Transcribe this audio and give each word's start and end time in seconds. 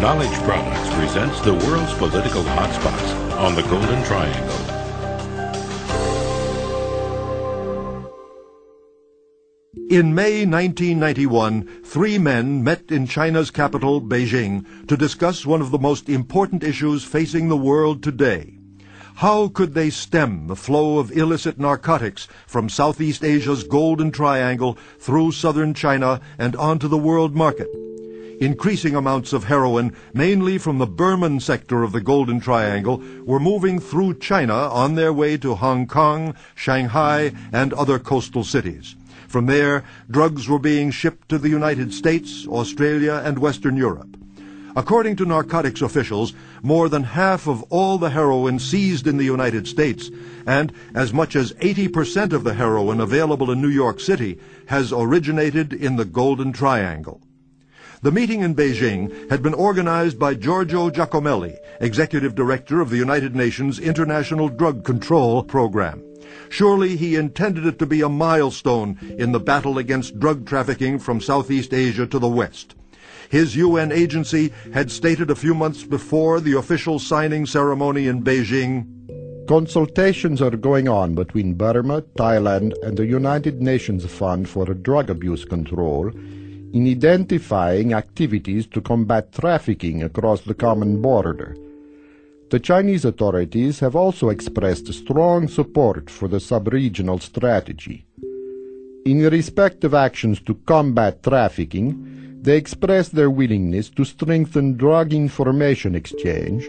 Knowledge 0.00 0.32
Products 0.44 0.94
presents 0.94 1.42
the 1.42 1.52
world's 1.52 1.92
political 1.92 2.42
hotspots 2.42 3.36
on 3.36 3.54
the 3.54 3.60
Golden 3.64 4.02
Triangle. 4.02 4.56
In 9.90 10.14
May 10.14 10.46
1991, 10.46 11.82
three 11.84 12.16
men 12.16 12.64
met 12.64 12.90
in 12.90 13.06
China's 13.06 13.50
capital, 13.50 14.00
Beijing, 14.00 14.64
to 14.86 14.96
discuss 14.96 15.44
one 15.44 15.60
of 15.60 15.70
the 15.70 15.78
most 15.78 16.08
important 16.08 16.64
issues 16.64 17.04
facing 17.04 17.48
the 17.48 17.56
world 17.58 18.02
today. 18.02 18.58
How 19.16 19.48
could 19.48 19.74
they 19.74 19.90
stem 19.90 20.46
the 20.46 20.56
flow 20.56 20.98
of 20.98 21.12
illicit 21.14 21.58
narcotics 21.58 22.26
from 22.46 22.70
Southeast 22.70 23.22
Asia's 23.22 23.64
Golden 23.64 24.10
Triangle 24.10 24.78
through 24.98 25.32
southern 25.32 25.74
China 25.74 26.22
and 26.38 26.56
onto 26.56 26.88
the 26.88 26.96
world 26.96 27.36
market? 27.36 27.68
Increasing 28.40 28.96
amounts 28.96 29.34
of 29.34 29.44
heroin, 29.44 29.94
mainly 30.14 30.56
from 30.56 30.78
the 30.78 30.86
Burman 30.86 31.40
sector 31.40 31.82
of 31.82 31.92
the 31.92 32.00
Golden 32.00 32.40
Triangle, 32.40 33.02
were 33.26 33.38
moving 33.38 33.78
through 33.78 34.18
China 34.18 34.54
on 34.54 34.94
their 34.94 35.12
way 35.12 35.36
to 35.36 35.54
Hong 35.54 35.86
Kong, 35.86 36.34
Shanghai, 36.54 37.32
and 37.52 37.74
other 37.74 37.98
coastal 37.98 38.42
cities. 38.42 38.96
From 39.28 39.44
there, 39.44 39.84
drugs 40.10 40.48
were 40.48 40.58
being 40.58 40.90
shipped 40.90 41.28
to 41.28 41.36
the 41.36 41.50
United 41.50 41.92
States, 41.92 42.46
Australia, 42.46 43.20
and 43.22 43.38
Western 43.38 43.76
Europe. 43.76 44.16
According 44.74 45.16
to 45.16 45.26
narcotics 45.26 45.82
officials, 45.82 46.32
more 46.62 46.88
than 46.88 47.02
half 47.02 47.46
of 47.46 47.62
all 47.64 47.98
the 47.98 48.08
heroin 48.08 48.58
seized 48.58 49.06
in 49.06 49.18
the 49.18 49.24
United 49.24 49.68
States, 49.68 50.10
and 50.46 50.72
as 50.94 51.12
much 51.12 51.36
as 51.36 51.52
80% 51.60 52.32
of 52.32 52.44
the 52.44 52.54
heroin 52.54 53.02
available 53.02 53.50
in 53.50 53.60
New 53.60 53.68
York 53.68 54.00
City, 54.00 54.38
has 54.68 54.94
originated 54.94 55.74
in 55.74 55.96
the 55.96 56.06
Golden 56.06 56.54
Triangle. 56.54 57.20
The 58.02 58.10
meeting 58.10 58.40
in 58.40 58.54
Beijing 58.54 59.28
had 59.28 59.42
been 59.42 59.52
organized 59.52 60.18
by 60.18 60.32
Giorgio 60.32 60.88
Giacomelli, 60.88 61.58
Executive 61.82 62.34
Director 62.34 62.80
of 62.80 62.88
the 62.88 62.96
United 62.96 63.36
Nations 63.36 63.78
International 63.78 64.48
Drug 64.48 64.84
Control 64.84 65.42
Program. 65.42 66.02
Surely 66.48 66.96
he 66.96 67.16
intended 67.16 67.66
it 67.66 67.78
to 67.78 67.84
be 67.84 68.00
a 68.00 68.08
milestone 68.08 68.96
in 69.18 69.32
the 69.32 69.38
battle 69.38 69.76
against 69.76 70.18
drug 70.18 70.46
trafficking 70.46 70.98
from 70.98 71.20
Southeast 71.20 71.74
Asia 71.74 72.06
to 72.06 72.18
the 72.18 72.26
West. 72.26 72.74
His 73.28 73.54
UN 73.54 73.92
agency 73.92 74.50
had 74.72 74.90
stated 74.90 75.30
a 75.30 75.34
few 75.34 75.52
months 75.52 75.84
before 75.84 76.40
the 76.40 76.56
official 76.56 76.98
signing 76.98 77.44
ceremony 77.44 78.06
in 78.06 78.24
Beijing 78.24 78.86
Consultations 79.46 80.40
are 80.40 80.56
going 80.56 80.88
on 80.88 81.14
between 81.14 81.52
Burma, 81.52 82.00
Thailand, 82.16 82.72
and 82.82 82.96
the 82.96 83.04
United 83.04 83.60
Nations 83.60 84.06
Fund 84.06 84.48
for 84.48 84.64
Drug 84.72 85.10
Abuse 85.10 85.44
Control 85.44 86.12
in 86.72 86.86
identifying 86.86 87.92
activities 87.92 88.66
to 88.66 88.80
combat 88.80 89.32
trafficking 89.32 90.02
across 90.02 90.42
the 90.42 90.54
common 90.54 91.02
border. 91.02 91.56
The 92.50 92.60
Chinese 92.60 93.04
authorities 93.04 93.80
have 93.80 93.94
also 93.94 94.28
expressed 94.28 94.92
strong 94.92 95.48
support 95.48 96.10
for 96.10 96.28
the 96.28 96.40
sub-regional 96.40 97.18
strategy. 97.20 98.06
In 99.06 99.20
respect 99.20 99.84
of 99.84 99.94
actions 99.94 100.40
to 100.42 100.54
combat 100.66 101.22
trafficking, 101.22 102.38
they 102.42 102.56
expressed 102.56 103.14
their 103.14 103.30
willingness 103.30 103.90
to 103.90 104.04
strengthen 104.04 104.76
drug 104.76 105.12
information 105.12 105.94
exchange, 105.94 106.68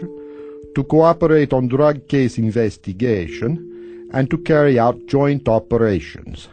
to 0.74 0.84
cooperate 0.84 1.52
on 1.52 1.68
drug 1.68 2.08
case 2.08 2.38
investigation, 2.38 4.08
and 4.12 4.30
to 4.30 4.38
carry 4.38 4.78
out 4.78 5.06
joint 5.06 5.48
operations. 5.48 6.48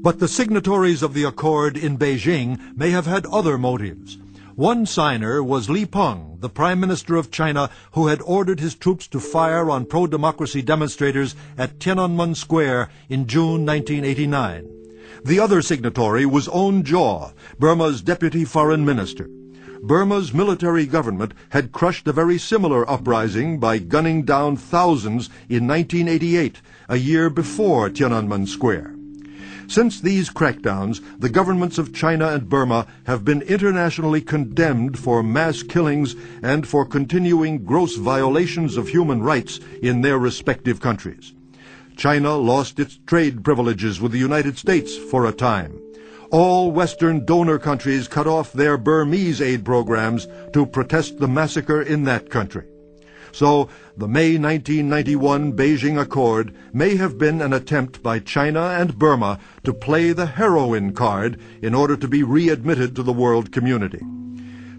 But 0.00 0.20
the 0.20 0.28
signatories 0.28 1.02
of 1.02 1.12
the 1.12 1.24
accord 1.24 1.76
in 1.76 1.98
Beijing 1.98 2.76
may 2.76 2.90
have 2.90 3.06
had 3.06 3.26
other 3.26 3.58
motives. 3.58 4.16
One 4.54 4.86
signer 4.86 5.42
was 5.42 5.68
Li 5.68 5.86
Peng, 5.86 6.38
the 6.38 6.48
Prime 6.48 6.78
Minister 6.78 7.16
of 7.16 7.32
China, 7.32 7.68
who 7.92 8.06
had 8.06 8.22
ordered 8.22 8.60
his 8.60 8.76
troops 8.76 9.08
to 9.08 9.18
fire 9.18 9.68
on 9.68 9.86
pro-democracy 9.86 10.62
demonstrators 10.62 11.34
at 11.56 11.80
Tiananmen 11.80 12.36
Square 12.36 12.90
in 13.08 13.26
June 13.26 13.66
1989. 13.66 14.68
The 15.24 15.40
other 15.40 15.62
signatory 15.62 16.24
was 16.24 16.46
On 16.46 16.84
Jaw, 16.84 17.32
Burma's 17.58 18.00
Deputy 18.00 18.44
Foreign 18.44 18.84
Minister. 18.84 19.28
Burma's 19.82 20.32
military 20.32 20.86
government 20.86 21.34
had 21.50 21.72
crushed 21.72 22.06
a 22.06 22.12
very 22.12 22.38
similar 22.38 22.88
uprising 22.88 23.58
by 23.58 23.78
gunning 23.78 24.22
down 24.22 24.56
thousands 24.56 25.28
in 25.48 25.66
1988, 25.66 26.60
a 26.88 26.96
year 26.96 27.28
before 27.28 27.90
Tiananmen 27.90 28.46
Square. 28.46 28.97
Since 29.68 30.00
these 30.00 30.30
crackdowns, 30.30 31.02
the 31.20 31.28
governments 31.28 31.76
of 31.76 31.92
China 31.92 32.28
and 32.28 32.48
Burma 32.48 32.86
have 33.04 33.22
been 33.22 33.42
internationally 33.42 34.22
condemned 34.22 34.98
for 34.98 35.22
mass 35.22 35.62
killings 35.62 36.16
and 36.42 36.66
for 36.66 36.86
continuing 36.86 37.64
gross 37.64 37.96
violations 37.96 38.78
of 38.78 38.88
human 38.88 39.22
rights 39.22 39.60
in 39.82 40.00
their 40.00 40.18
respective 40.18 40.80
countries. 40.80 41.34
China 41.98 42.34
lost 42.34 42.80
its 42.80 42.98
trade 43.06 43.44
privileges 43.44 44.00
with 44.00 44.12
the 44.12 44.18
United 44.18 44.56
States 44.56 44.96
for 44.96 45.26
a 45.26 45.32
time. 45.32 45.78
All 46.30 46.72
Western 46.72 47.26
donor 47.26 47.58
countries 47.58 48.08
cut 48.08 48.26
off 48.26 48.54
their 48.54 48.78
Burmese 48.78 49.42
aid 49.42 49.66
programs 49.66 50.26
to 50.54 50.64
protest 50.64 51.18
the 51.18 51.28
massacre 51.28 51.82
in 51.82 52.04
that 52.04 52.30
country. 52.30 52.64
So, 53.32 53.68
the 53.96 54.08
May 54.08 54.38
1991 54.38 55.52
Beijing 55.54 56.00
Accord 56.00 56.54
may 56.72 56.96
have 56.96 57.18
been 57.18 57.40
an 57.40 57.52
attempt 57.52 58.02
by 58.02 58.18
China 58.18 58.60
and 58.60 58.98
Burma 58.98 59.38
to 59.64 59.72
play 59.72 60.12
the 60.12 60.26
heroin 60.26 60.92
card 60.92 61.40
in 61.62 61.74
order 61.74 61.96
to 61.96 62.08
be 62.08 62.22
readmitted 62.22 62.94
to 62.96 63.02
the 63.02 63.12
world 63.12 63.52
community. 63.52 64.00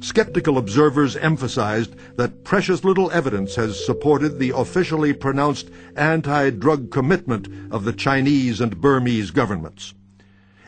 Skeptical 0.02 0.58
observers 0.58 1.18
emphasized 1.18 1.94
that 2.16 2.46
precious 2.46 2.86
little 2.86 3.12
evidence 3.12 3.56
has 3.56 3.86
supported 3.86 4.40
the 4.40 4.54
officially 4.56 5.12
pronounced 5.12 5.70
anti-drug 5.98 6.90
commitment 6.90 7.50
of 7.70 7.84
the 7.84 7.92
Chinese 7.92 8.62
and 8.62 8.80
Burmese 8.80 9.32
governments. 9.32 9.94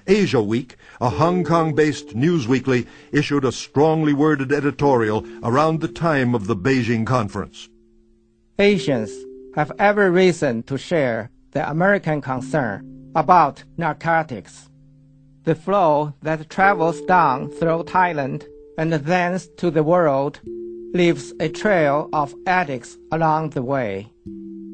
Asiaweek, 0.05 0.75
a 0.99 1.11
Hong 1.11 1.45
Kong-based 1.45 2.13
news 2.13 2.45
weekly, 2.45 2.87
issued 3.13 3.45
a 3.45 3.53
strongly 3.53 4.13
worded 4.13 4.51
editorial 4.51 5.25
around 5.43 5.79
the 5.79 5.87
time 5.87 6.35
of 6.35 6.47
the 6.47 6.55
Beijing 6.55 7.05
conference. 7.05 7.69
Asians 8.61 9.11
have 9.55 9.71
every 9.79 10.11
reason 10.11 10.61
to 10.63 10.77
share 10.77 11.31
the 11.49 11.67
American 11.67 12.21
concern 12.21 13.11
about 13.15 13.63
narcotics. 13.75 14.69
The 15.45 15.55
flow 15.55 16.13
that 16.21 16.47
travels 16.47 17.01
down 17.01 17.49
through 17.49 17.85
Thailand 17.85 18.45
and 18.77 18.93
thence 18.93 19.47
to 19.57 19.71
the 19.71 19.81
world 19.81 20.39
leaves 20.93 21.33
a 21.39 21.49
trail 21.49 22.07
of 22.13 22.35
addicts 22.45 22.99
along 23.11 23.49
the 23.49 23.63
way, 23.63 24.11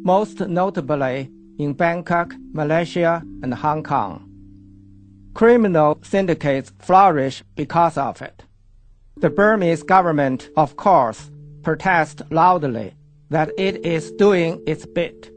most 0.04 0.42
notably 0.42 1.32
in 1.58 1.72
Bangkok, 1.72 2.34
Malaysia, 2.52 3.24
and 3.42 3.54
Hong 3.54 3.84
Kong. 3.84 4.30
Criminal 5.34 5.98
syndicates 6.02 6.74
flourish 6.80 7.42
because 7.56 7.98
of 7.98 8.22
it. 8.22 8.44
The 9.16 9.30
Burmese 9.30 9.84
government, 9.84 10.50
of 10.58 10.76
course, 10.76 11.32
protests 11.64 12.22
loudly 12.30 12.94
that 13.30 13.52
it 13.58 13.86
is 13.86 14.12
doing 14.12 14.62
its 14.66 14.86
bit. 14.86 15.32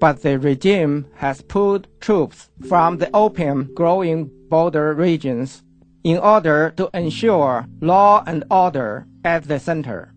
But 0.00 0.22
the 0.22 0.38
regime 0.38 1.06
has 1.16 1.42
pulled 1.42 1.86
troops 2.00 2.50
from 2.68 2.98
the 2.98 3.10
opium 3.14 3.70
growing 3.74 4.30
border 4.48 4.94
regions 4.94 5.62
in 6.02 6.18
order 6.18 6.72
to 6.76 6.88
ensure 6.94 7.66
law 7.80 8.24
and 8.26 8.44
order 8.50 9.06
at 9.24 9.44
the 9.44 9.60
center. 9.60 10.14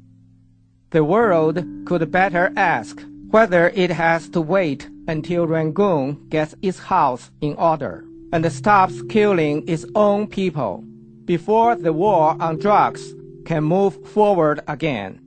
The 0.92 1.04
world 1.04 1.64
could 1.86 2.12
better 2.12 2.52
ask 2.56 3.02
whether 3.30 3.70
it 3.70 3.90
has 3.90 4.30
to 4.30 4.42
wait 4.42 4.90
until 5.08 5.48
Rangoon 5.48 6.30
gets 6.30 6.56
its 6.62 6.80
house 6.80 7.32
in 7.42 7.56
order 7.56 8.06
and 8.32 8.52
stops 8.52 9.02
killing 9.10 9.68
its 9.68 9.86
own 9.96 10.28
people 10.28 10.84
before 11.26 11.76
the 11.76 11.94
war 11.94 12.36
on 12.40 12.58
drugs 12.58 13.14
can 13.46 13.64
move 13.64 13.96
forward 14.10 14.62
again. 14.68 15.23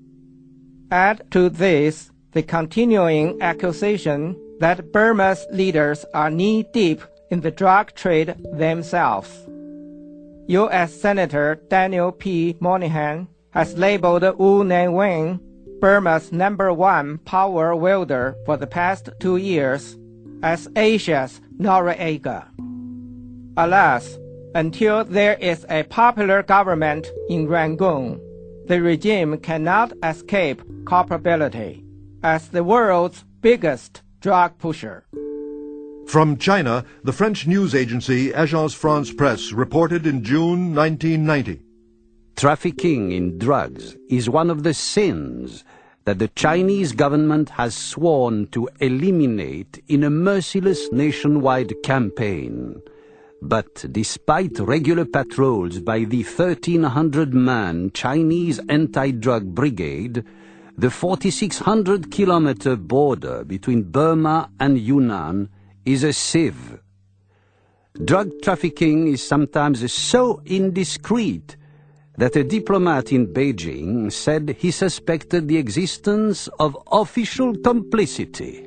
Add 0.91 1.31
to 1.33 1.49
this 1.49 2.11
the 2.33 2.43
continuing 2.43 3.41
accusation 3.43 4.37
that 4.61 4.93
Burma's 4.93 5.47
leaders 5.51 6.05
are 6.15 6.31
knee 6.31 6.65
deep 6.73 7.03
in 7.31 7.41
the 7.41 7.51
drug 7.51 7.95
trade 7.95 8.37
themselves. 8.53 9.47
U.S. 10.49 10.95
Senator 10.95 11.61
Daniel 11.69 12.13
P. 12.13 12.57
Moynihan 12.61 13.27
has 13.51 13.77
labeled 13.77 14.23
U 14.39 14.65
Ne 14.65 14.87
Win 14.89 15.41
Burma's 15.81 16.33
number 16.33 16.73
one 16.73 17.19
power 17.19 17.75
wielder 17.75 18.37
for 18.47 18.57
the 18.57 18.67
past 18.67 19.11
two 19.19 19.37
years 19.37 19.97
as 20.43 20.69
Asia's 20.77 21.41
Noriega. 21.59 22.47
Alas, 23.57 24.19
until 24.55 25.05
there 25.05 25.35
is 25.35 25.67
a 25.69 25.83
popular 25.85 26.43
government 26.43 27.11
in 27.29 27.49
Rangoon, 27.49 28.21
the 28.67 28.83
regime 28.83 29.39
cannot 29.39 29.93
escape 30.03 30.61
culpability 30.87 31.85
as 32.23 32.49
the 32.49 32.65
world's 32.65 33.25
biggest 33.41 34.03
drug 34.21 34.59
pusher. 34.59 35.05
From 36.07 36.37
China, 36.37 36.85
the 37.05 37.13
French 37.13 37.47
news 37.47 37.75
agency 37.75 38.31
Agence 38.31 38.75
France 38.75 39.13
Presse 39.13 39.53
reported 39.53 40.07
in 40.07 40.23
June 40.25 40.75
1990. 40.75 41.63
trafficking 42.37 43.13
in 43.13 43.39
drugs 43.39 43.97
is 44.11 44.29
one 44.29 44.51
of 44.51 44.63
the 44.63 44.75
sins 44.75 45.65
that 46.05 46.19
the 46.19 46.29
Chinese 46.29 46.93
government 46.93 47.49
has 47.51 47.75
sworn 47.75 48.47
to 48.49 48.69
eliminate 48.81 49.83
in 49.89 50.05
a 50.05 50.11
merciless 50.11 50.93
nationwide 50.93 51.73
campaign. 51.83 52.81
But 53.43 53.85
despite 53.93 54.59
regular 54.59 55.05
patrols 55.05 55.79
by 55.81 56.05
the 56.05 56.25
1,300-man 56.25 57.93
Chinese 57.93 58.61
anti-drug 58.69 59.55
brigade, 59.55 60.25
the 60.79 60.89
4,600-kilometer 60.89 62.77
border 62.77 63.45
between 63.45 63.85
Burma 63.85 64.51
and 64.59 64.79
Yunnan 64.79 65.49
is 65.85 66.03
a 66.05 66.13
sieve. 66.13 66.79
Drug 68.05 68.43
trafficking 68.43 69.09
is 69.09 69.23
sometimes 69.23 69.91
so 69.93 70.43
indiscreet 70.45 71.57
that 72.19 72.37
a 72.37 72.45
diplomat 72.45 73.13
in 73.13 73.29
Beijing 73.33 74.13
said 74.13 74.57
he 74.59 74.71
suspected 74.71 75.49
the 75.49 75.57
existence 75.57 76.49
of 76.59 76.77
official 76.91 77.55
complicity. 77.57 78.67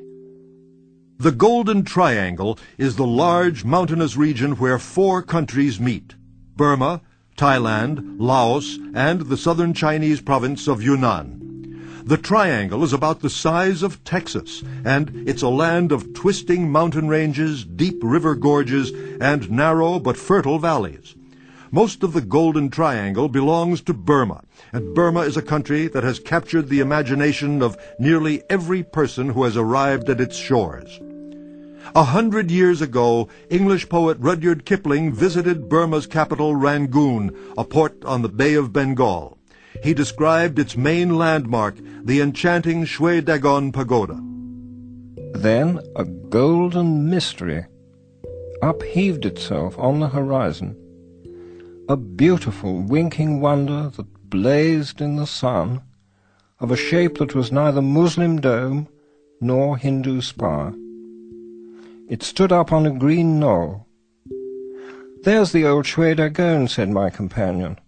The 1.20 1.32
Golden 1.32 1.84
Triangle 1.84 2.58
is 2.78 2.96
the 2.96 3.06
large 3.06 3.62
mountainous 3.62 4.16
region 4.16 4.52
where 4.52 4.78
four 4.78 5.20
countries 5.22 5.78
meet 5.78 6.14
Burma, 6.56 7.02
Thailand, 7.36 8.16
Laos, 8.18 8.78
and 8.94 9.20
the 9.20 9.36
southern 9.36 9.74
Chinese 9.74 10.22
province 10.22 10.66
of 10.66 10.82
Yunnan. 10.82 12.02
The 12.06 12.16
triangle 12.16 12.82
is 12.82 12.94
about 12.94 13.20
the 13.20 13.28
size 13.28 13.82
of 13.82 14.02
Texas, 14.02 14.64
and 14.82 15.12
it's 15.28 15.42
a 15.42 15.50
land 15.50 15.92
of 15.92 16.14
twisting 16.14 16.72
mountain 16.72 17.06
ranges, 17.06 17.66
deep 17.66 17.98
river 18.02 18.34
gorges, 18.34 18.90
and 19.20 19.50
narrow 19.50 19.98
but 19.98 20.16
fertile 20.16 20.58
valleys. 20.58 21.16
Most 21.70 22.02
of 22.02 22.14
the 22.14 22.22
Golden 22.22 22.70
Triangle 22.70 23.28
belongs 23.28 23.82
to 23.82 23.92
Burma, 23.92 24.42
and 24.72 24.94
Burma 24.94 25.20
is 25.20 25.36
a 25.36 25.42
country 25.42 25.86
that 25.88 26.02
has 26.02 26.18
captured 26.18 26.70
the 26.70 26.80
imagination 26.80 27.62
of 27.62 27.76
nearly 27.98 28.42
every 28.48 28.82
person 28.82 29.28
who 29.28 29.44
has 29.44 29.58
arrived 29.58 30.08
at 30.08 30.18
its 30.18 30.38
shores. 30.38 30.98
A 31.94 32.04
hundred 32.04 32.50
years 32.50 32.80
ago, 32.80 33.28
English 33.48 33.88
poet 33.88 34.16
Rudyard 34.20 34.64
Kipling 34.64 35.12
visited 35.12 35.68
Burma's 35.68 36.06
capital, 36.06 36.54
Rangoon, 36.54 37.36
a 37.56 37.64
port 37.64 38.04
on 38.04 38.22
the 38.22 38.28
Bay 38.28 38.54
of 38.54 38.72
Bengal. 38.72 39.38
He 39.82 39.94
described 39.94 40.58
its 40.58 40.76
main 40.76 41.16
landmark, 41.16 41.76
the 42.04 42.20
enchanting 42.20 42.84
Shwe 42.84 43.24
Dagon 43.24 43.72
Pagoda. 43.72 44.20
Then 45.32 45.80
a 45.96 46.04
golden 46.04 47.08
mystery 47.08 47.66
upheaved 48.62 49.24
itself 49.24 49.78
on 49.78 50.00
the 50.00 50.08
horizon, 50.08 50.76
a 51.88 51.96
beautiful 51.96 52.82
winking 52.82 53.40
wonder 53.40 53.90
that 53.96 54.28
blazed 54.30 55.00
in 55.00 55.16
the 55.16 55.26
sun, 55.26 55.82
of 56.60 56.70
a 56.70 56.76
shape 56.76 57.18
that 57.18 57.34
was 57.34 57.50
neither 57.50 57.80
Muslim 57.80 58.40
dome 58.40 58.86
nor 59.40 59.78
Hindu 59.78 60.20
spire. 60.20 60.74
It 62.10 62.24
stood 62.24 62.50
up 62.50 62.72
on 62.72 62.86
a 62.86 62.90
green 62.90 63.38
knoll. 63.38 63.86
There's 65.22 65.52
the 65.52 65.64
old 65.64 65.84
Shwe 65.84 66.16
Dagon, 66.16 66.66
said 66.66 66.90
my 66.90 67.08
companion. 67.08 67.78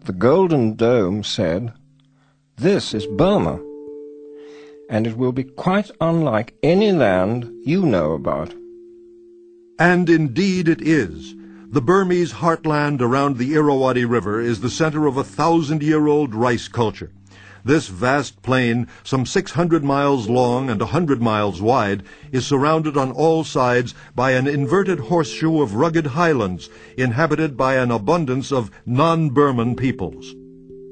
The 0.00 0.12
Golden 0.12 0.74
Dome 0.74 1.22
said, 1.22 1.72
This 2.56 2.92
is 2.92 3.06
Burma, 3.06 3.60
and 4.90 5.06
it 5.06 5.16
will 5.16 5.30
be 5.30 5.44
quite 5.44 5.92
unlike 6.00 6.56
any 6.64 6.90
land 6.90 7.48
you 7.64 7.86
know 7.86 8.14
about. 8.14 8.52
And 9.78 10.10
indeed 10.10 10.68
it 10.68 10.82
is. 10.82 11.36
The 11.68 11.80
Burmese 11.80 12.32
heartland 12.32 13.00
around 13.00 13.38
the 13.38 13.54
Irrawaddy 13.54 14.06
River 14.06 14.40
is 14.40 14.60
the 14.60 14.68
center 14.68 15.06
of 15.06 15.16
a 15.16 15.22
thousand-year-old 15.22 16.34
rice 16.34 16.66
culture. 16.66 17.12
This 17.64 17.86
vast 17.86 18.42
plain, 18.42 18.88
some 19.04 19.24
600 19.24 19.84
miles 19.84 20.28
long 20.28 20.68
and 20.68 20.80
100 20.80 21.22
miles 21.22 21.62
wide, 21.62 22.02
is 22.32 22.44
surrounded 22.44 22.96
on 22.96 23.12
all 23.12 23.44
sides 23.44 23.94
by 24.16 24.32
an 24.32 24.48
inverted 24.48 24.98
horseshoe 24.98 25.62
of 25.62 25.76
rugged 25.76 26.06
highlands, 26.06 26.68
inhabited 26.96 27.56
by 27.56 27.76
an 27.76 27.92
abundance 27.92 28.50
of 28.50 28.72
non-Burman 28.84 29.76
peoples. 29.76 30.34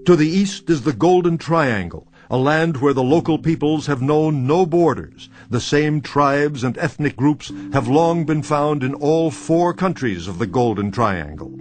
To 0.07 0.15
the 0.15 0.29
east 0.29 0.71
is 0.71 0.83
the 0.83 0.93
Golden 0.93 1.39
Triangle, 1.39 2.07
a 2.31 2.37
land 2.37 2.77
where 2.77 2.95
the 2.95 3.03
local 3.03 3.39
peoples 3.39 3.87
have 3.87 4.01
known 4.01 4.47
no 4.47 4.65
borders. 4.65 5.29
The 5.51 5.61
same 5.61 6.01
tribes 6.01 6.63
and 6.63 6.79
ethnic 6.79 7.17
groups 7.17 7.51
have 7.73 7.89
long 7.89 8.25
been 8.25 8.43
found 8.45 8.85
in 8.85 8.95
all 8.95 9.33
four 9.33 9.75
countries 9.75 10.29
of 10.29 10.39
the 10.39 10.47
Golden 10.47 10.93
Triangle. 10.93 11.53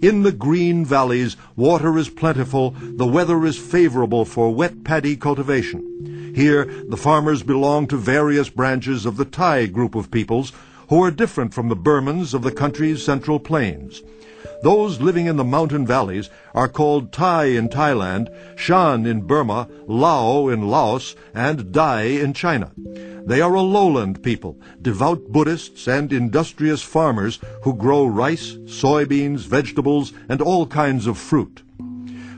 In 0.00 0.22
the 0.22 0.30
green 0.30 0.84
valleys, 0.84 1.36
water 1.56 1.98
is 1.98 2.08
plentiful, 2.08 2.70
the 2.78 3.06
weather 3.06 3.44
is 3.44 3.58
favorable 3.58 4.24
for 4.24 4.54
wet 4.54 4.84
paddy 4.84 5.16
cultivation. 5.16 6.32
Here, 6.36 6.66
the 6.88 6.96
farmers 6.96 7.42
belong 7.42 7.88
to 7.88 7.96
various 7.96 8.48
branches 8.48 9.04
of 9.04 9.16
the 9.16 9.24
Thai 9.24 9.66
group 9.66 9.96
of 9.96 10.12
peoples, 10.12 10.52
who 10.88 11.02
are 11.02 11.10
different 11.10 11.52
from 11.52 11.68
the 11.68 11.76
Burmans 11.76 12.32
of 12.32 12.42
the 12.42 12.52
country's 12.52 13.04
central 13.04 13.40
plains. 13.40 14.02
Those 14.62 15.00
living 15.00 15.26
in 15.26 15.36
the 15.36 15.44
mountain 15.44 15.86
valleys 15.86 16.30
are 16.54 16.68
called 16.68 17.12
Thai 17.12 17.44
in 17.44 17.68
Thailand, 17.68 18.28
Shan 18.56 19.06
in 19.06 19.22
Burma, 19.22 19.68
Lao 19.86 20.48
in 20.48 20.68
Laos, 20.68 21.14
and 21.32 21.70
Dai 21.70 22.02
in 22.02 22.32
China. 22.32 22.72
They 23.24 23.40
are 23.40 23.54
a 23.54 23.62
lowland 23.62 24.22
people, 24.22 24.58
devout 24.82 25.28
Buddhists 25.28 25.86
and 25.86 26.12
industrious 26.12 26.82
farmers 26.82 27.38
who 27.62 27.74
grow 27.74 28.06
rice, 28.06 28.54
soybeans, 28.64 29.46
vegetables, 29.46 30.12
and 30.28 30.42
all 30.42 30.66
kinds 30.66 31.06
of 31.06 31.18
fruit. 31.18 31.62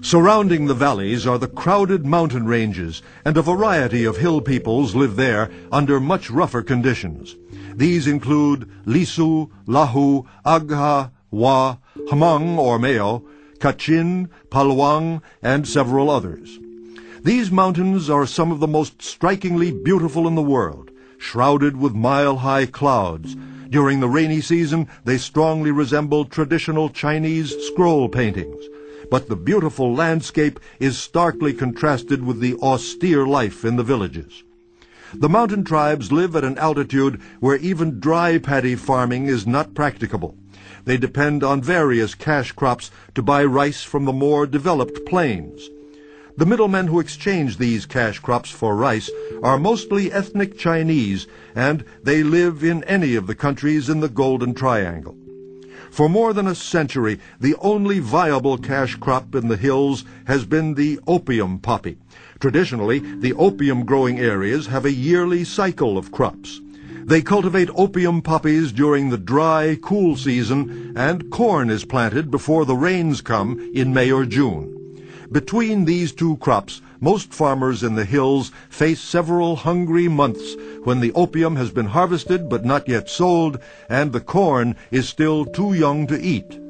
Surrounding 0.02 0.66
the 0.66 0.75
valleys 0.75 1.26
are 1.26 1.38
the 1.38 1.46
crowded 1.46 2.05
mountain 2.05 2.46
ranges, 2.46 3.02
and 3.25 3.37
a 3.37 3.43
variety 3.43 4.05
of 4.05 4.16
hill 4.16 4.40
peoples 4.40 4.94
live 4.94 5.16
there 5.16 5.50
under 5.70 6.00
much 6.00 6.31
rougher 6.31 6.62
conditions. 6.62 7.37
These 7.75 8.06
include 8.06 8.69
Lisu, 8.84 9.50
Lahu, 9.66 10.26
Akha, 10.44 11.12
Wa, 11.31 11.76
Hmong 12.10 12.58
or 12.58 12.78
Meo, 12.78 13.24
Kachin, 13.58 14.28
Palaung, 14.50 15.22
and 15.42 15.66
several 15.66 16.10
others. 16.10 16.58
These 17.22 17.50
mountains 17.50 18.10
are 18.10 18.26
some 18.26 18.50
of 18.50 18.60
the 18.60 18.66
most 18.66 19.00
strikingly 19.00 19.70
beautiful 19.70 20.26
in 20.26 20.34
the 20.34 20.42
world, 20.42 20.90
shrouded 21.18 21.76
with 21.76 21.94
mile-high 21.94 22.66
clouds. 22.66 23.37
During 23.68 24.00
the 24.00 24.08
rainy 24.08 24.40
season, 24.40 24.88
they 25.04 25.18
strongly 25.18 25.70
resemble 25.70 26.25
traditional 26.25 26.88
Chinese 26.88 27.54
scroll 27.66 28.08
paintings 28.08 28.64
but 29.11 29.28
the 29.28 29.37
beautiful 29.37 29.92
landscape 29.92 30.61
is 30.78 30.96
starkly 30.96 31.52
contrasted 31.52 32.25
with 32.25 32.40
the 32.40 32.54
austere 32.62 33.26
life 33.26 33.64
in 33.64 33.76
the 33.76 33.82
villages. 33.82 34.44
The 35.12 35.28
mountain 35.28 35.64
tribes 35.64 36.12
live 36.12 36.37
at 36.37 36.44
an 36.44 36.56
altitude 36.56 37.20
where 37.40 37.56
even 37.56 37.99
dry 37.99 38.38
paddy 38.38 38.76
farming 38.76 39.26
is 39.26 39.46
not 39.46 39.75
practicable. 39.75 40.37
They 40.90 40.97
depend 40.97 41.44
on 41.44 41.62
various 41.62 42.16
cash 42.16 42.50
crops 42.50 42.90
to 43.14 43.23
buy 43.23 43.44
rice 43.44 43.85
from 43.85 44.06
the 44.06 44.12
more 44.12 44.44
developed 44.44 45.06
plains. 45.06 45.70
The 46.37 46.44
middlemen 46.44 46.88
who 46.88 46.99
exchange 46.99 47.59
these 47.59 47.87
cash 47.87 48.18
crops 48.18 48.50
for 48.50 48.75
rice 48.75 49.09
are 49.40 49.56
mostly 49.56 50.11
ethnic 50.11 50.59
Chinese, 50.59 51.28
and 51.54 51.85
they 52.02 52.25
live 52.25 52.64
in 52.64 52.82
any 52.82 53.14
of 53.14 53.28
the 53.28 53.37
countries 53.37 53.88
in 53.88 54.00
the 54.00 54.09
Golden 54.09 54.52
Triangle. 54.52 55.16
For 55.92 56.09
more 56.09 56.32
than 56.32 56.49
a 56.49 56.56
century, 56.56 57.20
the 57.38 57.54
only 57.61 58.00
viable 58.00 58.59
cash 58.59 58.97
crop 58.97 59.32
in 59.37 59.47
the 59.47 59.56
hills 59.56 60.04
has 60.25 60.44
been 60.44 60.75
the 60.75 60.99
opium 61.06 61.61
poppy. 61.61 61.99
Traditionally, 62.40 62.99
the 62.99 63.35
opium 63.35 63.85
growing 63.85 64.18
areas 64.18 64.66
have 64.66 64.85
a 64.85 64.92
yearly 64.92 65.44
cycle 65.44 65.97
of 65.97 66.11
crops. 66.11 66.61
They 67.11 67.23
cultivate 67.23 67.71
opium 67.75 68.23
poppies 68.23 68.71
during 68.71 69.11
the 69.11 69.19
dry, 69.19 69.76
cool 69.83 70.17
season, 70.17 70.93
and 70.95 71.29
corn 71.29 71.69
is 71.69 71.85
planted 71.85 72.31
before 72.31 72.64
the 72.64 72.76
rains 72.76 73.21
come 73.21 73.59
in 73.75 73.93
May 73.93 74.12
or 74.12 74.25
June. 74.25 75.02
Between 75.33 75.87
these 75.87 76.12
two 76.12 76.37
crops, 76.37 76.81
most 77.00 77.35
farmers 77.35 77.83
in 77.83 77.97
the 77.97 78.05
hills 78.05 78.52
face 78.69 79.00
several 79.00 79.57
hungry 79.57 80.07
months 80.07 80.55
when 80.85 81.00
the 81.00 81.11
opium 81.14 81.57
has 81.57 81.73
been 81.73 81.87
harvested 81.87 82.49
but 82.49 82.64
not 82.64 82.87
yet 82.88 83.11
sold, 83.11 83.59
and 83.88 84.12
the 84.12 84.21
corn 84.21 84.76
is 84.93 85.09
still 85.09 85.45
too 85.45 85.73
young 85.73 86.07
to 86.07 86.21
eat. 86.23 86.61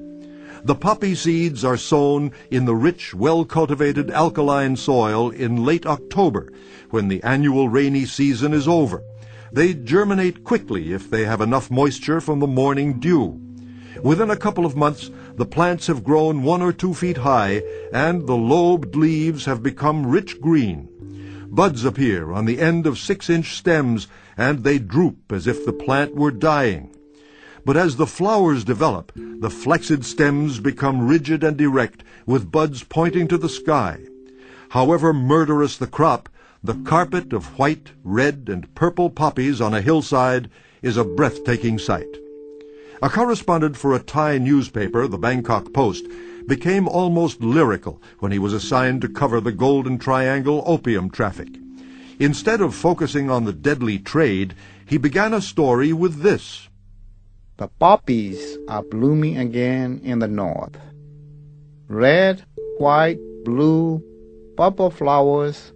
The 0.65 0.75
poppy 0.75 1.15
seeds 1.15 1.67
are 1.67 1.77
sown 1.77 2.33
in 2.51 2.65
the 2.65 2.75
rich, 2.75 3.13
well-cultivated 3.13 4.11
alkaline 4.11 4.77
soil 4.77 5.29
in 5.29 5.67
late 5.67 5.85
October, 5.85 6.51
when 6.89 7.09
the 7.09 7.23
annual 7.23 7.69
rainy 7.69 8.07
season 8.07 8.55
is 8.55 8.67
over. 8.67 9.03
They 9.53 9.75
germinate 9.75 10.45
quickly 10.45 10.93
if 10.93 11.11
they 11.11 11.25
have 11.25 11.41
enough 11.41 11.71
moisture 11.71 12.21
from 12.21 12.39
the 12.39 12.47
morning 12.47 13.01
dew. 13.01 13.41
Within 14.03 14.31
a 14.31 14.37
couple 14.37 14.65
of 14.65 14.77
months, 14.77 15.11
the 15.37 15.45
plants 15.47 15.89
have 15.89 16.05
grown 16.05 16.43
one 16.43 16.63
or 16.63 16.73
two 16.73 16.95
feet 16.95 17.19
high, 17.19 17.63
and 17.93 18.27
the 18.27 18.37
lobed 18.37 18.95
leaves 18.95 19.47
have 19.47 19.63
become 19.63 20.07
rich 20.07 20.41
green. 20.41 20.89
Buds 21.51 21.85
appear 21.85 22.33
on 22.33 22.45
the 22.45 22.61
end 22.61 22.87
of 22.87 22.99
six-inch 22.99 23.57
stems, 23.57 24.07
and 24.37 24.63
they 24.63 24.79
droop 24.79 25.33
as 25.33 25.49
if 25.49 25.67
the 25.67 25.73
plant 25.73 26.15
were 26.15 26.31
dying. 26.31 26.95
But 27.65 27.77
as 27.77 27.97
the 27.97 28.07
flowers 28.07 28.65
develop, 28.65 29.13
the 29.17 29.51
flexed 29.51 30.05
stems 30.05 30.61
become 30.61 31.09
rigid 31.09 31.43
and 31.43 31.61
erect, 31.61 32.05
with 32.25 32.53
buds 32.53 32.85
pointing 32.85 33.27
to 33.29 33.37
the 33.37 33.49
sky. 33.49 33.99
However 34.71 35.13
murderous 35.13 35.77
the 35.77 35.89
crop, 35.89 36.29
the 36.63 36.75
carpet 36.85 37.33
of 37.33 37.59
white, 37.59 37.93
red, 38.05 38.49
and 38.51 38.75
purple 38.75 39.09
poppies 39.09 39.63
on 39.63 39.73
a 39.73 39.81
hillside 39.81 40.51
is 40.83 40.99
a 40.99 41.05
breathtaking 41.05 41.79
sight. 41.79 42.19
A 43.03 43.09
correspondent 43.09 43.79
for 43.79 43.95
a 43.95 43.99
Thai 43.99 44.37
newspaper, 44.37 45.07
the 45.07 45.17
Bangkok 45.17 45.73
Post, 45.73 46.07
became 46.47 46.87
almost 46.87 47.41
lyrical 47.41 48.03
when 48.19 48.31
he 48.31 48.39
was 48.39 48.53
assigned 48.53 49.01
to 49.01 49.09
cover 49.09 49.41
the 49.41 49.53
Golden 49.53 49.99
Triangle 49.99 50.63
opium 50.67 51.09
traffic. 51.09 51.49
Instead 52.19 52.61
of 52.61 52.75
focusing 52.75 53.31
on 53.31 53.45
the 53.45 53.55
deadly 53.55 53.99
trade, 53.99 54.55
he 54.87 54.99
began 54.99 55.33
a 55.33 55.41
story 55.41 55.95
with 55.95 56.21
this. 56.21 56.69
The 57.57 57.69
poppies 57.69 58.59
are 58.69 58.83
blooming 58.83 59.39
again 59.39 60.03
in 60.05 60.19
the 60.19 60.29
north. 60.29 60.77
Red, 61.89 62.45
white, 62.77 63.19
blue, 63.45 64.03
purple 64.57 64.91
flowers 64.91 65.73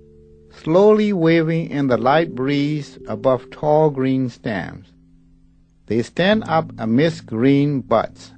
slowly 0.62 1.12
waving 1.12 1.70
in 1.70 1.88
the 1.88 1.96
light 1.96 2.34
breeze 2.34 2.98
above 3.08 3.50
tall 3.50 3.90
green 3.90 4.28
stems. 4.28 4.92
They 5.86 6.02
stand 6.02 6.44
up 6.46 6.72
amidst 6.78 7.26
green 7.26 7.80
buds. 7.80 8.32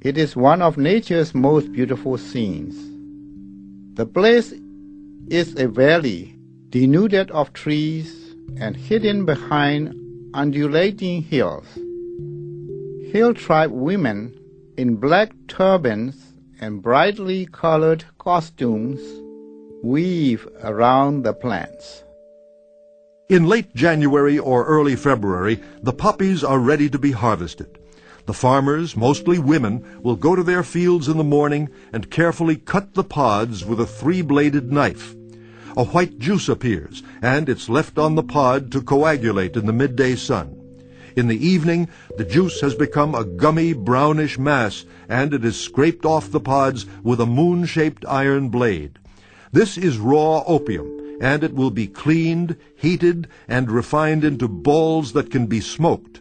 It 0.00 0.16
is 0.16 0.36
one 0.36 0.62
of 0.62 0.78
nature's 0.78 1.34
most 1.34 1.72
beautiful 1.72 2.16
scenes. 2.16 2.76
The 3.96 4.06
place 4.06 4.54
is 5.28 5.58
a 5.58 5.68
valley 5.68 6.36
denuded 6.70 7.30
of 7.32 7.52
trees 7.52 8.34
and 8.58 8.76
hidden 8.76 9.24
behind 9.24 9.94
undulating 10.34 11.22
hills. 11.22 11.66
Hill 13.12 13.34
tribe 13.34 13.72
women 13.72 14.34
in 14.76 14.96
black 14.96 15.32
turbans 15.48 16.32
and 16.60 16.82
brightly 16.82 17.46
colored 17.46 18.04
costumes 18.18 19.00
weave 19.82 20.46
around 20.62 21.22
the 21.22 21.32
plants. 21.32 22.02
In 23.28 23.46
late 23.46 23.74
January 23.74 24.38
or 24.38 24.64
early 24.64 24.96
February, 24.96 25.60
the 25.82 25.92
poppies 25.92 26.42
are 26.42 26.58
ready 26.58 26.88
to 26.88 26.98
be 26.98 27.12
harvested. 27.12 27.78
The 28.26 28.32
farmers, 28.34 28.96
mostly 28.96 29.38
women, 29.38 30.00
will 30.02 30.16
go 30.16 30.34
to 30.34 30.42
their 30.42 30.62
fields 30.62 31.08
in 31.08 31.16
the 31.16 31.24
morning 31.24 31.70
and 31.92 32.10
carefully 32.10 32.56
cut 32.56 32.94
the 32.94 33.04
pods 33.04 33.64
with 33.64 33.80
a 33.80 33.86
three-bladed 33.86 34.72
knife. 34.72 35.14
A 35.76 35.84
white 35.84 36.18
juice 36.18 36.48
appears, 36.48 37.02
and 37.22 37.48
it's 37.48 37.68
left 37.68 37.98
on 37.98 38.16
the 38.16 38.22
pod 38.22 38.72
to 38.72 38.82
coagulate 38.82 39.56
in 39.56 39.66
the 39.66 39.72
midday 39.72 40.16
sun. 40.16 40.54
In 41.16 41.28
the 41.28 41.46
evening, 41.46 41.88
the 42.16 42.24
juice 42.24 42.60
has 42.60 42.74
become 42.74 43.14
a 43.14 43.24
gummy 43.24 43.72
brownish 43.72 44.38
mass, 44.38 44.84
and 45.08 45.32
it 45.32 45.44
is 45.44 45.58
scraped 45.58 46.04
off 46.04 46.30
the 46.30 46.40
pods 46.40 46.84
with 47.02 47.20
a 47.20 47.26
moon-shaped 47.26 48.04
iron 48.06 48.48
blade. 48.48 48.98
This 49.52 49.78
is 49.78 49.98
raw 49.98 50.42
opium, 50.46 51.16
and 51.20 51.42
it 51.42 51.54
will 51.54 51.70
be 51.70 51.86
cleaned, 51.86 52.56
heated, 52.76 53.28
and 53.48 53.70
refined 53.70 54.22
into 54.22 54.46
balls 54.46 55.12
that 55.12 55.30
can 55.30 55.46
be 55.46 55.60
smoked. 55.60 56.20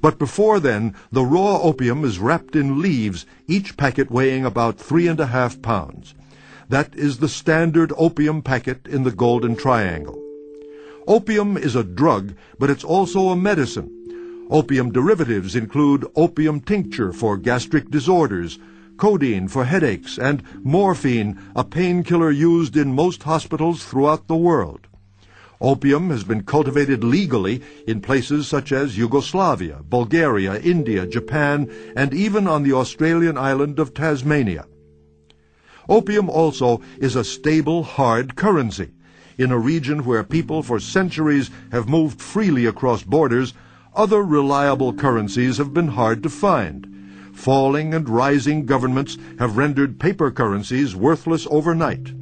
But 0.00 0.18
before 0.18 0.60
then, 0.60 0.94
the 1.10 1.24
raw 1.24 1.60
opium 1.60 2.04
is 2.04 2.18
wrapped 2.18 2.56
in 2.56 2.80
leaves, 2.80 3.26
each 3.46 3.76
packet 3.76 4.10
weighing 4.10 4.44
about 4.44 4.78
three 4.78 5.08
and 5.08 5.18
a 5.20 5.26
half 5.26 5.60
pounds. 5.60 6.14
That 6.68 6.94
is 6.94 7.18
the 7.18 7.28
standard 7.28 7.92
opium 7.96 8.42
packet 8.42 8.86
in 8.86 9.02
the 9.02 9.10
Golden 9.10 9.56
Triangle. 9.56 10.22
Opium 11.06 11.56
is 11.56 11.74
a 11.74 11.84
drug, 11.84 12.34
but 12.58 12.70
it's 12.70 12.84
also 12.84 13.28
a 13.28 13.36
medicine. 13.36 14.46
Opium 14.50 14.92
derivatives 14.92 15.56
include 15.56 16.06
opium 16.14 16.60
tincture 16.60 17.12
for 17.12 17.36
gastric 17.36 17.90
disorders, 17.90 18.58
codeine 19.02 19.48
for 19.48 19.64
headaches, 19.64 20.16
and 20.16 20.40
morphine, 20.62 21.36
a 21.56 21.64
painkiller 21.64 22.30
used 22.30 22.76
in 22.76 22.94
most 22.94 23.24
hospitals 23.24 23.84
throughout 23.84 24.28
the 24.28 24.36
world. 24.36 24.86
Opium 25.60 26.10
has 26.10 26.22
been 26.22 26.44
cultivated 26.44 27.02
legally 27.02 27.60
in 27.84 28.00
places 28.00 28.46
such 28.46 28.70
as 28.70 28.96
Yugoslavia, 28.96 29.80
Bulgaria, 29.82 30.54
India, 30.60 31.04
Japan, 31.04 31.68
and 31.96 32.14
even 32.14 32.46
on 32.46 32.62
the 32.62 32.74
Australian 32.74 33.36
island 33.36 33.80
of 33.80 33.92
Tasmania. 33.92 34.66
Opium 35.88 36.30
also 36.30 36.80
is 36.98 37.16
a 37.16 37.24
stable, 37.24 37.82
hard 37.82 38.36
currency. 38.36 38.92
In 39.36 39.50
a 39.50 39.58
region 39.58 40.04
where 40.04 40.22
people 40.22 40.62
for 40.62 40.78
centuries 40.78 41.50
have 41.72 41.88
moved 41.88 42.22
freely 42.22 42.66
across 42.66 43.02
borders, 43.02 43.52
other 43.96 44.22
reliable 44.22 44.92
currencies 44.94 45.58
have 45.58 45.74
been 45.74 45.88
hard 45.88 46.22
to 46.22 46.28
find. 46.28 47.01
Falling 47.32 47.94
and 47.94 48.08
rising 48.08 48.66
governments 48.66 49.18
have 49.38 49.56
rendered 49.56 49.98
paper 49.98 50.30
currencies 50.30 50.94
worthless 50.94 51.46
overnight. 51.50 52.12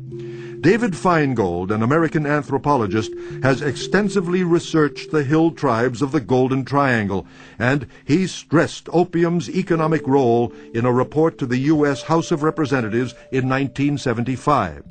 David 0.61 0.93
Feingold, 0.93 1.71
an 1.71 1.83
American 1.83 2.27
anthropologist, 2.27 3.13
has 3.43 3.63
extensively 3.63 4.45
researched 4.45 5.11
the 5.11 5.25
hill 5.25 5.53
tribes 5.53 6.03
of 6.03 6.13
the 6.13 6.21
Golden 6.21 6.67
Triangle, 6.67 7.27
and 7.59 7.87
he 8.05 8.27
stressed 8.27 8.87
opium's 8.93 9.49
economic 9.49 10.07
role 10.07 10.53
in 10.75 10.85
a 10.85 10.93
report 10.93 11.39
to 11.39 11.47
the 11.47 11.57
U.S. 11.59 12.03
House 12.03 12.31
of 12.31 12.43
Representatives 12.43 13.13
in 13.33 13.49
1975. 13.49 14.85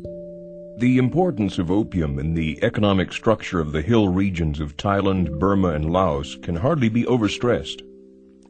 The 0.80 0.98
importance 0.98 1.60
of 1.60 1.70
opium 1.70 2.18
in 2.18 2.34
the 2.34 2.58
economic 2.64 3.14
structure 3.14 3.60
of 3.60 3.72
the 3.72 3.84
hill 3.84 4.10
regions 4.10 4.60
of 4.60 4.76
Thailand, 4.76 5.38
Burma, 5.38 5.70
and 5.70 5.92
Laos 5.92 6.36
can 6.42 6.56
hardly 6.56 6.90
be 6.90 7.04
overstressed. 7.04 7.84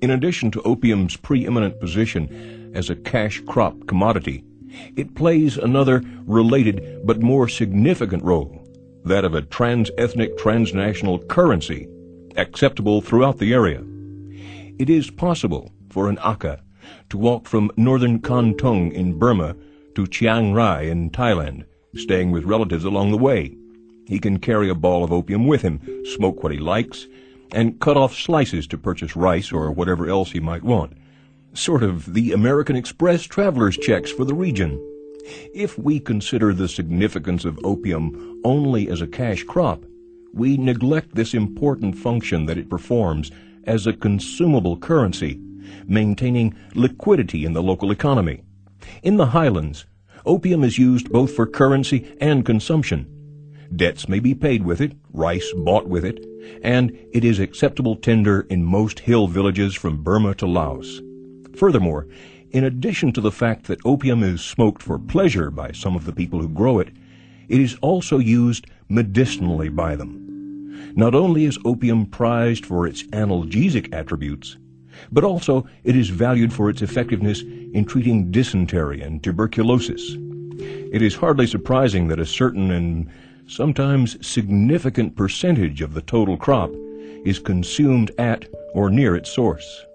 In 0.01 0.11
addition 0.11 0.49
to 0.51 0.61
opium's 0.61 1.17
preeminent 1.17 1.79
position 1.79 2.71
as 2.73 2.89
a 2.89 2.95
cash 2.95 3.41
crop 3.41 3.85
commodity, 3.85 4.45
it 4.95 5.15
plays 5.15 5.57
another 5.57 6.01
related 6.25 7.05
but 7.05 7.21
more 7.21 7.49
significant 7.49 8.23
role, 8.23 8.65
that 9.03 9.25
of 9.25 9.33
a 9.33 9.41
trans-ethnic 9.41 10.37
transnational 10.37 11.19
currency, 11.19 11.87
acceptable 12.37 13.01
throughout 13.01 13.39
the 13.39 13.53
area. 13.53 13.83
It 14.77 14.89
is 14.89 15.11
possible 15.11 15.71
for 15.89 16.07
an 16.07 16.17
Akha 16.17 16.61
to 17.09 17.17
walk 17.17 17.45
from 17.45 17.71
northern 17.75 18.19
Kantong 18.19 18.93
in 18.93 19.19
Burma 19.19 19.55
to 19.95 20.07
Chiang 20.07 20.53
Rai 20.53 20.89
in 20.89 21.09
Thailand, 21.09 21.65
staying 21.95 22.31
with 22.31 22.45
relatives 22.45 22.85
along 22.85 23.11
the 23.11 23.17
way. 23.17 23.57
He 24.07 24.19
can 24.19 24.39
carry 24.39 24.69
a 24.69 24.75
ball 24.75 25.03
of 25.03 25.11
opium 25.11 25.45
with 25.45 25.61
him, 25.61 25.81
smoke 26.15 26.41
what 26.41 26.53
he 26.53 26.57
likes, 26.57 27.05
and 27.51 27.79
cut 27.79 27.97
off 27.97 28.15
slices 28.15 28.67
to 28.67 28.77
purchase 28.77 29.15
rice 29.15 29.51
or 29.51 29.71
whatever 29.71 30.07
else 30.09 30.31
he 30.31 30.39
might 30.39 30.63
want. 30.63 30.93
Sort 31.53 31.83
of 31.83 32.13
the 32.13 32.31
American 32.31 32.75
Express 32.75 33.23
traveler's 33.23 33.77
checks 33.77 34.11
for 34.11 34.25
the 34.25 34.33
region. 34.33 34.79
If 35.53 35.77
we 35.77 35.99
consider 35.99 36.53
the 36.53 36.67
significance 36.67 37.45
of 37.45 37.59
opium 37.63 38.41
only 38.43 38.89
as 38.89 39.01
a 39.01 39.07
cash 39.07 39.43
crop, 39.43 39.83
we 40.33 40.57
neglect 40.57 41.15
this 41.15 41.33
important 41.33 41.97
function 41.97 42.45
that 42.45 42.57
it 42.57 42.69
performs 42.69 43.31
as 43.65 43.87
a 43.87 43.93
consumable 43.93 44.77
currency, 44.77 45.39
maintaining 45.85 46.55
liquidity 46.75 47.45
in 47.45 47.53
the 47.53 47.63
local 47.63 47.91
economy. 47.91 48.43
In 49.03 49.17
the 49.17 49.27
highlands, 49.27 49.85
opium 50.25 50.63
is 50.63 50.77
used 50.77 51.11
both 51.11 51.35
for 51.35 51.45
currency 51.45 52.15
and 52.21 52.45
consumption. 52.45 53.18
Debts 53.75 54.09
may 54.09 54.19
be 54.19 54.33
paid 54.33 54.63
with 54.63 54.81
it, 54.81 54.93
rice 55.13 55.51
bought 55.55 55.87
with 55.87 56.03
it, 56.03 56.25
and 56.63 56.97
it 57.13 57.23
is 57.23 57.39
acceptable 57.39 57.95
tender 57.95 58.41
in 58.49 58.63
most 58.63 58.99
hill 58.99 59.27
villages 59.27 59.75
from 59.75 60.03
Burma 60.03 60.33
to 60.35 60.47
Laos. 60.47 61.01
Furthermore, 61.55 62.07
in 62.51 62.63
addition 62.63 63.11
to 63.13 63.21
the 63.21 63.31
fact 63.31 63.67
that 63.67 63.85
opium 63.85 64.23
is 64.23 64.41
smoked 64.41 64.81
for 64.81 64.97
pleasure 64.97 65.51
by 65.51 65.71
some 65.71 65.95
of 65.95 66.05
the 66.05 66.11
people 66.11 66.39
who 66.39 66.49
grow 66.49 66.79
it, 66.79 66.89
it 67.47 67.59
is 67.59 67.77
also 67.81 68.17
used 68.17 68.65
medicinally 68.89 69.69
by 69.69 69.95
them. 69.95 70.93
Not 70.95 71.13
only 71.13 71.45
is 71.45 71.59
opium 71.63 72.07
prized 72.07 72.65
for 72.65 72.87
its 72.87 73.03
analgesic 73.03 73.93
attributes, 73.93 74.57
but 75.11 75.23
also 75.23 75.67
it 75.83 75.95
is 75.95 76.09
valued 76.09 76.51
for 76.51 76.69
its 76.69 76.81
effectiveness 76.81 77.41
in 77.41 77.85
treating 77.85 78.31
dysentery 78.31 79.01
and 79.01 79.23
tuberculosis. 79.23 80.15
It 80.91 81.01
is 81.01 81.15
hardly 81.15 81.45
surprising 81.45 82.07
that 82.07 82.19
a 82.19 82.25
certain 82.25 82.71
and 82.71 83.09
sometimes 83.49 84.15
significant 84.25 85.15
percentage 85.15 85.81
of 85.81 85.95
the 85.95 86.01
total 86.03 86.37
crop 86.37 86.69
is 87.25 87.39
consumed 87.39 88.11
at 88.19 88.45
or 88.73 88.91
near 88.91 89.15
its 89.15 89.31
source. 89.31 89.85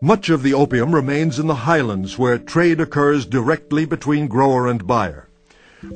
Much 0.00 0.30
of 0.30 0.42
the 0.42 0.54
opium 0.54 0.94
remains 0.94 1.38
in 1.40 1.48
the 1.48 1.54
highlands 1.54 2.16
where 2.18 2.38
trade 2.38 2.80
occurs 2.80 3.26
directly 3.26 3.84
between 3.84 4.28
grower 4.28 4.68
and 4.68 4.86
buyer. 4.86 5.28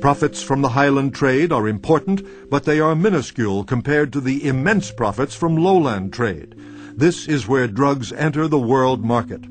Profits 0.01 0.43
from 0.43 0.61
the 0.61 0.69
highland 0.69 1.15
trade 1.15 1.51
are 1.53 1.67
important, 1.67 2.21
but 2.49 2.65
they 2.65 2.79
are 2.79 2.95
minuscule 2.95 3.63
compared 3.63 4.11
to 4.11 4.19
the 4.19 4.45
immense 4.45 4.91
profits 4.91 5.33
from 5.33 5.55
lowland 5.55 6.11
trade. 6.11 6.55
This 6.93 7.27
is 7.27 7.47
where 7.47 7.67
drugs 7.67 8.11
enter 8.11 8.47
the 8.47 8.59
world 8.59 9.05
market. 9.05 9.41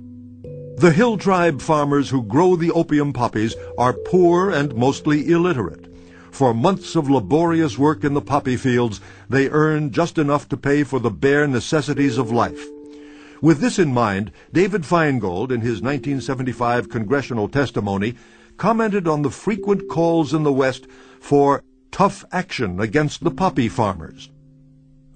The 0.77 0.93
hill 0.93 1.17
tribe 1.17 1.63
farmers 1.63 2.11
who 2.11 2.23
grow 2.23 2.57
the 2.57 2.71
opium 2.73 3.13
poppies 3.13 3.55
are 3.79 3.93
poor 3.93 4.51
and 4.51 4.75
mostly 4.75 5.31
illiterate. 5.31 5.90
For 6.31 6.55
months 6.55 6.97
of 6.97 7.11
laborious 7.11 7.77
work 7.77 8.05
in 8.05 8.15
the 8.15 8.21
poppy 8.21 8.57
fields, 8.57 9.01
they 9.29 9.49
earn 9.51 9.91
just 9.91 10.17
enough 10.19 10.49
to 10.49 10.57
pay 10.57 10.85
for 10.85 10.99
the 10.99 11.11
bare 11.11 11.47
necessities 11.47 12.19
of 12.19 12.31
life. 12.31 12.67
With 13.43 13.61
this 13.61 13.79
in 13.79 13.93
mind, 13.93 14.33
David 14.53 14.83
Feingold, 14.83 15.51
in 15.51 15.61
his 15.61 15.81
1975 15.81 16.89
congressional 16.89 17.49
testimony, 17.49 18.15
commented 18.57 19.09
on 19.09 19.23
the 19.23 19.31
frequent 19.31 19.89
calls 19.89 20.35
in 20.35 20.43
the 20.43 20.53
West 20.53 20.87
for 21.21 21.65
tough 21.91 22.25
action 22.33 22.81
against 22.81 23.25
the 23.25 23.31
poppy 23.31 23.69
farmers. 23.69 24.31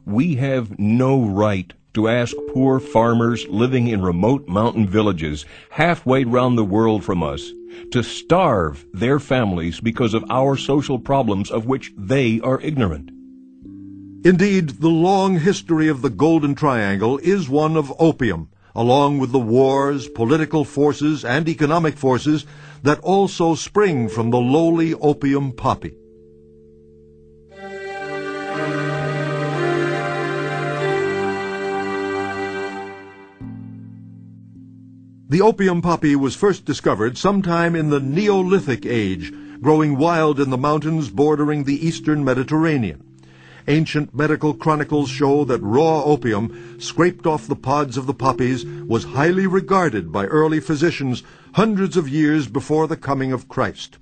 We 0.07 0.37
have 0.37 0.79
no 0.79 1.23
right 1.23 1.73
to 1.95 2.09
ask 2.09 2.37
poor 2.53 2.81
farmers 2.81 3.47
living 3.49 3.89
in 3.89 4.03
remote 4.03 4.47
mountain 4.49 4.87
villages 4.87 5.45
halfway 5.71 6.25
round 6.25 6.59
the 6.59 6.65
world 6.65 7.05
from 7.05 7.23
us 7.23 7.53
to 7.91 8.03
starve 8.03 8.85
their 8.93 9.19
families 9.19 9.81
because 9.81 10.15
of 10.15 10.25
our 10.31 10.57
social 10.57 10.99
problems 10.99 11.51
of 11.51 11.67
which 11.67 11.93
they 11.97 12.41
are 12.41 12.61
ignorant. 12.61 13.11
Indeed, 14.25 14.81
the 14.81 14.89
long 14.89 15.39
history 15.39 15.89
of 15.89 16.03
the 16.03 16.11
Golden 16.11 16.55
Triangle 16.55 17.19
is 17.19 17.49
one 17.49 17.77
of 17.77 17.93
opium, 17.99 18.49
along 18.75 19.19
with 19.19 19.33
the 19.33 19.39
wars, 19.39 20.09
political 20.09 20.65
forces, 20.65 21.25
and 21.25 21.49
economic 21.49 21.97
forces 21.97 22.47
that 22.83 23.01
also 23.01 23.55
spring 23.55 24.09
from 24.09 24.31
the 24.31 24.39
lowly 24.39 24.95
opium 24.95 25.53
poppy. 25.53 25.95
The 35.27 35.41
opium 35.41 35.81
poppy 35.81 36.15
was 36.15 36.37
first 36.37 36.67
discovered 36.67 37.17
sometime 37.17 37.75
in 37.75 37.89
the 37.89 37.99
Neolithic 37.99 38.85
age, 38.85 39.33
growing 39.63 39.97
wild 39.97 40.39
in 40.39 40.51
the 40.51 40.59
mountains 40.59 41.09
bordering 41.09 41.65
the 41.65 41.87
eastern 41.87 42.23
Mediterranean. 42.23 43.03
Ancient 43.67 44.15
medical 44.15 44.53
chronicles 44.53 45.09
show 45.09 45.47
that 45.47 45.63
raw 45.63 46.05
opium, 46.05 46.79
scraped 46.79 47.27
off 47.27 47.47
the 47.47 47.57
pods 47.57 47.97
of 47.97 48.05
the 48.05 48.13
poppies, 48.13 48.67
was 48.67 49.05
highly 49.05 49.47
regarded 49.47 50.13
by 50.13 50.27
early 50.27 50.61
physicians 50.61 51.23
hundreds 51.55 51.97
of 51.97 52.07
years 52.07 52.47
before 52.47 52.87
the 52.87 52.97
coming 52.97 53.33
of 53.33 53.49
Christ. 53.49 53.97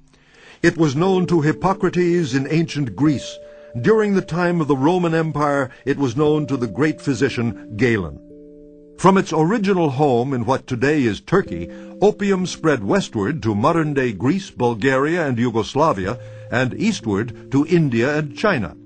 It 0.60 0.76
was 0.76 0.96
known 0.96 1.26
to 1.26 1.42
Hippocrates 1.42 2.34
in 2.34 2.48
ancient 2.50 2.96
Greece. 2.96 3.38
During 3.80 4.14
the 4.14 4.22
time 4.22 4.60
of 4.60 4.66
the 4.66 4.76
Roman 4.76 5.14
Empire, 5.14 5.70
it 5.86 5.98
was 5.98 6.16
known 6.16 6.46
to 6.48 6.56
the 6.56 6.66
great 6.66 7.00
physician 7.00 7.76
Galen. 7.76 8.31
From 8.98 9.18
its 9.18 9.32
original 9.32 9.90
home 9.90 10.32
in 10.32 10.44
what 10.44 10.66
today 10.66 11.02
is 11.02 11.20
Turkey, 11.20 11.68
opium 12.00 12.46
spread 12.46 12.84
westward 12.84 13.42
to 13.42 13.54
modern-day 13.54 14.12
Greece, 14.12 14.50
Bulgaria, 14.50 15.26
and 15.26 15.38
Yugoslavia, 15.38 16.18
and 16.50 16.72
eastward 16.74 17.50
to 17.50 17.66
India 17.66 18.16
and 18.16 18.36
China. 18.36 18.76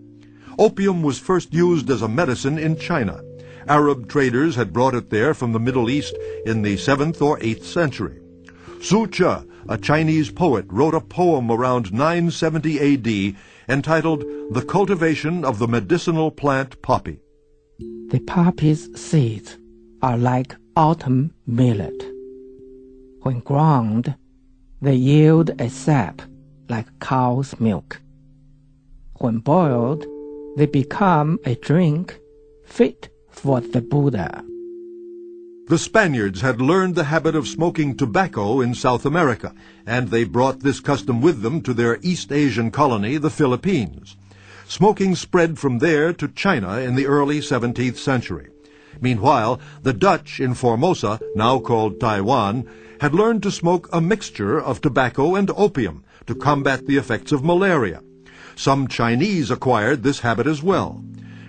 Opium 0.58 1.02
was 1.02 1.18
first 1.18 1.52
used 1.52 1.90
as 1.90 2.00
a 2.00 2.08
medicine 2.08 2.58
in 2.58 2.78
China. 2.78 3.20
Arab 3.68 4.08
traders 4.08 4.54
had 4.54 4.72
brought 4.72 4.94
it 4.94 5.10
there 5.10 5.34
from 5.34 5.52
the 5.52 5.60
Middle 5.60 5.90
East 5.90 6.16
in 6.46 6.62
the 6.62 6.76
7th 6.76 7.20
or 7.20 7.38
8th 7.40 7.64
century. 7.64 8.20
Tzu 8.80 9.08
Che, 9.08 9.42
a 9.68 9.76
Chinese 9.76 10.30
poet, 10.30 10.64
wrote 10.68 10.94
a 10.94 11.00
poem 11.00 11.50
around 11.50 11.92
970 11.92 12.78
AD 12.78 13.36
entitled 13.68 14.24
The 14.50 14.62
Cultivation 14.62 15.44
of 15.44 15.58
the 15.58 15.68
Medicinal 15.68 16.30
Plant 16.30 16.80
Poppy. 16.80 17.20
The 18.08 18.20
poppy's 18.20 18.88
seeds 18.98 19.58
are 20.02 20.16
like 20.16 20.56
autumn 20.76 21.32
millet. 21.46 22.02
When 23.22 23.40
ground, 23.40 24.14
they 24.80 24.94
yield 24.94 25.60
a 25.60 25.68
sap 25.68 26.22
like 26.68 26.86
cow's 27.00 27.58
milk. 27.58 28.00
When 29.18 29.38
boiled, 29.38 30.04
they 30.56 30.66
become 30.66 31.38
a 31.44 31.54
drink 31.54 32.18
fit 32.64 33.08
for 33.30 33.60
the 33.60 33.80
Buddha. 33.80 34.44
The 35.68 35.78
Spaniards 35.78 36.42
had 36.42 36.60
learned 36.60 36.94
the 36.94 37.04
habit 37.04 37.34
of 37.34 37.48
smoking 37.48 37.96
tobacco 37.96 38.60
in 38.60 38.74
South 38.74 39.04
America, 39.04 39.52
and 39.84 40.10
they 40.10 40.22
brought 40.22 40.60
this 40.60 40.78
custom 40.78 41.20
with 41.20 41.42
them 41.42 41.60
to 41.62 41.74
their 41.74 41.98
East 42.02 42.30
Asian 42.30 42.70
colony, 42.70 43.16
the 43.16 43.30
Philippines. 43.30 44.16
Smoking 44.68 45.16
spread 45.16 45.58
from 45.58 45.78
there 45.78 46.12
to 46.12 46.28
China 46.28 46.78
in 46.78 46.94
the 46.94 47.06
early 47.06 47.40
17th 47.40 47.96
century. 47.96 48.48
Meanwhile, 49.00 49.60
the 49.82 49.92
Dutch 49.92 50.40
in 50.40 50.54
Formosa, 50.54 51.20
now 51.34 51.58
called 51.58 52.00
Taiwan, 52.00 52.66
had 53.00 53.14
learned 53.14 53.42
to 53.42 53.50
smoke 53.50 53.88
a 53.92 54.00
mixture 54.00 54.60
of 54.60 54.80
tobacco 54.80 55.34
and 55.34 55.50
opium 55.56 56.04
to 56.26 56.34
combat 56.34 56.86
the 56.86 56.96
effects 56.96 57.32
of 57.32 57.44
malaria. 57.44 58.02
Some 58.54 58.88
Chinese 58.88 59.50
acquired 59.50 60.02
this 60.02 60.20
habit 60.20 60.46
as 60.46 60.62
well. 60.62 61.04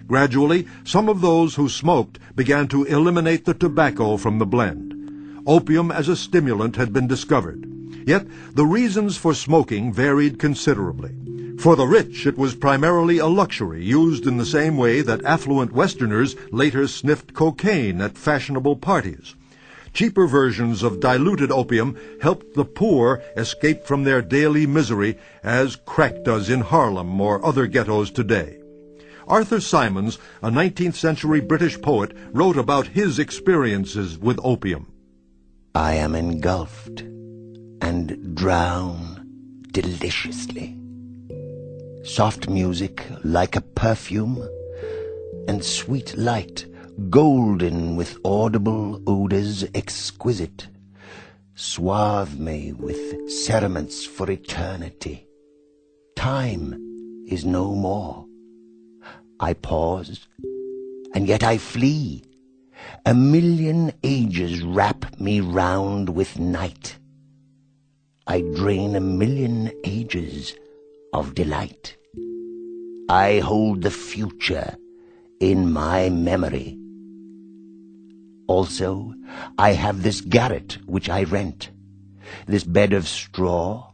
Gradually, 0.08 0.68
some 0.84 1.10
of 1.10 1.22
those 1.22 1.56
who 1.56 1.70
smoked 1.70 2.20
began 2.36 2.68
to 2.70 2.86
eliminate 2.86 3.46
the 3.46 3.54
tobacco 3.54 4.18
from 4.18 4.40
the 4.40 4.46
blend. 4.46 4.94
Opium 5.46 5.92
as 5.92 6.10
a 6.10 6.16
stimulant 6.16 6.76
had 6.76 6.92
been 6.92 7.08
discovered. 7.08 7.66
Yet 8.06 8.28
the 8.54 8.66
reasons 8.66 9.18
for 9.18 9.34
smoking 9.34 9.92
varied 9.92 10.40
considerably. 10.40 11.27
For 11.60 11.76
the 11.76 11.88
rich, 11.88 12.28
it 12.28 12.38
was 12.38 12.54
primarily 12.54 13.18
a 13.18 13.26
luxury 13.26 13.84
used 13.84 14.28
in 14.28 14.38
the 14.38 14.46
same 14.46 14.78
way 14.78 15.02
that 15.02 15.26
affluent 15.26 15.74
Westerners 15.74 16.36
later 16.52 16.88
sniffed 16.88 17.34
cocaine 17.34 18.00
at 18.00 18.16
fashionable 18.18 18.76
parties. 18.76 19.34
Cheaper 19.92 20.28
versions 20.28 20.84
of 20.84 21.00
diluted 21.00 21.52
opium 21.52 21.98
helped 22.22 22.54
the 22.54 22.64
poor 22.64 23.24
escape 23.36 23.86
from 23.86 24.04
their 24.04 24.22
daily 24.22 24.68
misery 24.68 25.18
as 25.44 25.78
crack 25.88 26.24
does 26.24 26.48
in 26.48 26.62
Harlem 26.62 27.20
or 27.20 27.44
other 27.44 27.66
ghettos 27.66 28.12
today. 28.12 28.60
Arthur 29.28 29.60
Symons, 29.60 30.20
a 30.44 30.52
19th 30.52 30.96
century 30.96 31.42
British 31.42 31.82
poet, 31.82 32.16
wrote 32.32 32.58
about 32.58 32.88
his 32.88 33.18
experiences 33.18 34.18
with 34.20 34.40
opium. 34.44 34.92
I 35.74 35.96
am 35.96 36.14
engulfed 36.14 37.02
and 37.82 38.36
drown 38.36 39.68
deliciously 39.72 40.77
soft 42.08 42.48
music 42.48 43.06
like 43.26 43.58
a 43.58 43.62
perfume, 43.62 44.48
and 45.48 45.64
sweet 45.64 46.16
light, 46.18 46.66
golden 47.10 47.98
with 47.98 48.18
audible 48.24 49.02
odors 49.06 49.66
exquisite, 49.76 50.70
swathe 51.56 52.40
me 52.40 52.72
with 52.72 53.30
cerements 53.30 54.06
for 54.06 54.32
eternity. 54.32 55.28
Time 56.16 57.26
is 57.28 57.44
no 57.44 57.76
more. 57.76 58.26
I 59.42 59.54
pause, 59.54 60.28
and 61.14 61.28
yet 61.28 61.44
I 61.44 61.58
flee. 61.58 62.24
A 63.06 63.14
million 63.14 63.92
ages 64.02 64.64
wrap 64.64 65.20
me 65.20 65.42
round 65.42 66.10
with 66.10 66.40
night. 66.40 66.98
I 68.26 68.42
drain 68.42 68.96
a 68.96 69.02
million 69.02 69.72
ages 69.84 70.56
of 71.14 71.36
delight. 71.36 71.96
I 73.10 73.40
hold 73.40 73.82
the 73.82 73.92
future 73.92 74.76
in 75.40 75.72
my 75.72 76.10
memory. 76.10 76.78
Also, 78.48 79.14
I 79.58 79.74
have 79.74 80.04
this 80.04 80.22
garret 80.22 80.78
which 80.86 81.10
I 81.10 81.24
rent, 81.24 81.72
this 82.48 82.64
bed 82.64 82.94
of 82.94 83.08
straw, 83.08 83.92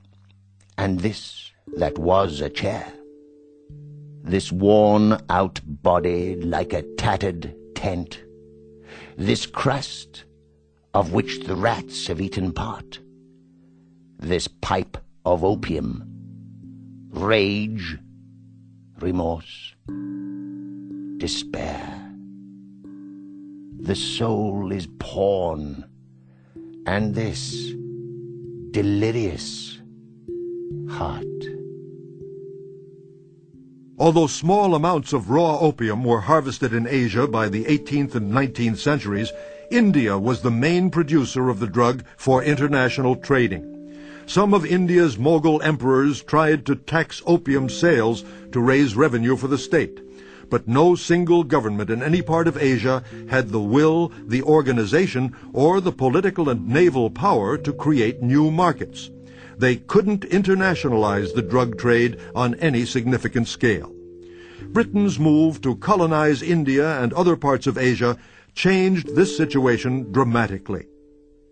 and 0.77 0.99
this 0.99 1.51
that 1.77 1.97
was 1.97 2.39
a 2.41 2.49
chair, 2.49 2.91
this 4.23 4.51
worn-out 4.51 5.59
body 5.65 6.35
like 6.35 6.73
a 6.73 6.83
tattered 6.97 7.55
tent, 7.75 8.23
this 9.17 9.45
crust 9.45 10.25
of 10.93 11.13
which 11.13 11.41
the 11.41 11.55
rats 11.55 12.07
have 12.07 12.21
eaten 12.21 12.51
part, 12.51 12.99
this 14.19 14.47
pipe 14.47 14.97
of 15.25 15.43
opium, 15.43 16.12
rage, 17.13 17.97
remorse, 18.99 19.75
despair. 21.17 22.11
The 23.79 23.95
soul 23.95 24.71
is 24.71 24.87
porn, 24.99 25.85
and 26.85 27.13
this 27.13 27.73
delirious 28.71 29.79
heart. 30.89 31.23
Although 33.99 34.27
small 34.27 34.73
amounts 34.73 35.13
of 35.13 35.29
raw 35.29 35.59
opium 35.59 36.03
were 36.03 36.21
harvested 36.21 36.73
in 36.73 36.87
Asia 36.87 37.27
by 37.27 37.47
the 37.47 37.63
18th 37.65 38.15
and 38.15 38.31
19th 38.31 38.77
centuries, 38.77 39.31
India 39.69 40.17
was 40.17 40.41
the 40.41 40.51
main 40.51 40.89
producer 40.89 41.49
of 41.49 41.59
the 41.59 41.67
drug 41.67 42.03
for 42.17 42.43
international 42.43 43.15
trading. 43.15 43.72
Some 44.25 44.53
of 44.53 44.65
India's 44.65 45.17
Mughal 45.17 45.63
emperors 45.63 46.23
tried 46.23 46.65
to 46.65 46.75
tax 46.75 47.21
opium 47.25 47.69
sales 47.69 48.23
to 48.51 48.61
raise 48.61 48.95
revenue 48.95 49.35
for 49.35 49.47
the 49.47 49.57
state. 49.57 49.99
But 50.49 50.67
no 50.67 50.95
single 50.95 51.43
government 51.43 51.89
in 51.89 52.01
any 52.01 52.21
part 52.21 52.47
of 52.47 52.57
Asia 52.57 53.03
had 53.29 53.49
the 53.49 53.59
will, 53.59 54.11
the 54.25 54.41
organization, 54.43 55.35
or 55.51 55.81
the 55.81 55.91
political 55.91 56.49
and 56.49 56.67
naval 56.67 57.09
power 57.09 57.57
to 57.57 57.73
create 57.73 58.21
new 58.21 58.49
markets. 58.49 59.09
They 59.57 59.75
couldn't 59.75 60.29
internationalize 60.29 61.33
the 61.33 61.41
drug 61.41 61.77
trade 61.77 62.19
on 62.33 62.55
any 62.55 62.85
significant 62.85 63.47
scale. 63.47 63.93
Britain's 64.67 65.19
move 65.19 65.61
to 65.61 65.75
colonize 65.75 66.41
India 66.41 67.01
and 67.01 67.13
other 67.13 67.35
parts 67.35 67.67
of 67.67 67.77
Asia 67.77 68.17
changed 68.55 69.15
this 69.15 69.35
situation 69.35 70.11
dramatically. 70.11 70.87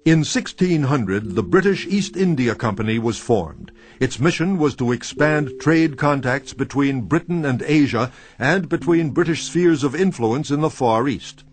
In 0.04 0.22
1600, 0.22 1.36
the 1.36 1.44
British 1.44 1.86
East 1.86 2.18
India 2.18 2.56
Company 2.56 2.98
was 2.98 3.20
formed. 3.20 3.72
Its 4.00 4.20
mission 4.20 4.58
was 4.58 4.74
to 4.78 4.92
expand 4.92 5.52
trade 5.60 5.96
contacts 5.96 6.54
between 6.54 7.02
Britain 7.02 7.46
and 7.46 7.62
Asia 7.62 8.12
and 8.40 8.68
between 8.68 9.12
British 9.12 9.44
spheres 9.44 9.84
of 9.84 9.94
influence 9.94 10.50
in 10.50 10.62
the 10.62 10.72
Far 10.72 11.08
East. 11.08 11.44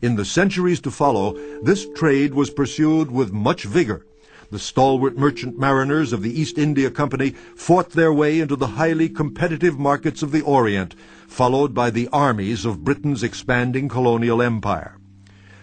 In 0.00 0.14
the 0.14 0.24
centuries 0.24 0.78
to 0.82 0.92
follow, 0.92 1.36
this 1.60 1.88
trade 1.96 2.34
was 2.34 2.50
pursued 2.50 3.10
with 3.10 3.32
much 3.32 3.64
vigor. 3.64 4.06
The 4.52 4.60
stalwart 4.60 5.18
merchant 5.18 5.58
mariners 5.58 6.12
of 6.12 6.22
the 6.22 6.40
East 6.40 6.56
India 6.56 6.92
Company 6.92 7.30
fought 7.56 7.90
their 7.90 8.12
way 8.12 8.38
into 8.38 8.54
the 8.54 8.78
highly 8.78 9.08
competitive 9.08 9.76
markets 9.76 10.22
of 10.22 10.30
the 10.30 10.42
Orient, 10.42 10.94
followed 11.26 11.74
by 11.74 11.90
the 11.90 12.08
armies 12.12 12.64
of 12.64 12.84
Britain's 12.84 13.24
expanding 13.24 13.88
colonial 13.88 14.40
empire. 14.40 14.97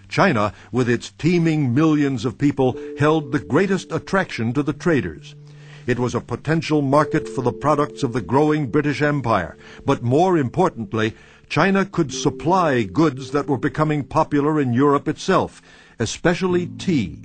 China, 0.08 0.54
with 0.72 0.90
its 0.90 1.12
teeming 1.12 1.74
millions 1.74 2.26
of 2.26 2.38
people, 2.38 2.78
held 2.98 3.32
the 3.32 3.40
greatest 3.40 3.92
attraction 3.92 4.54
to 4.54 4.64
the 4.64 4.74
traders. 4.74 5.36
It 5.88 6.00
was 6.00 6.16
a 6.16 6.22
potential 6.22 6.82
market 6.82 7.30
for 7.30 7.44
the 7.44 7.54
products 7.54 8.02
of 8.02 8.14
the 8.14 8.22
growing 8.22 8.72
British 8.72 9.02
Empire, 9.02 9.56
but 9.86 10.02
more 10.02 10.38
importantly, 10.38 11.14
China 11.48 11.86
could 11.86 12.12
supply 12.12 12.84
goods 12.84 13.32
that 13.32 13.48
were 13.48 13.58
becoming 13.58 14.04
popular 14.04 14.60
in 14.60 14.74
Europe 14.74 15.08
itself, 15.08 15.62
especially 16.00 16.68
tea. 16.68 17.20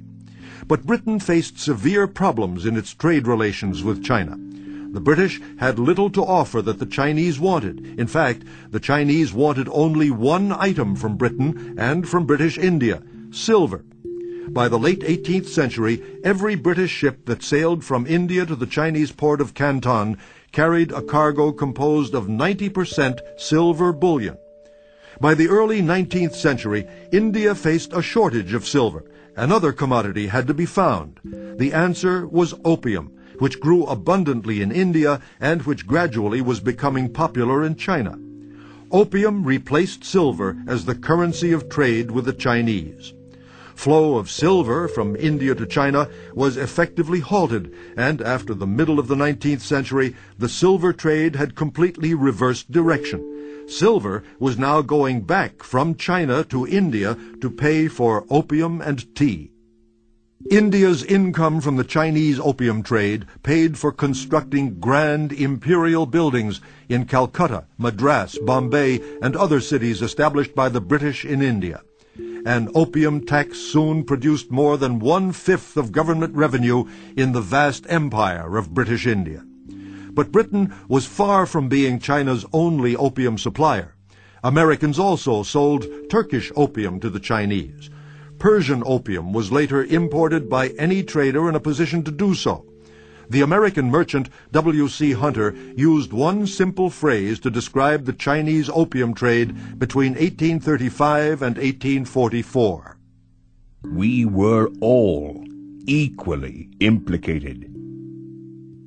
But 0.67 0.87
Britain 0.87 1.19
faced 1.19 1.59
severe 1.59 2.07
problems 2.07 2.67
in 2.67 2.77
its 2.77 2.95
trade 2.95 3.27
relations 3.27 3.83
with 3.83 4.05
China. 4.05 4.39
The 4.93 5.01
British 5.01 5.41
had 5.59 5.79
little 5.79 6.11
to 6.11 6.23
offer 6.23 6.61
that 6.63 6.79
the 6.81 6.87
Chinese 6.87 7.39
wanted. 7.39 7.99
In 7.99 8.09
fact, 8.09 8.43
the 8.71 8.81
Chinese 8.81 9.33
wanted 9.33 9.69
only 9.71 10.11
one 10.11 10.51
item 10.51 10.97
from 10.97 11.17
Britain 11.17 11.77
and 11.79 12.09
from 12.09 12.27
British 12.27 12.59
India 12.59 13.03
silver. 13.31 13.85
By 14.49 14.69
the 14.69 14.79
late 14.79 15.01
18th 15.01 15.47
century, 15.47 16.03
every 16.25 16.57
British 16.57 16.91
ship 16.91 17.27
that 17.27 17.45
sailed 17.45 17.85
from 17.85 18.07
India 18.07 18.45
to 18.45 18.57
the 18.57 18.67
Chinese 18.67 19.13
port 19.13 19.41
of 19.41 19.55
Canton 19.55 20.19
carried 20.51 20.91
a 20.91 21.03
cargo 21.03 21.53
composed 21.53 22.15
of 22.15 22.27
90% 22.27 23.21
silver 23.39 23.93
bullion. 23.93 24.37
By 25.21 25.35
the 25.35 25.49
early 25.49 25.83
19th 25.83 26.35
century, 26.35 26.89
India 27.13 27.55
faced 27.55 27.93
a 27.93 28.03
shortage 28.03 28.55
of 28.55 28.67
silver. 28.67 29.05
Another 29.37 29.73
commodity 29.73 30.27
had 30.27 30.49
to 30.49 30.55
be 30.55 30.67
found. 30.67 31.21
The 31.23 31.73
answer 31.73 32.27
was 32.27 32.55
opium, 32.65 33.13
which 33.41 33.59
grew 33.59 33.85
abundantly 33.87 34.63
in 34.63 34.71
India 34.71 35.21
and 35.41 35.63
which 35.63 35.87
gradually 35.87 36.41
was 36.41 36.61
becoming 36.61 37.13
popular 37.13 37.65
in 37.65 37.75
China. 37.75 38.17
Opium 38.93 39.45
replaced 39.45 40.05
silver 40.05 40.57
as 40.69 40.85
the 40.85 40.95
currency 40.95 41.51
of 41.51 41.69
trade 41.69 42.13
with 42.13 42.25
the 42.25 42.33
Chinese 42.33 43.13
flow 43.81 44.19
of 44.19 44.31
silver 44.31 44.87
from 44.87 45.17
India 45.17 45.55
to 45.55 45.65
China 45.65 46.07
was 46.35 46.59
effectively 46.59 47.21
halted, 47.21 47.75
and 47.97 48.21
after 48.21 48.53
the 48.53 48.67
middle 48.67 48.99
of 48.99 49.09
the 49.09 49.15
19th 49.15 49.63
century, 49.63 50.15
the 50.39 50.51
silver 50.51 50.93
trade 50.93 51.35
had 51.35 51.55
completely 51.55 52.13
reversed 52.13 52.71
direction. 52.71 53.25
Silver 53.67 54.23
was 54.39 54.59
now 54.59 54.83
going 54.83 55.23
back 55.23 55.63
from 55.63 55.95
China 55.95 56.45
to 56.45 56.67
India 56.67 57.17
to 57.41 57.49
pay 57.49 57.89
for 57.89 58.27
opium 58.29 58.83
and 58.83 59.15
tea. 59.15 59.51
India's 60.49 61.05
income 61.05 61.61
from 61.61 61.77
the 61.77 61.85
Chinese 61.85 62.41
opium 62.41 62.83
trade 62.83 63.27
paid 63.43 63.77
for 63.77 63.93
constructing 63.93 64.81
grand 64.81 65.33
imperial 65.33 66.07
buildings 66.07 66.63
in 66.89 67.05
Calcutta, 67.05 67.67
Madras, 67.77 68.39
Bombay, 68.39 69.01
and 69.21 69.37
other 69.37 69.61
cities 69.61 70.01
established 70.01 70.55
by 70.55 70.71
the 70.71 70.81
British 70.81 71.27
in 71.27 71.43
India. 71.43 71.83
An 72.47 72.71
opium 72.75 73.27
tax 73.27 73.59
soon 73.59 74.03
produced 74.03 74.51
more 74.51 74.79
than 74.79 74.99
one-fifth 74.99 75.77
of 75.77 75.93
government 75.93 76.35
revenue 76.35 76.87
in 77.19 77.33
the 77.33 77.43
vast 77.43 77.85
empire 77.91 78.57
of 78.57 78.73
British 78.73 79.07
India. 79.07 79.45
But 80.13 80.33
Britain 80.33 80.73
was 80.89 81.05
far 81.05 81.45
from 81.45 81.69
being 81.69 81.99
China's 81.99 82.47
only 82.55 82.97
opium 82.97 83.37
supplier. 83.37 83.95
Americans 84.43 84.99
also 84.99 85.43
sold 85.43 85.87
Turkish 86.09 86.51
opium 86.57 86.99
to 87.01 87.11
the 87.11 87.21
Chinese. 87.21 87.91
Persian 88.41 88.83
opium 88.87 89.35
was 89.35 89.53
later 89.53 89.85
imported 89.85 90.49
by 90.49 90.69
any 90.71 91.03
trader 91.03 91.47
in 91.49 91.55
a 91.55 91.61
position 91.61 92.03
to 92.05 92.11
do 92.11 92.35
so. 92.35 92.65
The 93.29 93.43
American 93.43 93.91
merchant 93.91 94.31
W.C. 94.51 95.13
Hunter 95.13 95.55
used 95.77 96.13
one 96.13 96.47
simple 96.47 96.89
phrase 96.89 97.39
to 97.41 97.51
describe 97.51 98.07
the 98.07 98.15
Chinese 98.15 98.71
opium 98.71 99.15
trade 99.15 99.79
between 99.79 100.15
1835 100.15 101.43
and 101.43 101.57
1844. 101.57 102.97
We 103.93 104.25
were 104.25 104.71
all 104.81 105.45
equally 105.87 106.71
implicated. 106.81 107.67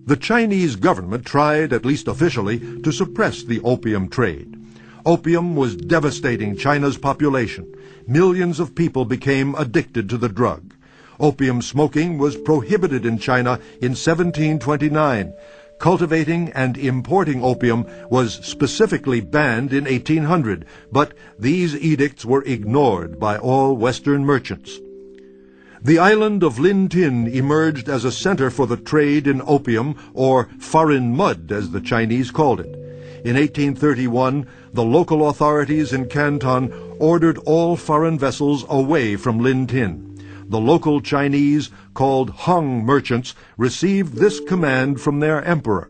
The 0.07 0.17
Chinese 0.17 0.75
government 0.75 1.25
tried, 1.25 1.71
at 1.71 1.85
least 1.85 2.07
officially, 2.07 2.81
to 2.81 2.91
suppress 2.91 3.43
the 3.43 3.61
opium 3.61 4.09
trade. 4.09 4.59
Opium 5.05 5.55
was 5.55 5.75
devastating 5.75 6.57
China's 6.57 6.97
population. 6.97 7.73
Millions 8.07 8.59
of 8.59 8.75
people 8.75 9.05
became 9.05 9.55
addicted 9.55 10.09
to 10.09 10.17
the 10.17 10.29
drug. 10.29 10.73
Opium 11.19 11.61
smoking 11.61 12.17
was 12.17 12.35
prohibited 12.35 13.05
in 13.05 13.17
China 13.17 13.59
in 13.81 13.91
1729. 13.91 15.33
Cultivating 15.79 16.49
and 16.51 16.77
importing 16.77 17.43
opium 17.43 17.85
was 18.09 18.35
specifically 18.45 19.21
banned 19.21 19.71
in 19.71 19.85
1800, 19.85 20.65
but 20.91 21.13
these 21.39 21.75
edicts 21.75 22.25
were 22.25 22.43
ignored 22.43 23.19
by 23.19 23.37
all 23.37 23.75
Western 23.77 24.25
merchants. 24.25 24.79
The 25.81 25.99
island 25.99 26.43
of 26.43 26.59
Lintin 26.59 27.27
emerged 27.27 27.89
as 27.89 28.05
a 28.05 28.11
center 28.11 28.49
for 28.49 28.67
the 28.67 28.77
trade 28.77 29.27
in 29.27 29.41
opium, 29.45 29.95
or 30.13 30.49
foreign 30.59 31.15
mud 31.15 31.51
as 31.51 31.71
the 31.71 31.81
Chinese 31.81 32.31
called 32.31 32.59
it. 32.61 32.73
In 33.25 33.35
1831, 33.35 34.47
the 34.73 34.83
local 34.83 35.29
authorities 35.29 35.93
in 35.93 36.09
Canton 36.09 36.82
ordered 37.03 37.37
all 37.39 37.75
foreign 37.75 38.17
vessels 38.17 38.65
away 38.69 39.17
from 39.17 39.39
Lintin 39.39 40.13
the 40.49 40.59
local 40.59 41.01
Chinese, 41.01 41.71
called 41.93 42.29
Hong 42.29 42.85
merchants, 42.85 43.33
received 43.57 44.13
this 44.15 44.39
command 44.41 45.01
from 45.01 45.19
their 45.19 45.43
emperor 45.43 45.89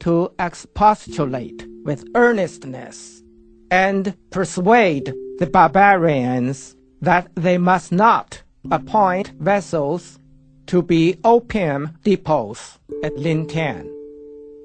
to 0.00 0.32
expostulate 0.38 1.66
with 1.84 2.04
earnestness 2.14 3.22
and 3.70 4.16
persuade 4.30 5.12
the 5.38 5.46
barbarians 5.46 6.76
that 7.00 7.28
they 7.34 7.58
must 7.58 7.92
not 7.92 8.42
appoint 8.70 9.28
vessels 9.38 10.18
to 10.66 10.82
be 10.82 11.16
opium 11.24 11.96
depots 12.02 12.78
at 13.02 13.14
Lintin, 13.16 13.88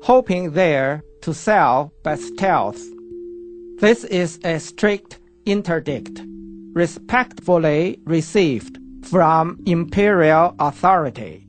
hoping 0.03 0.51
there 0.51 1.03
to 1.21 1.33
sell 1.33 1.91
by 2.03 2.15
stealth. 2.15 2.81
This 3.79 4.03
is 4.05 4.39
a 4.43 4.59
strict 4.59 5.20
interdict, 5.45 6.21
respectfully 6.73 7.99
received 8.05 8.77
from 9.03 9.61
imperial 9.65 10.55
authority, 10.59 11.47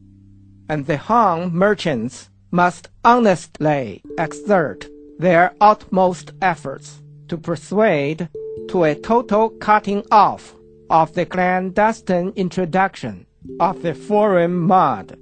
and 0.69 0.87
the 0.87 0.97
Han 0.97 1.53
merchants 1.53 2.31
must 2.51 2.89
honestly 3.05 4.03
exert 4.19 4.89
their 5.19 5.55
utmost 5.61 6.33
efforts 6.41 7.03
to 7.29 7.37
persuade 7.37 8.29
to 8.69 8.85
a 8.85 8.95
total 8.95 9.51
cutting 9.51 10.05
off 10.11 10.55
of 10.91 11.15
the 11.15 11.25
clandestine 11.25 12.33
introduction 12.37 13.27
of 13.61 13.83
the 13.83 13.95
foreign 13.95 14.55
mud. 14.55 15.17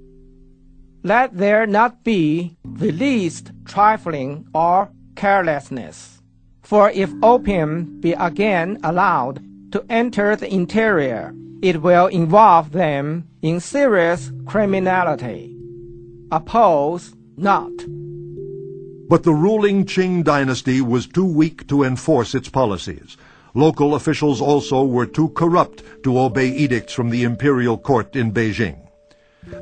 Let 1.03 1.37
there 1.37 1.65
not 1.65 2.03
be 2.03 2.57
the 2.63 2.91
least 2.91 3.51
trifling 3.65 4.45
or 4.53 4.91
carelessness, 5.15 6.20
for 6.61 6.89
if 6.91 7.11
opium 7.21 7.99
be 7.99 8.13
again 8.13 8.79
allowed 8.83 9.43
to 9.71 9.83
enter 9.89 10.35
the 10.35 10.53
interior, 10.53 11.33
it 11.61 11.81
will 11.81 12.07
involve 12.07 12.71
them 12.71 13.27
in 13.41 13.59
serious 13.59 14.31
criminality. 14.45 15.55
Oppose 16.31 17.15
not. 17.37 17.71
But 19.09 19.23
the 19.23 19.33
ruling 19.33 19.85
Qing 19.85 20.23
dynasty 20.23 20.81
was 20.81 21.07
too 21.07 21.25
weak 21.25 21.67
to 21.67 21.83
enforce 21.83 22.33
its 22.33 22.49
policies. 22.49 23.17
Local 23.53 23.95
officials 23.95 24.39
also 24.39 24.85
were 24.85 25.05
too 25.05 25.29
corrupt 25.29 25.83
to 26.03 26.17
obey 26.17 26.47
edicts 26.47 26.93
from 26.93 27.09
the 27.09 27.23
imperial 27.23 27.77
court 27.77 28.15
in 28.15 28.31
Beijing. 28.31 28.77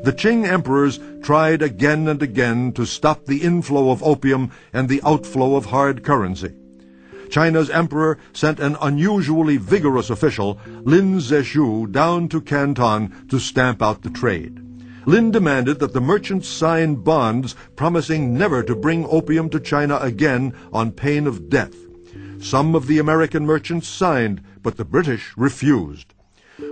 The 0.03 0.13
Qing 0.13 0.45
emperors 0.45 0.99
tried 1.23 1.61
again 1.61 2.07
and 2.07 2.21
again 2.21 2.73
to 2.73 2.85
stop 2.85 3.25
the 3.25 3.41
inflow 3.41 3.89
of 3.89 4.03
opium 4.03 4.51
and 4.73 4.87
the 4.87 5.01
outflow 5.03 5.55
of 5.55 5.65
hard 5.65 6.03
currency. 6.03 6.53
China's 7.29 7.69
emperor 7.69 8.17
sent 8.33 8.59
an 8.59 8.75
unusually 8.81 9.57
vigorous 9.57 10.09
official, 10.09 10.59
Lin 10.83 11.19
Zexu, 11.19 11.91
down 11.91 12.27
to 12.29 12.41
Canton 12.41 13.27
to 13.27 13.39
stamp 13.39 13.81
out 13.81 14.01
the 14.01 14.09
trade. 14.09 14.65
Lin 15.05 15.31
demanded 15.31 15.79
that 15.79 15.93
the 15.93 16.01
merchants 16.01 16.47
sign 16.47 16.95
bonds 16.95 17.55
promising 17.75 18.37
never 18.37 18.61
to 18.63 18.75
bring 18.75 19.05
opium 19.09 19.49
to 19.49 19.59
China 19.59 19.97
again 20.01 20.53
on 20.73 20.91
pain 20.91 21.25
of 21.25 21.49
death. 21.49 21.73
Some 22.39 22.75
of 22.75 22.87
the 22.87 22.99
American 22.99 23.45
merchants 23.45 23.87
signed, 23.87 24.41
but 24.61 24.77
the 24.77 24.85
British 24.85 25.33
refused. 25.35 26.13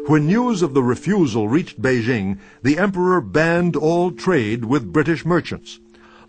When 0.07 0.27
news 0.27 0.61
of 0.61 0.73
the 0.73 0.83
refusal 0.83 1.47
reached 1.47 1.81
Beijing, 1.81 2.39
the 2.61 2.77
emperor 2.77 3.21
banned 3.21 3.75
all 3.75 4.11
trade 4.11 4.65
with 4.65 4.91
British 4.91 5.25
merchants. 5.25 5.79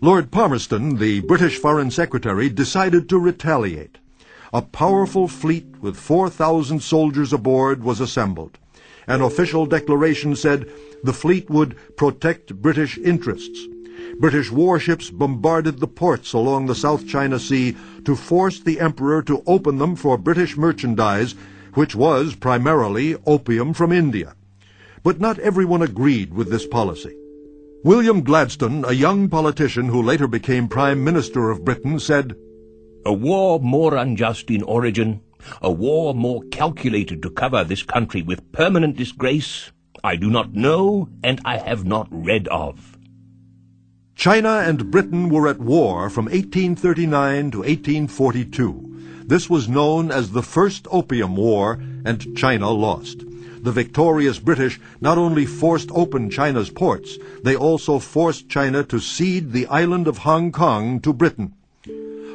Lord 0.01 0.31
Palmerston, 0.31 0.95
the 0.95 1.19
British 1.21 1.57
Foreign 1.57 1.91
Secretary, 1.91 2.49
decided 2.49 3.09
to 3.09 3.19
retaliate. 3.19 3.97
A 4.51 4.63
powerful 4.63 5.27
fleet 5.27 5.67
with 5.79 5.95
4,000 5.95 6.81
soldiers 6.81 7.31
aboard 7.31 7.83
was 7.83 7.99
assembled. 7.99 8.57
An 9.05 9.21
official 9.21 9.67
declaration 9.67 10.35
said 10.35 10.65
the 11.03 11.13
fleet 11.13 11.49
would 11.49 11.75
protect 11.95 12.55
British 12.55 12.97
interests. 12.97 13.59
British 14.19 14.51
warships 14.51 15.11
bombarded 15.11 15.79
the 15.79 15.87
ports 15.87 16.33
along 16.33 16.65
the 16.65 16.73
South 16.73 17.07
China 17.07 17.37
Sea 17.37 17.77
to 18.05 18.15
force 18.15 18.59
the 18.59 18.79
emperor 18.79 19.21
to 19.21 19.43
open 19.45 19.77
them 19.77 19.95
for 19.95 20.17
British 20.17 20.57
merchandise, 20.57 21.35
which 21.75 21.95
was 21.95 22.35
primarily 22.35 23.15
opium 23.27 23.73
from 23.73 23.91
India. 23.91 24.33
But 25.03 25.19
not 25.19 25.37
everyone 25.39 25.83
agreed 25.83 26.33
with 26.33 26.49
this 26.49 26.65
policy. 26.65 27.15
William 27.83 28.23
Gladstone, 28.23 28.83
a 28.83 28.93
young 28.93 29.29
politician 29.29 29.89
who 29.89 30.01
later 30.01 30.27
became 30.27 30.67
Prime 30.67 31.03
Minister 31.03 31.49
of 31.49 31.63
Britain, 31.63 31.99
said, 31.99 32.35
A 33.05 33.13
war 33.13 33.59
more 33.59 33.95
unjust 33.95 34.51
in 34.51 34.61
origin, 34.63 35.21
a 35.61 35.71
war 35.71 36.13
more 36.13 36.43
calculated 36.51 37.21
to 37.23 37.29
cover 37.29 37.63
this 37.63 37.81
country 37.81 38.21
with 38.21 38.51
permanent 38.51 38.97
disgrace, 38.97 39.71
I 40.03 40.15
do 40.15 40.29
not 40.29 40.53
know 40.53 41.09
and 41.23 41.41
I 41.45 41.57
have 41.57 41.85
not 41.85 42.07
read 42.11 42.47
of. 42.49 42.97
China 44.15 44.63
and 44.65 44.91
Britain 44.91 45.29
were 45.29 45.47
at 45.47 45.59
war 45.59 46.09
from 46.09 46.25
1839 46.25 47.51
to 47.51 47.57
1842. 47.59 49.23
This 49.25 49.49
was 49.49 49.69
known 49.69 50.11
as 50.11 50.31
the 50.31 50.43
First 50.43 50.87
Opium 50.91 51.37
War, 51.37 51.79
and 52.03 52.35
China 52.35 52.69
lost. 52.71 53.19
The 53.61 53.71
victorious 53.71 54.39
British 54.39 54.79
not 54.99 55.17
only 55.17 55.45
forced 55.45 55.89
open 55.91 56.29
China's 56.29 56.69
ports, 56.69 57.17
they 57.43 57.55
also 57.55 57.99
forced 57.99 58.49
China 58.49 58.83
to 58.85 58.99
cede 58.99 59.51
the 59.51 59.67
island 59.67 60.07
of 60.07 60.19
Hong 60.19 60.51
Kong 60.51 60.99
to 61.01 61.13
Britain. 61.13 61.53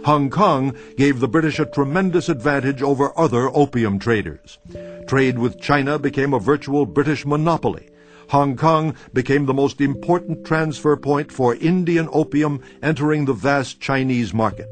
Hong 0.04 0.28
Kong 0.28 0.76
gave 0.98 1.20
the 1.20 1.28
British 1.28 1.58
a 1.58 1.64
tremendous 1.64 2.28
advantage 2.28 2.82
over 2.82 3.18
other 3.18 3.48
opium 3.56 3.98
traders. 3.98 4.58
Trade 5.06 5.38
with 5.38 5.58
China 5.58 5.98
became 5.98 6.34
a 6.34 6.38
virtual 6.38 6.84
British 6.84 7.24
monopoly. 7.24 7.88
Hong 8.28 8.54
Kong 8.54 8.94
became 9.14 9.46
the 9.46 9.54
most 9.54 9.80
important 9.80 10.44
transfer 10.44 10.94
point 10.98 11.32
for 11.32 11.54
Indian 11.54 12.10
opium 12.12 12.60
entering 12.82 13.24
the 13.24 13.32
vast 13.32 13.80
Chinese 13.80 14.34
market. 14.34 14.68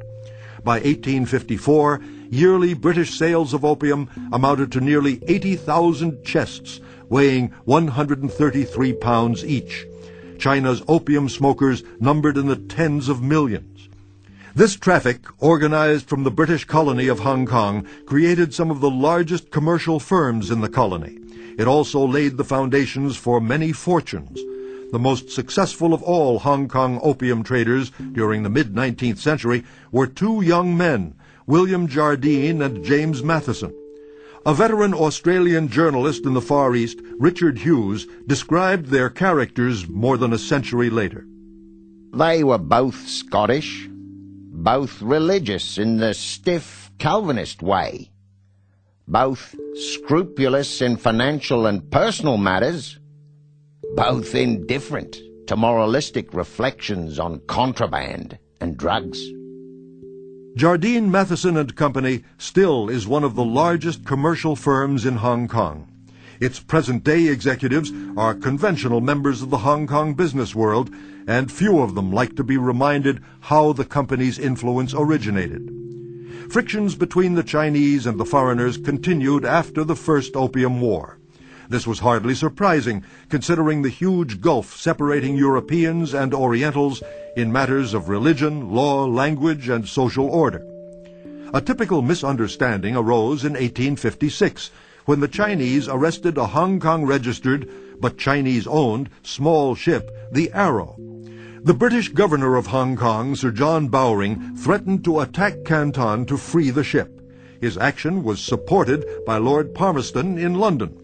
By 0.62 0.74
1854, 0.80 2.02
yearly 2.28 2.74
British 2.74 3.18
sales 3.18 3.54
of 3.54 3.64
opium 3.64 4.10
amounted 4.34 4.70
to 4.72 4.82
nearly 4.82 5.18
80,000 5.26 6.22
chests, 6.24 6.78
weighing 7.08 7.54
133 7.64 8.92
pounds 8.92 9.46
each. 9.46 9.86
China's 10.38 10.82
opium 10.88 11.30
smokers 11.30 11.82
numbered 12.00 12.36
in 12.36 12.48
the 12.48 12.56
tens 12.56 13.08
of 13.08 13.22
millions. 13.22 13.81
This 14.54 14.76
traffic, 14.76 15.24
organized 15.38 16.10
from 16.10 16.24
the 16.24 16.30
British 16.30 16.66
colony 16.66 17.08
of 17.08 17.20
Hong 17.20 17.46
Kong, 17.46 17.86
created 18.04 18.52
some 18.52 18.70
of 18.70 18.80
the 18.80 18.90
largest 18.90 19.50
commercial 19.50 19.98
firms 19.98 20.50
in 20.50 20.60
the 20.60 20.68
colony. 20.68 21.18
It 21.58 21.66
also 21.66 22.06
laid 22.06 22.36
the 22.36 22.44
foundations 22.44 23.16
for 23.16 23.40
many 23.40 23.72
fortunes. 23.72 24.38
The 24.92 24.98
most 24.98 25.30
successful 25.30 25.94
of 25.94 26.02
all 26.02 26.40
Hong 26.40 26.68
Kong 26.68 27.00
opium 27.02 27.42
traders 27.42 27.92
during 28.12 28.42
the 28.42 28.50
mid-19th 28.50 29.16
century 29.16 29.64
were 29.90 30.06
two 30.06 30.42
young 30.42 30.76
men, 30.76 31.14
William 31.46 31.88
Jardine 31.88 32.60
and 32.60 32.84
James 32.84 33.22
Matheson. 33.22 33.74
A 34.44 34.52
veteran 34.52 34.92
Australian 34.92 35.68
journalist 35.68 36.26
in 36.26 36.34
the 36.34 36.42
Far 36.42 36.74
East, 36.74 37.00
Richard 37.18 37.56
Hughes, 37.56 38.06
described 38.26 38.86
their 38.86 39.08
characters 39.08 39.88
more 39.88 40.18
than 40.18 40.34
a 40.34 40.38
century 40.38 40.90
later. 40.90 41.24
They 42.12 42.44
were 42.44 42.58
both 42.58 43.08
Scottish, 43.08 43.88
both 44.52 45.02
religious 45.02 45.78
in 45.78 45.96
the 45.96 46.14
stiff 46.14 46.90
Calvinist 46.98 47.62
way 47.62 48.12
both 49.08 49.54
scrupulous 49.74 50.80
in 50.80 50.96
financial 50.96 51.66
and 51.66 51.90
personal 51.90 52.36
matters, 52.36 52.98
both 53.94 54.34
indifferent 54.34 55.18
to 55.46 55.56
moralistic 55.56 56.32
reflections 56.32 57.18
on 57.18 57.40
contraband 57.46 58.38
and 58.60 58.76
drugs. 58.76 59.22
Jardine 60.54 61.10
Matheson 61.10 61.56
and 61.56 61.74
Company 61.74 62.22
still 62.38 62.88
is 62.88 63.06
one 63.06 63.24
of 63.24 63.34
the 63.34 63.44
largest 63.44 64.04
commercial 64.06 64.54
firms 64.54 65.04
in 65.04 65.16
Hong 65.16 65.48
Kong. 65.48 65.88
Its 66.40 66.60
present-day 66.60 67.28
executives 67.28 67.92
are 68.16 68.34
conventional 68.34 69.00
members 69.00 69.42
of 69.42 69.50
the 69.50 69.58
Hong 69.58 69.86
Kong 69.86 70.14
business 70.14 70.54
world, 70.54 70.90
and 71.26 71.50
few 71.50 71.80
of 71.80 71.94
them 71.94 72.12
like 72.12 72.36
to 72.36 72.44
be 72.44 72.56
reminded 72.56 73.22
how 73.40 73.72
the 73.72 73.84
company's 73.84 74.38
influence 74.38 74.94
originated. 74.94 75.70
Frictions 76.50 76.94
between 76.94 77.34
the 77.34 77.42
Chinese 77.42 78.06
and 78.06 78.18
the 78.18 78.24
foreigners 78.24 78.76
continued 78.76 79.44
after 79.44 79.84
the 79.84 79.96
First 79.96 80.36
Opium 80.36 80.80
War. 80.80 81.18
This 81.68 81.86
was 81.86 82.00
hardly 82.00 82.34
surprising, 82.34 83.04
considering 83.30 83.80
the 83.80 83.88
huge 83.88 84.40
gulf 84.40 84.76
separating 84.76 85.36
Europeans 85.36 86.12
and 86.12 86.34
Orientals 86.34 87.02
in 87.36 87.50
matters 87.50 87.94
of 87.94 88.10
religion, 88.10 88.70
law, 88.70 89.06
language, 89.06 89.68
and 89.68 89.88
social 89.88 90.26
order. 90.26 90.62
A 91.54 91.60
typical 91.60 92.02
misunderstanding 92.02 92.96
arose 92.96 93.44
in 93.44 93.52
1856 93.52 94.70
when 95.04 95.20
the 95.20 95.28
Chinese 95.28 95.88
arrested 95.88 96.36
a 96.36 96.48
Hong 96.48 96.78
Kong 96.78 97.04
registered 97.04 97.68
but 98.00 98.18
Chinese 98.18 98.66
owned 98.66 99.08
small 99.22 99.74
ship, 99.74 100.10
the 100.32 100.52
Arrow. 100.52 100.96
The 101.64 101.74
British 101.74 102.08
governor 102.08 102.56
of 102.56 102.66
Hong 102.66 102.96
Kong, 102.96 103.36
Sir 103.36 103.52
John 103.52 103.86
Bowring, 103.86 104.56
threatened 104.56 105.04
to 105.04 105.20
attack 105.20 105.64
Canton 105.64 106.26
to 106.26 106.36
free 106.36 106.70
the 106.70 106.82
ship. 106.82 107.20
His 107.60 107.78
action 107.78 108.24
was 108.24 108.40
supported 108.40 109.06
by 109.24 109.36
Lord 109.36 109.72
Palmerston 109.72 110.38
in 110.38 110.54
London. 110.54 110.98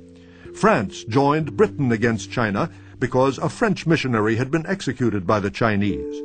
France 0.56 1.04
joined 1.04 1.56
Britain 1.56 1.92
against 1.92 2.32
China 2.32 2.72
because 2.98 3.38
a 3.38 3.48
French 3.48 3.86
missionary 3.86 4.34
had 4.34 4.50
been 4.50 4.66
executed 4.66 5.28
by 5.28 5.38
the 5.38 5.52
Chinese. 5.52 6.20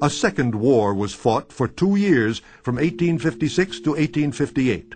A 0.00 0.08
second 0.08 0.54
war 0.54 0.94
was 0.94 1.12
fought 1.12 1.52
for 1.52 1.68
two 1.68 1.96
years 1.96 2.40
from 2.62 2.76
1856 2.76 3.80
to 3.80 3.90
1858. 3.90 4.94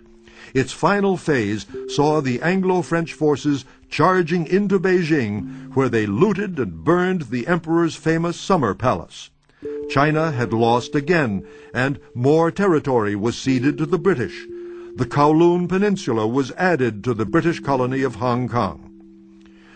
Its 0.55 0.73
final 0.73 1.17
phase 1.17 1.67
saw 1.87 2.19
the 2.19 2.41
Anglo-French 2.41 3.13
forces 3.13 3.63
charging 3.91 4.47
into 4.47 4.79
Beijing, 4.79 5.75
where 5.75 5.89
they 5.89 6.07
looted 6.07 6.57
and 6.57 6.83
burned 6.83 7.23
the 7.23 7.45
emperor's 7.45 7.95
famous 7.95 8.39
summer 8.39 8.73
palace. 8.73 9.29
China 9.89 10.31
had 10.31 10.53
lost 10.53 10.95
again, 10.95 11.45
and 11.73 11.99
more 12.15 12.49
territory 12.49 13.15
was 13.15 13.37
ceded 13.37 13.77
to 13.77 13.85
the 13.85 13.99
British. 13.99 14.47
The 14.95 15.05
Kowloon 15.05 15.67
Peninsula 15.67 16.25
was 16.25 16.51
added 16.53 17.03
to 17.03 17.13
the 17.13 17.25
British 17.25 17.59
colony 17.59 18.01
of 18.01 18.15
Hong 18.15 18.47
Kong. 18.47 18.87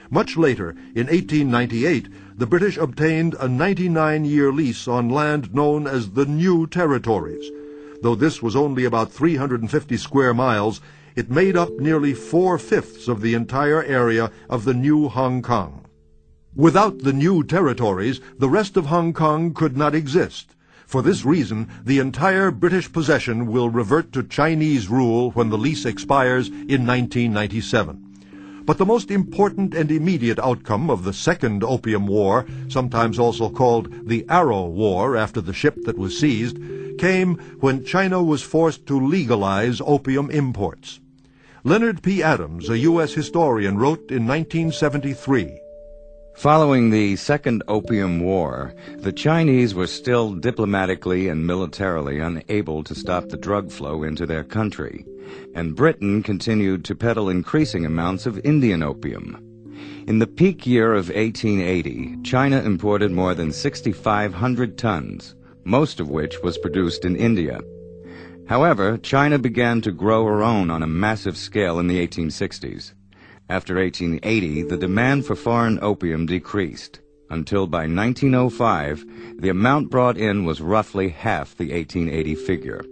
Much 0.10 0.38
later, 0.38 0.70
in 0.96 1.08
1898, 1.08 2.08
the 2.38 2.48
British 2.48 2.78
obtained 2.78 3.34
a 3.36 3.48
99-year 3.48 4.52
lease 4.52 4.88
on 4.88 5.10
land 5.10 5.54
known 5.54 5.88
as 5.88 6.12
the 6.12 6.26
New 6.26 6.68
Territories. 6.68 7.50
Though 8.02 8.16
this 8.16 8.42
was 8.42 8.56
only 8.56 8.86
about 8.86 9.12
350 9.12 9.98
square 9.98 10.34
miles, 10.34 10.80
it 11.16 11.30
made 11.30 11.56
up 11.56 11.72
nearly 11.80 12.14
four-fifths 12.14 13.08
of 13.08 13.22
the 13.22 13.34
entire 13.34 13.84
area 13.84 14.32
of 14.50 14.66
the 14.66 14.74
new 14.74 15.08
Hong 15.08 15.42
Kong. 15.42 15.86
Without 16.56 17.00
the 17.00 17.14
new 17.14 17.44
territories, 17.44 18.22
the 18.38 18.50
rest 18.50 18.78
of 18.78 18.86
Hong 18.86 19.14
Kong 19.14 19.54
could 19.54 19.76
not 19.76 19.96
exist. 19.96 20.56
For 20.86 21.02
this 21.02 21.26
reason, 21.26 21.68
the 21.84 22.00
entire 22.00 22.52
British 22.52 22.92
possession 22.92 23.48
will 23.48 23.70
revert 23.70 24.12
to 24.14 24.24
Chinese 24.24 24.88
rule 24.88 25.32
when 25.32 25.50
the 25.50 25.58
lease 25.58 25.86
expires 25.86 26.48
in 26.48 26.86
1997. 26.86 28.64
But 28.66 28.78
the 28.78 28.86
most 28.86 29.12
important 29.12 29.76
and 29.76 29.92
immediate 29.92 30.40
outcome 30.40 30.90
of 30.90 31.04
the 31.04 31.14
Second 31.14 31.64
Opium 31.64 32.08
War, 32.08 32.46
sometimes 32.68 33.20
also 33.20 33.50
called 33.50 34.08
the 34.08 34.26
Arrow 34.30 34.66
War 34.66 35.16
after 35.16 35.42
the 35.42 35.54
ship 35.54 35.76
that 35.86 35.98
was 35.98 36.20
seized, 36.20 36.58
came 36.98 37.36
when 37.60 37.84
China 37.86 38.24
was 38.24 38.42
forced 38.42 38.86
to 38.88 39.00
legalize 39.00 39.82
opium 39.86 40.32
imports. 40.32 41.00
Leonard 41.66 42.04
P. 42.04 42.22
Adams, 42.22 42.70
a 42.70 42.78
U.S. 42.78 43.12
historian, 43.12 43.76
wrote 43.76 44.12
in 44.12 44.28
1973, 44.28 45.60
Following 46.36 46.92
the 46.92 47.16
Second 47.16 47.64
Opium 47.68 48.20
War, 48.20 48.76
the 49.00 49.12
Chinese 49.12 49.74
were 49.74 49.88
still 49.88 50.36
diplomatically 50.36 51.28
and 51.28 51.48
militarily 51.48 52.20
unable 52.20 52.84
to 52.84 52.94
stop 52.94 53.30
the 53.30 53.38
drug 53.38 53.72
flow 53.72 54.04
into 54.04 54.28
their 54.28 54.44
country, 54.44 55.08
and 55.56 55.76
Britain 55.76 56.22
continued 56.22 56.86
to 56.86 56.94
peddle 56.94 57.30
increasing 57.30 57.84
amounts 57.84 58.28
of 58.28 58.40
Indian 58.46 58.84
opium. 58.84 59.36
In 60.06 60.20
the 60.20 60.28
peak 60.28 60.68
year 60.68 60.94
of 60.94 61.10
1880, 61.10 62.18
China 62.22 62.62
imported 62.62 63.12
more 63.12 63.34
than 63.34 63.52
6,500 63.52 64.78
tons, 64.78 65.34
most 65.64 66.00
of 66.00 66.10
which 66.10 66.44
was 66.44 66.60
produced 66.60 67.06
in 67.06 67.16
India. 67.16 67.60
However, 68.48 68.98
China 68.98 69.40
began 69.40 69.82
to 69.82 69.92
grow 69.92 70.26
her 70.26 70.44
own 70.44 70.70
on 70.70 70.84
a 70.84 70.88
massive 70.88 71.38
scale 71.38 71.80
in 71.80 71.88
the 71.88 72.06
1860s. 72.06 72.94
After 73.50 73.76
1880, 73.76 74.64
the 74.64 74.78
demand 74.78 75.26
for 75.26 75.36
foreign 75.36 75.80
opium 75.82 76.26
decreased, 76.26 77.00
until 77.30 77.68
by 77.68 77.88
1905, 77.88 79.06
the 79.40 79.50
amount 79.50 79.90
brought 79.90 80.18
in 80.18 80.46
was 80.46 80.62
roughly 80.62 81.10
half 81.10 81.56
the 81.56 81.72
1880 81.72 82.36
figure. 82.36 82.86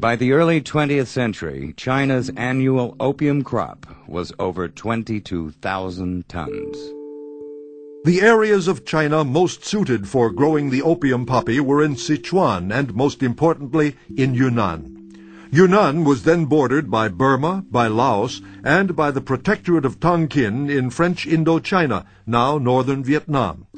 By 0.00 0.16
the 0.16 0.32
early 0.32 0.60
20th 0.60 1.06
century, 1.06 1.72
China's 1.76 2.30
annual 2.36 2.96
opium 3.00 3.42
crop 3.42 3.86
was 4.06 4.32
over 4.38 4.68
22,000 4.68 6.28
tons. 6.28 6.93
The 8.04 8.20
areas 8.20 8.68
of 8.68 8.84
China 8.84 9.24
most 9.24 9.64
suited 9.64 10.06
for 10.06 10.30
growing 10.30 10.68
the 10.68 10.82
opium 10.82 11.24
poppy 11.24 11.58
were 11.58 11.82
in 11.82 11.96
Sichuan 11.96 12.70
and, 12.70 12.94
most 12.94 13.22
importantly, 13.22 13.96
in 14.14 14.34
Yunnan. 14.34 15.48
Yunnan 15.50 16.04
was 16.04 16.24
then 16.24 16.44
bordered 16.44 16.90
by 16.90 17.08
Burma, 17.08 17.64
by 17.70 17.86
Laos, 17.86 18.42
and 18.62 18.94
by 18.94 19.10
the 19.10 19.22
Protectorate 19.22 19.86
of 19.86 20.00
Tonkin 20.00 20.68
in 20.68 20.90
French 20.90 21.26
Indochina, 21.26 22.04
now 22.26 22.58
northern 22.58 23.02
Vietnam. 23.02 23.68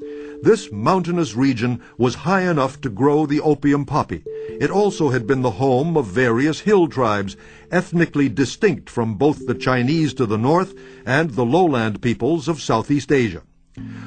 This 0.42 0.72
mountainous 0.72 1.36
region 1.36 1.80
was 1.96 2.16
high 2.26 2.50
enough 2.50 2.80
to 2.80 2.90
grow 2.90 3.26
the 3.26 3.40
opium 3.40 3.84
poppy. 3.84 4.24
It 4.60 4.72
also 4.72 5.10
had 5.10 5.28
been 5.28 5.42
the 5.42 5.52
home 5.62 5.96
of 5.96 6.06
various 6.06 6.58
hill 6.58 6.88
tribes, 6.88 7.36
ethnically 7.70 8.28
distinct 8.28 8.90
from 8.90 9.14
both 9.14 9.46
the 9.46 9.54
Chinese 9.54 10.14
to 10.14 10.26
the 10.26 10.36
north 10.36 10.74
and 11.06 11.30
the 11.30 11.44
lowland 11.44 12.02
peoples 12.02 12.48
of 12.48 12.60
Southeast 12.60 13.12
Asia. 13.12 13.42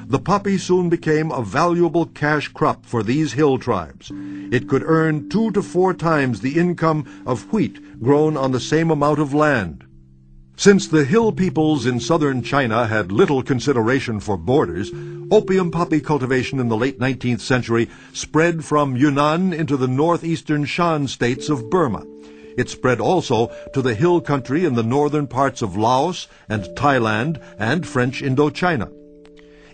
The 0.08 0.20
poppy 0.20 0.58
soon 0.58 0.90
became 0.90 1.32
a 1.32 1.44
valuable 1.44 2.08
cash 2.08 2.48
crop 2.48 2.86
for 2.86 3.04
these 3.04 3.34
hill 3.34 3.60
tribes. 3.60 4.12
It 4.52 4.68
could 4.68 4.84
earn 4.84 5.30
two 5.30 5.52
to 5.52 5.62
four 5.62 5.94
times 5.94 6.42
the 6.42 6.58
income 6.58 7.06
of 7.26 7.54
wheat 7.54 8.02
grown 8.02 8.36
on 8.36 8.52
the 8.52 8.60
same 8.60 8.90
amount 8.90 9.20
of 9.20 9.34
land. 9.34 9.86
Since 10.56 10.88
the 10.88 11.06
hill 11.06 11.32
peoples 11.32 11.86
in 11.86 12.00
southern 12.00 12.42
China 12.42 12.88
had 12.88 13.12
little 13.12 13.44
consideration 13.44 14.20
for 14.20 14.36
borders, 14.36 14.92
opium 15.32 15.72
poppy 15.72 16.02
cultivation 16.02 16.60
in 16.60 16.68
the 16.68 16.76
late 16.76 17.00
19th 17.00 17.40
century 17.40 17.88
spread 18.12 18.66
from 18.66 18.98
Yunnan 18.98 19.54
into 19.54 19.78
the 19.78 19.88
northeastern 19.88 20.66
Shan 20.66 21.08
states 21.08 21.48
of 21.48 21.70
Burma. 21.70 22.04
It 22.58 22.70
spread 22.70 23.00
also 23.00 23.52
to 23.74 23.82
the 23.82 23.96
hill 23.96 24.20
country 24.20 24.66
in 24.66 24.74
the 24.74 24.84
northern 24.84 25.28
parts 25.28 25.62
of 25.62 25.78
Laos 25.78 26.28
and 26.50 26.64
Thailand 26.76 27.42
and 27.58 27.88
French 27.88 28.22
Indochina. 28.22 28.92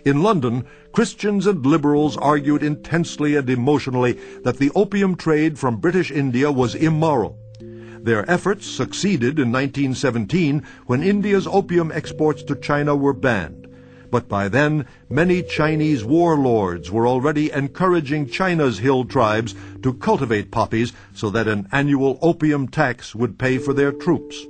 In 0.06 0.22
London, 0.22 0.66
Christians 0.92 1.48
and 1.48 1.66
liberals 1.66 2.16
argued 2.16 2.62
intensely 2.62 3.34
and 3.34 3.50
emotionally 3.50 4.16
that 4.44 4.58
the 4.58 4.70
opium 4.76 5.16
trade 5.16 5.58
from 5.58 5.78
British 5.78 6.12
India 6.12 6.52
was 6.52 6.76
immoral. 6.76 7.36
Their 7.58 8.30
efforts 8.30 8.66
succeeded 8.66 9.40
in 9.40 9.50
1917 9.50 10.62
when 10.86 11.02
India's 11.02 11.48
opium 11.48 11.90
exports 11.90 12.44
to 12.44 12.54
China 12.54 12.94
were 12.94 13.12
banned. 13.12 13.66
But 14.08 14.28
by 14.28 14.46
then, 14.46 14.86
many 15.10 15.42
Chinese 15.42 16.04
warlords 16.04 16.88
were 16.88 17.08
already 17.08 17.50
encouraging 17.50 18.28
China's 18.28 18.78
hill 18.78 19.04
tribes 19.06 19.56
to 19.82 19.92
cultivate 19.92 20.52
poppies 20.52 20.92
so 21.14 21.30
that 21.30 21.48
an 21.48 21.66
annual 21.72 22.20
opium 22.22 22.68
tax 22.68 23.16
would 23.16 23.40
pay 23.40 23.58
for 23.58 23.72
their 23.72 23.90
troops. 23.90 24.46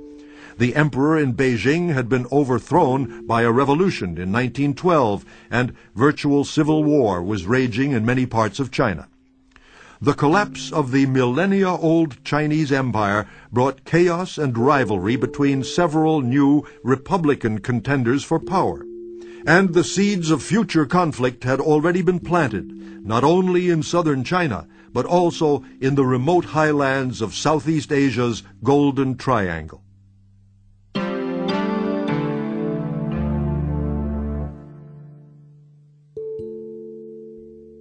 The 0.57 0.75
emperor 0.75 1.19
in 1.19 1.35
Beijing 1.35 1.93
had 1.93 2.09
been 2.09 2.25
overthrown 2.31 3.27
by 3.27 3.43
a 3.43 3.51
revolution 3.51 4.17
in 4.17 4.31
1912, 4.31 5.23
and 5.51 5.73
virtual 5.93 6.43
civil 6.43 6.83
war 6.83 7.21
was 7.21 7.45
raging 7.45 7.91
in 7.91 8.03
many 8.03 8.25
parts 8.25 8.59
of 8.59 8.71
China. 8.71 9.07
The 10.01 10.15
collapse 10.15 10.71
of 10.71 10.91
the 10.91 11.05
millennia-old 11.05 12.23
Chinese 12.23 12.71
Empire 12.71 13.27
brought 13.51 13.85
chaos 13.85 14.39
and 14.39 14.57
rivalry 14.57 15.15
between 15.15 15.63
several 15.63 16.21
new 16.21 16.65
Republican 16.83 17.59
contenders 17.59 18.23
for 18.23 18.39
power. 18.39 18.83
And 19.45 19.75
the 19.75 19.83
seeds 19.83 20.31
of 20.31 20.41
future 20.41 20.87
conflict 20.87 21.43
had 21.43 21.59
already 21.59 22.01
been 22.01 22.19
planted, 22.19 23.05
not 23.05 23.23
only 23.23 23.69
in 23.69 23.83
southern 23.83 24.23
China, 24.23 24.67
but 24.91 25.05
also 25.05 25.63
in 25.79 25.93
the 25.93 26.05
remote 26.05 26.45
highlands 26.45 27.21
of 27.21 27.35
Southeast 27.35 27.91
Asia's 27.91 28.41
Golden 28.63 29.17
Triangle. 29.17 29.83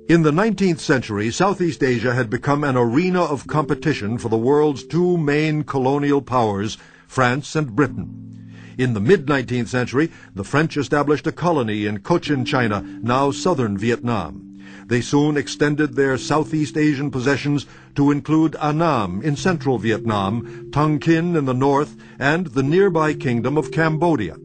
In 0.09 0.23
the 0.23 0.31
19th 0.31 0.79
century, 0.79 1.33
Southeast 1.33 1.83
Asia 1.83 2.15
had 2.15 2.31
become 2.31 2.63
an 2.63 2.77
arena 2.77 3.23
of 3.23 3.49
competition 3.49 4.19
for 4.19 4.29
the 4.29 4.37
world's 4.37 4.85
two 4.85 5.19
main 5.19 5.65
colonial 5.65 6.23
powers, 6.23 6.79
France 7.09 7.57
and 7.57 7.75
Britain. 7.75 8.53
In 8.79 8.95
the 8.95 9.01
mid-19th 9.01 9.67
century, 9.67 10.13
the 10.33 10.45
French 10.45 10.77
established 10.77 11.27
a 11.27 11.33
colony 11.33 11.87
in 11.87 11.99
Cochin 11.99 12.45
China, 12.45 12.83
now 13.03 13.33
southern 13.33 13.77
Vietnam. 13.77 14.61
They 14.87 15.01
soon 15.01 15.37
extended 15.37 15.97
their 15.97 16.17
Southeast 16.19 16.77
Asian 16.77 17.11
possessions 17.11 17.67
to 17.97 18.13
include 18.13 18.55
Annam 18.63 19.23
in 19.23 19.35
central 19.35 19.77
Vietnam, 19.77 20.71
Tonkin 20.71 21.35
in 21.35 21.47
the 21.47 21.53
north, 21.53 21.97
and 22.21 22.47
the 22.47 22.63
nearby 22.63 23.13
kingdom 23.13 23.59
of 23.59 23.73
Cambodia. 23.73 24.37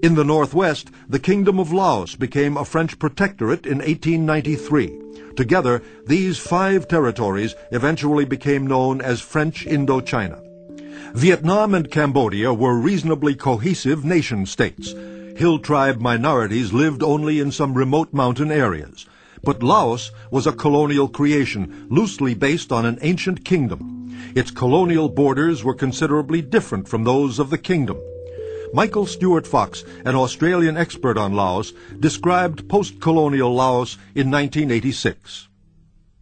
In 0.00 0.14
the 0.14 0.22
northwest, 0.22 0.92
the 1.08 1.18
Kingdom 1.18 1.58
of 1.58 1.72
Laos 1.72 2.14
became 2.14 2.56
a 2.56 2.64
French 2.64 3.00
protectorate 3.00 3.66
in 3.66 3.78
1893. 3.78 4.96
Together, 5.34 5.82
these 6.06 6.38
five 6.38 6.86
territories 6.86 7.56
eventually 7.72 8.24
became 8.24 8.64
known 8.64 9.00
as 9.00 9.20
French 9.20 9.66
Indochina. 9.66 10.40
Vietnam 11.14 11.74
and 11.74 11.90
Cambodia 11.90 12.54
were 12.54 12.78
reasonably 12.78 13.34
cohesive 13.34 14.04
nation-states. 14.04 14.94
Hill 15.36 15.58
tribe 15.58 16.00
minorities 16.00 16.72
lived 16.72 17.02
only 17.02 17.40
in 17.40 17.50
some 17.50 17.74
remote 17.74 18.12
mountain 18.12 18.52
areas. 18.52 19.04
But 19.42 19.64
Laos 19.64 20.12
was 20.30 20.46
a 20.46 20.52
colonial 20.52 21.08
creation, 21.08 21.88
loosely 21.90 22.34
based 22.34 22.70
on 22.70 22.86
an 22.86 22.98
ancient 23.02 23.44
kingdom. 23.44 24.14
Its 24.36 24.52
colonial 24.52 25.08
borders 25.08 25.64
were 25.64 25.74
considerably 25.74 26.40
different 26.40 26.88
from 26.88 27.02
those 27.02 27.40
of 27.40 27.50
the 27.50 27.58
kingdom. 27.58 27.98
Michael 28.72 29.06
Stewart 29.06 29.46
Fox, 29.46 29.84
an 30.04 30.14
Australian 30.14 30.76
expert 30.76 31.16
on 31.16 31.34
Laos, 31.34 31.72
described 32.00 32.68
post-colonial 32.68 33.54
Laos 33.54 33.94
in 34.14 34.30
1986. 34.30 35.48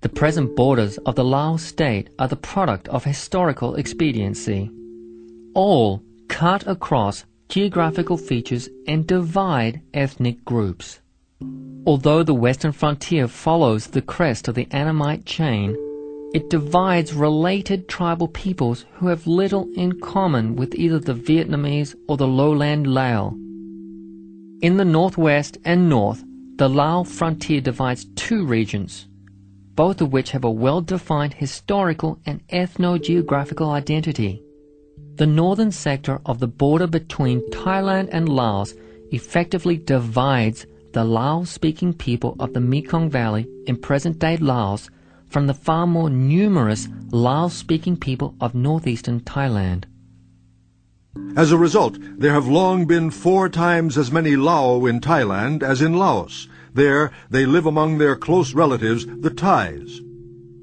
The 0.00 0.08
present 0.08 0.54
borders 0.54 0.98
of 0.98 1.16
the 1.16 1.24
Laos 1.24 1.62
state 1.62 2.10
are 2.18 2.28
the 2.28 2.36
product 2.36 2.88
of 2.88 3.04
historical 3.04 3.74
expediency. 3.74 4.70
All 5.54 6.02
cut 6.28 6.66
across 6.66 7.24
geographical 7.48 8.16
features 8.16 8.68
and 8.86 9.06
divide 9.06 9.82
ethnic 9.94 10.44
groups. 10.44 11.00
Although 11.86 12.22
the 12.22 12.34
western 12.34 12.72
frontier 12.72 13.28
follows 13.28 13.88
the 13.88 14.02
crest 14.02 14.48
of 14.48 14.54
the 14.54 14.68
Annamite 14.70 15.24
chain, 15.24 15.76
it 16.36 16.50
divides 16.50 17.14
related 17.14 17.88
tribal 17.88 18.28
peoples 18.28 18.84
who 18.96 19.06
have 19.06 19.26
little 19.26 19.66
in 19.74 19.98
common 20.00 20.54
with 20.54 20.74
either 20.74 20.98
the 20.98 21.14
Vietnamese 21.14 21.94
or 22.08 22.18
the 22.18 22.26
lowland 22.26 22.86
Lao. 22.86 23.30
In 24.60 24.76
the 24.76 24.84
northwest 24.84 25.56
and 25.64 25.88
north, 25.88 26.22
the 26.56 26.68
Lao 26.68 27.04
frontier 27.04 27.62
divides 27.62 28.04
two 28.16 28.44
regions, 28.44 29.08
both 29.76 30.02
of 30.02 30.12
which 30.12 30.32
have 30.32 30.44
a 30.44 30.50
well-defined 30.50 31.32
historical 31.32 32.18
and 32.26 32.46
ethno-geographical 32.48 33.70
identity. 33.70 34.42
The 35.14 35.26
northern 35.26 35.72
sector 35.72 36.20
of 36.26 36.38
the 36.38 36.48
border 36.48 36.86
between 36.86 37.50
Thailand 37.50 38.10
and 38.12 38.28
Laos 38.28 38.74
effectively 39.10 39.78
divides 39.78 40.66
the 40.92 41.02
Lao-speaking 41.02 41.94
people 41.94 42.36
of 42.38 42.52
the 42.52 42.60
Mekong 42.60 43.08
Valley 43.08 43.48
in 43.66 43.78
present-day 43.78 44.36
Laos 44.36 44.90
from 45.36 45.48
the 45.48 45.52
far 45.52 45.86
more 45.86 46.08
numerous 46.08 46.88
Lao-speaking 47.10 47.98
people 47.98 48.34
of 48.40 48.54
northeastern 48.54 49.20
Thailand. 49.20 49.84
As 51.36 51.52
a 51.52 51.58
result, 51.58 51.98
there 52.00 52.32
have 52.32 52.48
long 52.48 52.86
been 52.86 53.10
four 53.10 53.50
times 53.50 53.98
as 53.98 54.10
many 54.10 54.34
Lao 54.34 54.86
in 54.86 54.98
Thailand 54.98 55.62
as 55.62 55.82
in 55.82 55.92
Laos. 55.92 56.48
There, 56.72 57.10
they 57.28 57.44
live 57.44 57.66
among 57.66 57.98
their 57.98 58.16
close 58.16 58.54
relatives, 58.54 59.04
the 59.04 59.28
Thais. 59.28 60.00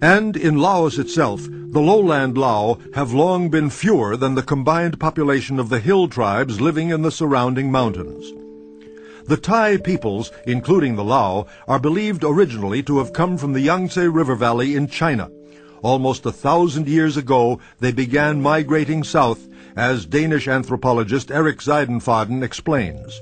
And 0.02 0.36
in 0.36 0.58
Laos 0.58 0.98
itself, 0.98 1.44
the 1.44 1.80
lowland 1.80 2.36
Lao 2.36 2.80
have 2.96 3.14
long 3.14 3.50
been 3.50 3.70
fewer 3.70 4.18
than 4.18 4.34
the 4.34 4.42
combined 4.42 5.00
population 5.00 5.60
of 5.60 5.70
the 5.70 5.82
hill 5.82 6.08
tribes 6.08 6.60
living 6.60 6.90
in 6.90 7.04
the 7.04 7.12
surrounding 7.12 7.72
mountains. 7.72 8.26
The 9.26 9.38
Thai 9.38 9.78
peoples, 9.78 10.32
including 10.46 10.96
the 10.96 11.04
Lao, 11.04 11.48
are 11.68 11.80
believed 11.80 12.24
originally 12.24 12.84
to 12.84 12.98
have 12.98 13.14
come 13.14 13.38
from 13.38 13.54
the 13.54 13.62
Yangtze 13.62 14.08
River 14.08 14.36
Valley 14.36 14.76
in 14.76 14.88
China. 14.88 15.30
Almost 15.82 16.26
a 16.26 16.32
thousand 16.32 16.88
years 16.88 17.18
ago, 17.18 17.60
they 17.80 17.92
began 17.92 18.42
migrating 18.42 19.04
south, 19.04 19.48
as 19.76 20.06
Danish 20.06 20.48
anthropologist 20.48 21.32
Erik 21.32 21.60
Seidenfaden 21.60 22.44
explains. 22.44 23.20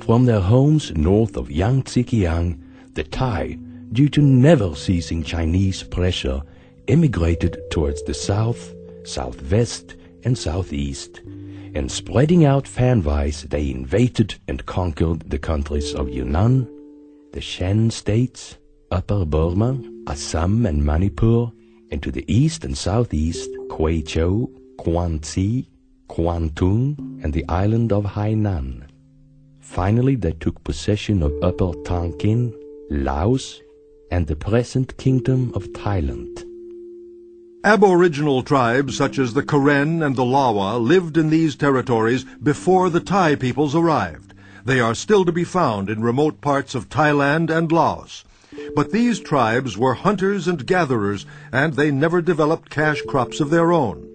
From 0.00 0.26
their 0.26 0.40
homes 0.40 0.92
north 0.94 1.36
of 1.36 1.50
Yangtze 1.50 2.04
Kiang, 2.04 2.62
the 2.92 3.04
Thai, 3.04 3.58
due 3.92 4.08
to 4.10 4.22
never 4.22 4.74
ceasing 4.74 5.22
Chinese 5.22 5.82
pressure, 5.82 6.42
emigrated 6.86 7.58
towards 7.70 8.02
the 8.04 8.14
south 8.14 8.74
southwest, 9.04 9.96
and 10.24 10.36
southeast, 10.36 11.20
and 11.74 11.90
spreading 11.90 12.44
out 12.44 12.64
fanwise 12.64 13.48
they 13.50 13.70
invaded 13.70 14.36
and 14.48 14.64
conquered 14.66 15.28
the 15.28 15.38
countries 15.38 15.94
of 15.94 16.08
Yunnan, 16.08 16.68
the 17.32 17.40
Shan 17.40 17.90
states, 17.90 18.56
Upper 18.90 19.24
Burma, 19.24 19.80
Assam 20.06 20.66
and 20.66 20.84
Manipur, 20.84 21.50
and 21.90 22.02
to 22.02 22.10
the 22.12 22.24
east 22.32 22.64
and 22.64 22.76
southeast, 22.78 23.50
Kweichow, 23.68 24.48
Kwangsi, 24.76 25.66
Kwangtung, 26.08 27.24
and 27.24 27.32
the 27.32 27.44
island 27.48 27.92
of 27.92 28.04
Hainan. 28.04 28.84
Finally, 29.60 30.14
they 30.14 30.32
took 30.32 30.62
possession 30.62 31.22
of 31.22 31.32
Upper 31.42 31.72
Tonkin, 31.84 32.54
Laos, 32.90 33.60
and 34.10 34.26
the 34.26 34.36
present 34.36 34.96
kingdom 34.98 35.50
of 35.54 35.64
Thailand. 35.72 36.44
Aboriginal 37.64 38.42
tribes 38.42 38.94
such 38.94 39.18
as 39.18 39.32
the 39.32 39.42
Karen 39.42 40.02
and 40.02 40.16
the 40.16 40.22
Lawa 40.22 40.78
lived 40.78 41.16
in 41.16 41.30
these 41.30 41.56
territories 41.56 42.26
before 42.42 42.90
the 42.90 43.00
Thai 43.00 43.36
peoples 43.36 43.74
arrived. 43.74 44.34
They 44.66 44.80
are 44.80 44.94
still 44.94 45.24
to 45.24 45.32
be 45.32 45.44
found 45.44 45.88
in 45.88 46.02
remote 46.02 46.42
parts 46.42 46.74
of 46.74 46.90
Thailand 46.90 47.48
and 47.48 47.72
Laos. 47.72 48.22
But 48.76 48.92
these 48.92 49.18
tribes 49.18 49.78
were 49.78 49.94
hunters 49.94 50.46
and 50.46 50.66
gatherers, 50.66 51.24
and 51.50 51.72
they 51.72 51.90
never 51.90 52.20
developed 52.20 52.68
cash 52.68 53.00
crops 53.08 53.40
of 53.40 53.48
their 53.48 53.72
own. 53.72 54.10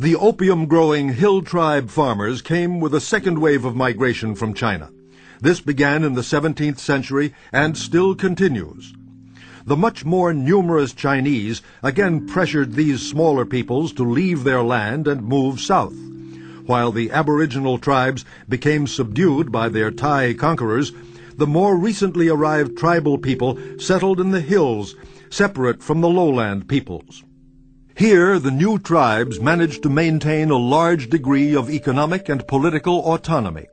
The 0.00 0.16
opium-growing 0.16 1.12
hill 1.12 1.42
tribe 1.42 1.90
farmers 1.90 2.42
came 2.42 2.80
with 2.80 2.92
a 2.92 3.00
second 3.00 3.38
wave 3.38 3.64
of 3.64 3.76
migration 3.76 4.34
from 4.34 4.52
China. 4.52 4.90
This 5.40 5.60
began 5.60 6.02
in 6.02 6.14
the 6.14 6.22
17th 6.22 6.80
century 6.80 7.34
and 7.52 7.78
still 7.78 8.16
continues. 8.16 8.92
The 9.66 9.76
much 9.76 10.04
more 10.04 10.32
numerous 10.32 10.92
Chinese 10.92 11.62
again 11.82 12.26
pressured 12.26 12.74
these 12.74 13.02
smaller 13.02 13.44
peoples 13.44 13.92
to 13.94 14.04
leave 14.04 14.44
their 14.44 14.62
land 14.62 15.06
and 15.06 15.22
move 15.22 15.60
south. 15.60 15.94
While 16.66 16.92
the 16.92 17.10
aboriginal 17.10 17.78
tribes 17.78 18.24
became 18.48 18.86
subdued 18.86 19.50
by 19.50 19.68
their 19.68 19.90
Thai 19.90 20.34
conquerors, 20.34 20.92
the 21.36 21.46
more 21.46 21.76
recently 21.76 22.28
arrived 22.28 22.76
tribal 22.76 23.18
people 23.18 23.58
settled 23.78 24.20
in 24.20 24.30
the 24.30 24.40
hills, 24.40 24.94
separate 25.30 25.82
from 25.82 26.00
the 26.00 26.08
lowland 26.08 26.68
peoples. 26.68 27.24
Here, 27.96 28.38
the 28.38 28.50
new 28.50 28.78
tribes 28.78 29.40
managed 29.40 29.82
to 29.82 29.90
maintain 29.90 30.50
a 30.50 30.56
large 30.56 31.10
degree 31.10 31.54
of 31.54 31.68
economic 31.68 32.28
and 32.28 32.46
political 32.46 33.00
autonomy. 33.00 33.66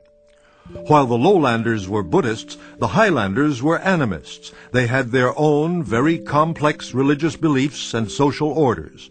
While 0.86 1.06
the 1.06 1.16
lowlanders 1.16 1.88
were 1.88 2.02
Buddhists, 2.02 2.58
the 2.78 2.88
highlanders 2.88 3.62
were 3.62 3.76
animists. 3.76 4.52
They 4.72 4.86
had 4.86 5.10
their 5.10 5.32
own 5.38 5.82
very 5.82 6.18
complex 6.18 6.92
religious 6.92 7.36
beliefs 7.36 7.94
and 7.94 8.10
social 8.10 8.50
orders. 8.50 9.10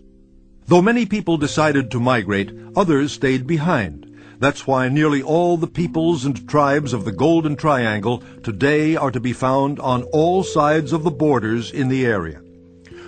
Though 0.68 0.84
many 0.84 1.08
people 1.08 1.38
decided 1.38 1.90
to 1.92 2.00
migrate, 2.00 2.52
others 2.76 3.14
stayed 3.14 3.48
behind. 3.48 4.06
That's 4.38 4.68
why 4.68 4.90
nearly 4.90 5.24
all 5.24 5.58
the 5.58 5.66
peoples 5.66 6.26
and 6.26 6.48
tribes 6.48 6.94
of 6.94 7.06
the 7.06 7.12
Golden 7.12 7.56
Triangle 7.56 8.22
today 8.44 8.96
are 8.96 9.10
to 9.10 9.20
be 9.20 9.34
found 9.34 9.80
on 9.80 10.04
all 10.04 10.44
sides 10.44 10.94
of 10.94 11.04
the 11.04 11.10
borders 11.10 11.72
in 11.72 11.88
the 11.88 12.06
area. 12.06 12.40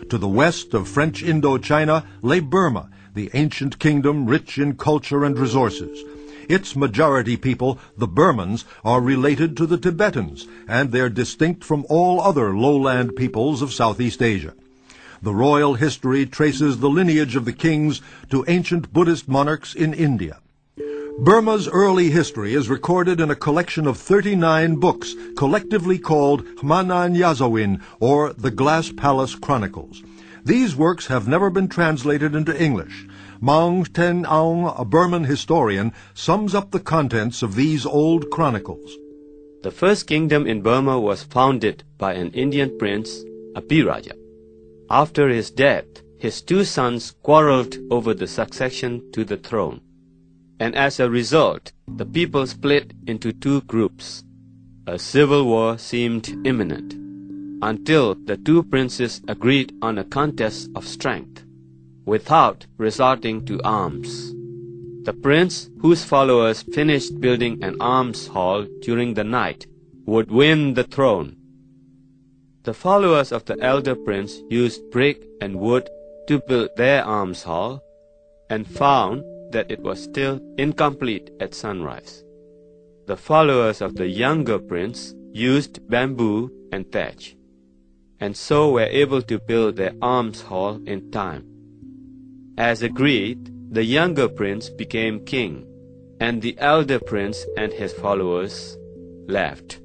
To 0.09 0.17
the 0.17 0.27
west 0.27 0.73
of 0.73 0.87
French 0.87 1.21
Indochina 1.21 2.03
lay 2.23 2.39
Burma, 2.39 2.89
the 3.13 3.29
ancient 3.35 3.77
kingdom 3.77 4.25
rich 4.25 4.57
in 4.57 4.75
culture 4.75 5.23
and 5.23 5.37
resources. 5.37 6.03
Its 6.49 6.75
majority 6.75 7.37
people, 7.37 7.77
the 7.95 8.07
Burmans, 8.07 8.65
are 8.83 8.99
related 8.99 9.55
to 9.55 9.67
the 9.67 9.77
Tibetans, 9.77 10.47
and 10.67 10.91
they're 10.91 11.07
distinct 11.07 11.63
from 11.63 11.85
all 11.89 12.19
other 12.19 12.57
lowland 12.57 13.15
peoples 13.15 13.61
of 13.61 13.71
Southeast 13.71 14.19
Asia. 14.23 14.55
The 15.21 15.35
royal 15.35 15.75
history 15.75 16.25
traces 16.25 16.79
the 16.79 16.89
lineage 16.89 17.35
of 17.35 17.45
the 17.45 17.53
kings 17.53 18.01
to 18.31 18.43
ancient 18.47 18.91
Buddhist 18.91 19.27
monarchs 19.27 19.75
in 19.75 19.93
India. 19.93 20.39
Burma's 21.19 21.67
early 21.67 22.09
history 22.09 22.55
is 22.55 22.67
recorded 22.67 23.19
in 23.19 23.29
a 23.29 23.35
collection 23.35 23.85
of 23.85 23.97
39 23.97 24.77
books, 24.77 25.13
collectively 25.37 25.99
called 25.99 26.45
Hmannan 26.55 27.15
Yazawin, 27.15 27.79
or 27.99 28.33
the 28.33 28.49
Glass 28.49 28.91
Palace 28.91 29.35
Chronicles. 29.35 30.01
These 30.43 30.75
works 30.75 31.07
have 31.07 31.27
never 31.27 31.51
been 31.51 31.67
translated 31.67 32.33
into 32.33 32.59
English. 32.59 33.05
Maung 33.41 33.85
Htin 33.85 34.25
Aung, 34.25 34.77
a 34.77 34.83
Burman 34.83 35.23
historian, 35.23 35.93
sums 36.13 36.53
up 36.53 36.71
the 36.71 36.79
contents 36.79 37.41
of 37.41 37.55
these 37.55 37.85
old 37.85 38.29
chronicles. 38.29 38.97
The 39.63 39.71
first 39.71 40.07
kingdom 40.07 40.45
in 40.45 40.61
Burma 40.61 40.99
was 40.99 41.23
founded 41.23 41.85
by 41.97 42.15
an 42.15 42.31
Indian 42.31 42.77
prince, 42.77 43.23
Abhiraja. 43.55 44.11
After 44.89 45.29
his 45.29 45.51
death, 45.51 45.85
his 46.17 46.41
two 46.41 46.65
sons 46.65 47.11
quarreled 47.23 47.77
over 47.89 48.13
the 48.13 48.27
succession 48.27 49.09
to 49.13 49.23
the 49.23 49.37
throne. 49.37 49.79
And 50.59 50.75
as 50.75 50.99
a 50.99 51.09
result, 51.09 51.71
the 51.87 52.05
people 52.05 52.45
split 52.45 52.91
into 53.07 53.31
two 53.31 53.61
groups. 53.61 54.25
A 54.85 54.99
civil 54.99 55.45
war 55.45 55.77
seemed 55.77 56.45
imminent, 56.45 56.93
until 57.61 58.15
the 58.15 58.35
two 58.35 58.63
princes 58.63 59.21
agreed 59.29 59.73
on 59.81 59.97
a 59.97 60.03
contest 60.03 60.69
of 60.75 60.85
strength 60.85 61.45
without 62.09 62.65
resorting 62.77 63.45
to 63.45 63.61
arms. 63.63 64.33
The 65.03 65.13
prince, 65.13 65.69
whose 65.79 66.03
followers 66.03 66.63
finished 66.63 67.21
building 67.21 67.63
an 67.63 67.77
arms 67.79 68.25
hall 68.27 68.65
during 68.81 69.13
the 69.13 69.23
night, 69.23 69.67
would 70.07 70.31
win 70.31 70.73
the 70.73 70.83
throne. 70.83 71.37
The 72.63 72.73
followers 72.73 73.31
of 73.31 73.45
the 73.45 73.57
elder 73.61 73.95
prince 73.95 74.41
used 74.49 74.89
brick 74.89 75.23
and 75.39 75.59
wood 75.59 75.87
to 76.27 76.39
build 76.47 76.69
their 76.75 77.05
arms 77.05 77.43
hall 77.43 77.79
and 78.49 78.67
found 78.67 79.23
that 79.53 79.69
it 79.69 79.81
was 79.81 80.03
still 80.03 80.41
incomplete 80.57 81.29
at 81.39 81.53
sunrise. 81.53 82.23
The 83.05 83.17
followers 83.17 83.81
of 83.81 83.95
the 83.95 84.07
younger 84.07 84.57
prince 84.57 85.13
used 85.31 85.87
bamboo 85.87 86.51
and 86.71 86.91
thatch, 86.91 87.35
and 88.19 88.35
so 88.35 88.71
were 88.71 88.95
able 89.03 89.21
to 89.21 89.39
build 89.39 89.75
their 89.75 89.93
arms 90.01 90.41
hall 90.41 90.81
in 90.87 91.11
time. 91.11 91.58
As 92.59 92.81
agreed, 92.81 93.53
the 93.71 93.85
younger 93.85 94.27
prince 94.27 94.69
became 94.69 95.23
king, 95.23 95.65
and 96.19 96.41
the 96.41 96.57
elder 96.57 96.99
prince 96.99 97.45
and 97.55 97.71
his 97.71 97.93
followers 97.93 98.77
left. 99.29 99.79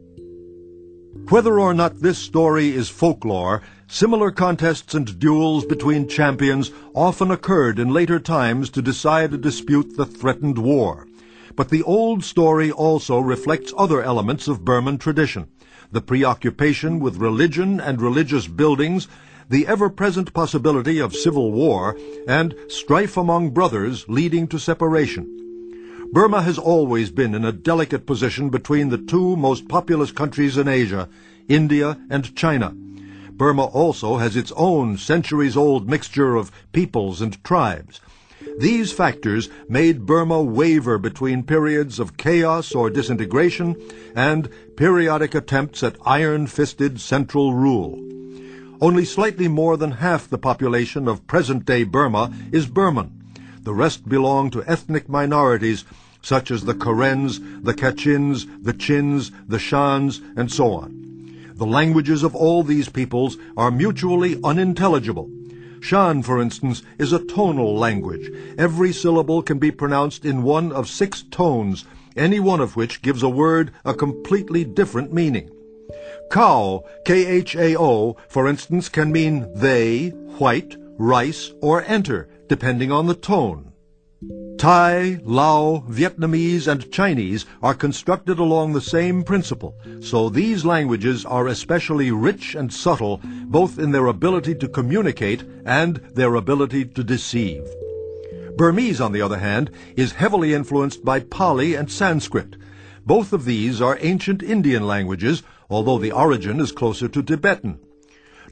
Whether 1.29 1.61
or 1.61 1.73
not 1.73 2.01
this 2.01 2.19
story 2.19 2.71
is 2.71 2.89
folklore, 2.89 3.63
similar 3.87 4.33
contests 4.33 4.93
and 4.93 5.21
duels 5.21 5.65
between 5.65 6.09
champions 6.09 6.73
often 6.97 7.31
occurred 7.31 7.79
in 7.79 7.93
later 7.93 8.19
times 8.19 8.71
to 8.71 8.83
decide 8.83 9.33
a 9.33 9.39
dispute 9.39 9.97
that 9.97 10.07
threatened 10.07 10.59
war. 10.59 11.07
But 11.55 11.69
the 11.69 11.85
old 11.85 12.25
story 12.25 12.73
also 12.73 13.21
reflects 13.21 13.73
other 13.79 14.03
elements 14.03 14.49
of 14.49 14.65
Burman 14.65 14.99
tradition 14.99 15.47
the 15.93 16.01
preoccupation 16.01 16.99
with 16.99 17.19
religion 17.19 17.79
and 17.79 18.03
religious 18.03 18.49
buildings 18.49 19.07
the 19.49 19.67
ever-present 19.67 20.33
possibility 20.33 20.99
of 20.99 21.15
civil 21.15 21.53
war, 21.53 21.97
and 22.27 22.55
strife 22.69 23.17
among 23.17 23.51
brothers 23.51 24.09
leading 24.09 24.47
to 24.49 24.59
separation. 24.59 25.31
Burma 26.13 26.43
has 26.43 26.59
always 26.59 27.11
been 27.11 27.35
in 27.35 27.45
a 27.45 27.53
delicate 27.53 28.07
position 28.07 28.49
between 28.49 28.89
the 28.89 28.99
two 28.99 29.37
most 29.37 29.67
populous 29.69 30.13
countries 30.13 30.57
in 30.57 30.69
Asia, 30.69 31.09
India 31.49 31.99
and 32.09 32.35
China. 32.37 32.75
Burma 33.33 33.65
also 33.65 34.19
has 34.19 34.37
its 34.37 34.53
own 34.57 34.97
centuries-old 34.97 35.89
mixture 35.89 36.37
of 36.37 36.53
peoples 36.73 37.21
and 37.21 37.43
tribes. 37.43 38.01
These 38.59 38.93
factors 38.93 39.49
made 39.69 40.07
Burma 40.07 40.41
waver 40.41 40.99
between 40.99 41.43
periods 41.43 41.99
of 41.99 42.17
chaos 42.17 42.75
or 42.75 42.91
disintegration 42.91 43.75
and 44.15 44.49
periodic 44.77 45.35
attempts 45.35 45.83
at 45.83 45.97
iron-fisted 46.05 47.01
central 47.01 47.55
rule. 47.55 48.14
Only 48.81 49.05
slightly 49.05 49.49
more 49.49 49.77
than 49.77 49.93
half 49.93 50.29
the 50.29 50.39
population 50.39 51.07
of 51.09 51.27
present-day 51.27 51.85
Burma 51.85 52.33
is 52.53 52.67
Burman. 52.67 53.13
The 53.63 53.75
rest 53.75 54.09
belong 54.09 54.51
to 54.51 54.65
ethnic 54.65 55.09
minorities 55.09 55.85
such 56.21 56.51
as 56.51 56.65
the 56.65 56.75
Karens, 56.75 57.39
the 57.63 57.75
Kachins, 57.75 58.47
the 58.63 58.73
Chins, 58.73 59.31
the 59.47 59.59
Shans, 59.59 60.21
and 60.37 60.51
so 60.51 60.73
on. 60.73 61.53
The 61.55 61.67
languages 61.67 62.23
of 62.23 62.35
all 62.35 62.63
these 62.63 62.89
peoples 62.89 63.37
are 63.57 63.71
mutually 63.71 64.41
unintelligible. 64.43 65.31
Shan, 65.81 66.23
for 66.23 66.41
instance, 66.41 66.83
is 66.99 67.13
a 67.13 67.25
tonal 67.25 67.77
language. 67.77 68.31
Every 68.59 68.93
syllable 68.93 69.43
can 69.43 69.59
be 69.59 69.71
pronounced 69.71 70.25
in 70.25 70.43
one 70.43 70.73
of 70.73 70.89
six 70.89 71.23
tones, 71.23 71.85
any 72.17 72.41
one 72.41 72.61
of 72.61 72.75
which 72.75 73.03
gives 73.03 73.23
a 73.23 73.29
word 73.29 73.71
a 73.85 73.95
completely 73.95 74.65
different 74.65 75.13
meaning. 75.13 75.51
Khao, 76.31 76.83
K-H-A-O, 77.05 78.17
for 78.29 78.49
instance, 78.49 78.89
can 78.89 79.13
mean 79.13 79.49
they, 79.55 80.09
white, 80.39 80.77
rice, 80.99 81.53
or 81.61 81.83
enter, 81.83 82.29
depending 82.49 82.91
on 82.91 83.07
the 83.07 83.15
tone. 83.15 83.73
Thai, 84.57 85.21
Lao, 85.25 85.85
Vietnamese, 85.89 86.67
and 86.67 86.91
Chinese 86.91 87.45
are 87.63 87.75
constructed 87.75 88.39
along 88.39 88.73
the 88.73 88.81
same 88.81 89.23
principle, 89.23 89.75
so 90.01 90.29
these 90.29 90.65
languages 90.65 91.27
are 91.27 91.49
especially 91.49 92.11
rich 92.11 92.55
and 92.55 92.73
subtle 92.73 93.21
both 93.47 93.79
in 93.79 93.91
their 93.91 94.07
ability 94.07 94.55
to 94.55 94.69
communicate 94.69 95.45
and 95.67 95.97
their 96.15 96.37
ability 96.37 96.85
to 96.87 97.05
deceive. 97.05 97.63
Burmese, 98.57 99.01
on 99.01 99.13
the 99.13 99.21
other 99.21 99.39
hand, 99.39 99.71
is 99.97 100.13
heavily 100.13 100.55
influenced 100.55 101.05
by 101.05 101.21
Pali 101.21 101.75
and 101.75 101.91
Sanskrit. 101.91 102.57
Both 103.05 103.33
of 103.33 103.45
these 103.45 103.83
are 103.83 103.99
ancient 104.01 104.43
Indian 104.43 104.87
languages, 104.87 105.43
although 105.71 105.99
the 105.99 106.13
origin 106.13 106.61
is 106.61 106.73
closer 106.73 107.09
to 107.09 107.23
Tibetan. 107.23 107.79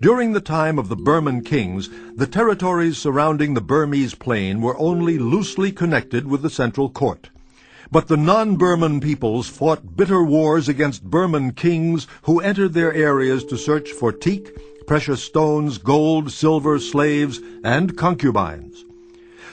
During 0.01 0.33
the 0.33 0.41
time 0.41 0.79
of 0.79 0.89
the 0.89 0.97
Burman 0.97 1.43
kings, 1.43 1.89
the 2.17 2.27
territories 2.27 2.99
surrounding 2.99 3.55
the 3.55 3.61
Burmese 3.61 4.15
plain 4.15 4.61
were 4.61 4.79
only 4.79 5.19
loosely 5.19 5.71
connected 5.71 6.27
with 6.27 6.43
the 6.43 6.51
central 6.51 6.91
court. 6.91 7.31
But 7.91 8.09
the 8.09 8.17
non-Burman 8.17 9.01
peoples 9.01 9.49
fought 9.49 9.97
bitter 9.97 10.25
wars 10.25 10.69
against 10.69 11.05
Burman 11.05 11.53
kings 11.53 12.07
who 12.23 12.41
entered 12.41 12.73
their 12.73 12.93
areas 12.93 13.45
to 13.45 13.57
search 13.57 13.93
for 13.93 14.13
teak, 14.13 14.87
precious 14.87 15.23
stones, 15.23 15.79
gold, 15.79 16.33
silver, 16.33 16.79
slaves, 16.79 17.41
and 17.63 17.97
concubines. 17.97 18.85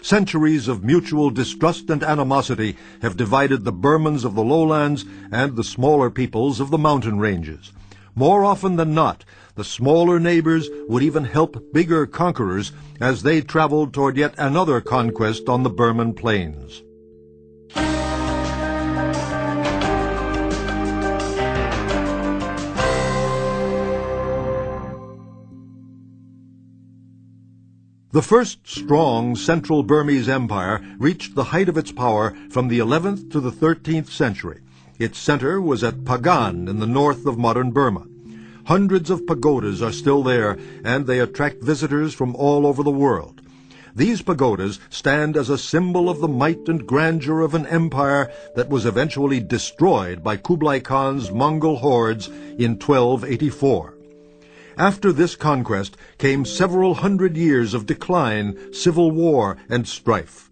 Centuries 0.02 0.68
of 0.68 0.84
mutual 0.84 1.30
distrust 1.30 1.89
and 1.89 2.04
animosity 2.04 2.78
have 3.02 3.18
divided 3.18 3.64
the 3.64 3.74
Burmans 3.74 4.24
of 4.24 4.36
the 4.36 4.43
lowlands 4.43 5.06
and 5.32 5.56
the 5.56 5.64
smaller 5.64 6.10
peoples 6.10 6.60
of 6.60 6.70
the 6.72 6.78
mountain 6.78 7.20
ranges. 7.20 7.74
More 8.16 8.43
often 8.43 8.76
than 8.76 8.93
not, 8.93 9.26
the 9.56 9.64
smaller 9.64 10.20
neighbors 10.20 10.70
would 10.88 11.04
even 11.04 11.26
help 11.26 11.74
bigger 11.74 12.06
conquerors 12.06 12.72
as 13.00 13.24
they 13.24 13.41
traveled 13.41 13.93
toward 13.93 14.18
yet 14.18 14.34
another 14.38 14.82
conquest 14.82 15.47
on 15.50 15.64
the 15.64 15.70
Burman 15.70 16.14
plains. 16.14 16.82
The 28.12 28.24
first 28.24 28.68
strong 28.68 29.36
central 29.36 29.84
Burmese 29.84 30.28
empire 30.28 30.82
reached 30.97 31.36
the 31.36 31.43
height 31.43 31.70
of 31.70 31.78
its 31.78 31.91
power 31.91 32.36
from 32.49 32.68
the 32.68 32.80
11th 32.80 33.30
to 33.34 33.39
the 33.39 33.51
13th 33.51 34.10
century. 34.10 34.62
Its 34.97 35.20
center 35.20 35.62
was 35.62 35.84
at 35.84 36.05
Pagan 36.05 36.68
in 36.68 36.80
the 36.80 36.88
north 36.88 37.28
of 37.28 37.38
modern 37.38 37.70
Burma. 37.70 38.07
Hundreds 38.66 39.12
of 39.12 39.28
pagodas 39.28 39.84
are 39.84 39.91
still 39.91 40.24
there, 40.24 40.57
and 40.84 41.05
they 41.05 41.20
attract 41.20 41.62
visitors 41.62 42.16
from 42.16 42.36
all 42.36 42.66
over 42.66 42.82
the 42.82 42.89
world. 42.89 43.41
These 43.95 44.24
pagodas 44.24 44.80
stand 44.89 45.38
as 45.38 45.51
a 45.51 45.57
symbol 45.60 46.10
of 46.10 46.20
the 46.20 46.28
might 46.28 46.68
and 46.68 46.88
grandeur 46.88 47.41
of 47.41 47.53
an 47.53 47.68
empire 47.68 48.32
that 48.55 48.70
was 48.70 48.88
eventually 48.88 49.39
destroyed 49.39 50.24
by 50.24 50.36
Kublai 50.36 50.80
Khan's 50.80 51.30
Mongol 51.30 51.78
hordes 51.78 52.28
in 52.28 52.80
1284. 52.80 53.99
After 54.80 55.12
this 55.12 55.36
conquest 55.36 55.98
came 56.18 56.46
several 56.46 56.94
hundred 56.94 57.36
years 57.36 57.74
of 57.74 57.86
decline, 57.86 58.58
civil 58.72 59.12
war, 59.12 59.58
and 59.70 59.86
strife. 59.86 60.50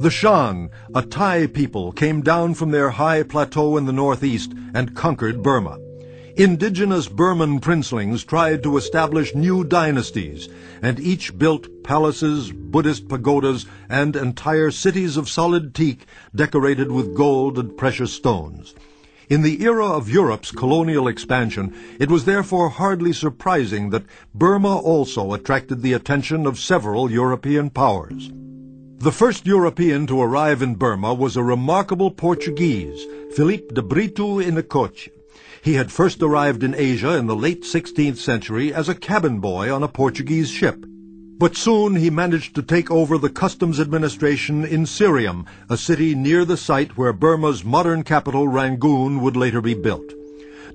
The 0.00 0.10
Shan, 0.10 0.70
a 0.94 1.02
Thai 1.02 1.48
people, 1.48 1.92
came 1.92 2.22
down 2.22 2.54
from 2.54 2.70
their 2.70 2.88
high 2.88 3.22
plateau 3.24 3.76
in 3.76 3.84
the 3.84 3.92
northeast 3.92 4.54
and 4.72 4.96
conquered 4.96 5.42
Burma. 5.42 5.78
Indigenous 6.34 7.08
Burman 7.08 7.60
princelings 7.60 8.24
tried 8.24 8.62
to 8.62 8.78
establish 8.78 9.34
new 9.34 9.64
dynasties, 9.64 10.48
and 10.80 10.98
each 10.98 11.36
built 11.36 11.68
palaces, 11.84 12.50
Buddhist 12.50 13.06
pagodas, 13.06 13.66
and 13.90 14.16
entire 14.16 14.70
cities 14.70 15.18
of 15.18 15.28
solid 15.28 15.74
teak 15.74 16.06
decorated 16.34 16.90
with 16.90 17.14
gold 17.14 17.58
and 17.58 17.76
precious 17.76 18.14
stones. 18.14 18.74
In 19.28 19.42
the 19.42 19.62
era 19.62 19.84
of 19.84 20.08
Europe's 20.08 20.50
colonial 20.50 21.06
expansion, 21.06 21.74
it 22.00 22.10
was 22.10 22.24
therefore 22.24 22.70
hardly 22.70 23.12
surprising 23.12 23.90
that 23.90 24.06
Burma 24.34 24.78
also 24.78 25.34
attracted 25.34 25.82
the 25.82 25.92
attention 25.92 26.46
of 26.46 26.58
several 26.58 27.10
European 27.10 27.68
powers. 27.68 28.32
The 29.00 29.12
first 29.12 29.46
European 29.46 30.06
to 30.06 30.22
arrive 30.22 30.62
in 30.62 30.76
Burma 30.76 31.12
was 31.12 31.36
a 31.36 31.42
remarkable 31.42 32.10
Portuguese, 32.10 33.04
Philippe 33.34 33.74
de 33.74 33.82
Brito 33.82 34.40
Inicoche. 34.40 35.10
He 35.62 35.74
had 35.74 35.92
first 35.92 36.22
arrived 36.22 36.62
in 36.62 36.74
Asia 36.74 37.18
in 37.18 37.26
the 37.26 37.36
late 37.36 37.64
16th 37.64 38.16
century 38.16 38.72
as 38.72 38.88
a 38.88 38.94
cabin 38.94 39.40
boy 39.40 39.70
on 39.70 39.82
a 39.82 39.88
Portuguese 39.88 40.48
ship. 40.48 40.86
But 41.38 41.56
soon 41.56 41.94
he 41.94 42.10
managed 42.10 42.56
to 42.56 42.62
take 42.62 42.90
over 42.90 43.16
the 43.16 43.30
customs 43.30 43.78
administration 43.78 44.64
in 44.64 44.86
Syriam, 44.86 45.46
a 45.70 45.76
city 45.76 46.16
near 46.16 46.44
the 46.44 46.56
site 46.56 46.98
where 46.98 47.12
Burma's 47.12 47.64
modern 47.64 48.02
capital 48.02 48.48
Rangoon 48.48 49.20
would 49.20 49.36
later 49.36 49.60
be 49.60 49.74
built. 49.74 50.12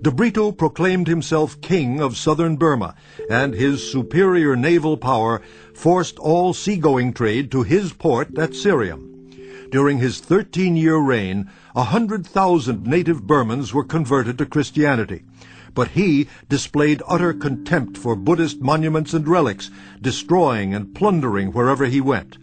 De 0.01 0.09
Brito 0.09 0.53
proclaimed 0.53 1.07
himself 1.07 1.59
king 1.59 1.99
of 1.99 2.15
southern 2.15 2.55
Burma, 2.55 2.95
and 3.29 3.53
his 3.53 3.91
superior 3.91 4.55
naval 4.55 4.95
power 4.95 5.41
forced 5.73 6.17
all 6.17 6.53
seagoing 6.53 7.11
trade 7.11 7.51
to 7.51 7.63
his 7.63 7.91
port 7.91 8.37
at 8.37 8.51
Syriam. 8.51 9.09
During 9.69 9.97
his 9.97 10.21
13-year 10.21 10.97
reign, 10.97 11.49
a 11.75 11.83
hundred 11.83 12.25
thousand 12.25 12.87
native 12.87 13.23
Burmans 13.23 13.73
were 13.73 13.83
converted 13.83 14.37
to 14.37 14.45
Christianity. 14.45 15.23
But 15.73 15.89
he 15.89 16.27
displayed 16.49 17.01
utter 17.07 17.33
contempt 17.33 17.97
for 17.97 18.15
Buddhist 18.15 18.61
monuments 18.61 19.13
and 19.13 19.27
relics, 19.27 19.69
destroying 20.01 20.73
and 20.73 20.93
plundering 20.93 21.51
wherever 21.51 21.85
he 21.85 21.99
went. 21.99 22.37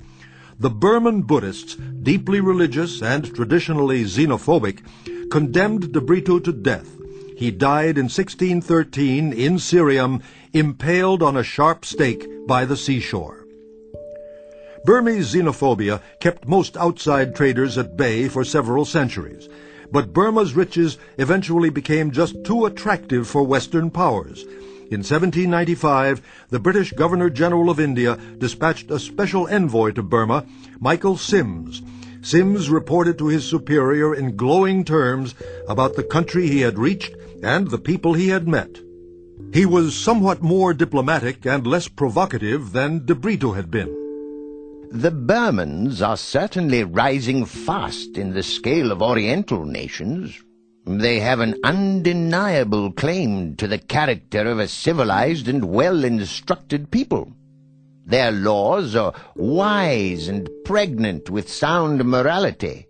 The 0.58 0.70
Burman 0.70 1.22
Buddhists, 1.22 1.74
deeply 1.74 2.40
religious 2.40 3.00
and 3.00 3.34
traditionally 3.34 4.04
xenophobic, 4.04 4.80
condemned 5.30 5.92
De 5.92 6.00
Brito 6.00 6.38
to 6.38 6.52
death. 6.52 6.96
He 7.36 7.50
died 7.50 7.96
in 7.96 8.04
1613 8.04 9.32
in 9.32 9.54
Syriam, 9.54 10.20
impaled 10.52 11.22
on 11.22 11.36
a 11.36 11.42
sharp 11.42 11.86
stake 11.86 12.28
by 12.46 12.66
the 12.66 12.76
seashore. 12.76 13.46
Burmese 14.84 15.34
xenophobia 15.34 16.00
kept 16.20 16.48
most 16.48 16.76
outside 16.76 17.34
traders 17.34 17.78
at 17.78 17.96
bay 17.96 18.28
for 18.28 18.44
several 18.44 18.84
centuries, 18.84 19.48
but 19.92 20.12
Burma's 20.12 20.54
riches 20.54 20.98
eventually 21.18 21.70
became 21.70 22.10
just 22.10 22.42
too 22.44 22.66
attractive 22.66 23.26
for 23.26 23.42
Western 23.42 23.90
powers. 23.90 24.44
In 24.90 25.04
1795, 25.04 26.20
the 26.48 26.58
British 26.58 26.92
Governor-General 26.92 27.70
of 27.70 27.78
India 27.78 28.18
dispatched 28.38 28.90
a 28.90 28.98
special 28.98 29.46
envoy 29.48 29.92
to 29.92 30.02
Burma, 30.02 30.44
Michael 30.80 31.16
Symes. 31.16 31.82
Symes 32.22 32.68
reported 32.68 33.16
to 33.18 33.28
his 33.28 33.44
superior 33.44 34.14
in 34.14 34.36
glowing 34.36 34.84
terms 34.84 35.34
about 35.68 35.94
the 35.94 36.02
country 36.02 36.48
he 36.48 36.60
had 36.60 36.78
reached 36.78 37.14
and 37.42 37.70
the 37.70 37.78
people 37.78 38.14
he 38.14 38.28
had 38.28 38.48
met. 38.48 38.78
He 39.52 39.64
was 39.64 39.96
somewhat 39.96 40.42
more 40.42 40.74
diplomatic 40.74 41.46
and 41.46 41.66
less 41.66 41.88
provocative 41.88 42.72
than 42.72 43.06
De 43.06 43.14
Brito 43.14 43.52
had 43.52 43.70
been. 43.70 43.99
The 44.92 45.12
Burmans 45.12 46.04
are 46.04 46.16
certainly 46.16 46.82
rising 46.82 47.44
fast 47.44 48.18
in 48.18 48.34
the 48.34 48.42
scale 48.42 48.90
of 48.90 49.00
Oriental 49.00 49.64
nations. 49.64 50.42
They 50.84 51.20
have 51.20 51.38
an 51.38 51.54
undeniable 51.62 52.90
claim 52.90 53.54
to 53.54 53.68
the 53.68 53.78
character 53.78 54.40
of 54.40 54.58
a 54.58 54.66
civilized 54.66 55.46
and 55.46 55.66
well-instructed 55.66 56.90
people. 56.90 57.32
Their 58.04 58.32
laws 58.32 58.96
are 58.96 59.14
wise 59.36 60.26
and 60.26 60.50
pregnant 60.64 61.30
with 61.30 61.48
sound 61.48 62.04
morality. 62.04 62.88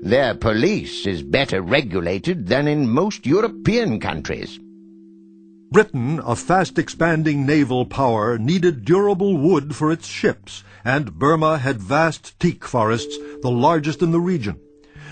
Their 0.00 0.36
police 0.36 1.04
is 1.04 1.24
better 1.24 1.62
regulated 1.62 2.46
than 2.46 2.68
in 2.68 2.88
most 2.88 3.26
European 3.26 3.98
countries. 3.98 4.60
Britain, 5.72 6.20
a 6.24 6.36
fast-expanding 6.36 7.44
naval 7.44 7.84
power, 7.84 8.38
needed 8.38 8.84
durable 8.84 9.36
wood 9.36 9.74
for 9.74 9.90
its 9.90 10.06
ships, 10.06 10.62
and 10.84 11.18
Burma 11.18 11.58
had 11.58 11.80
vast 11.80 12.38
teak 12.40 12.64
forests, 12.64 13.16
the 13.42 13.50
largest 13.50 14.02
in 14.02 14.10
the 14.10 14.20
region. 14.20 14.58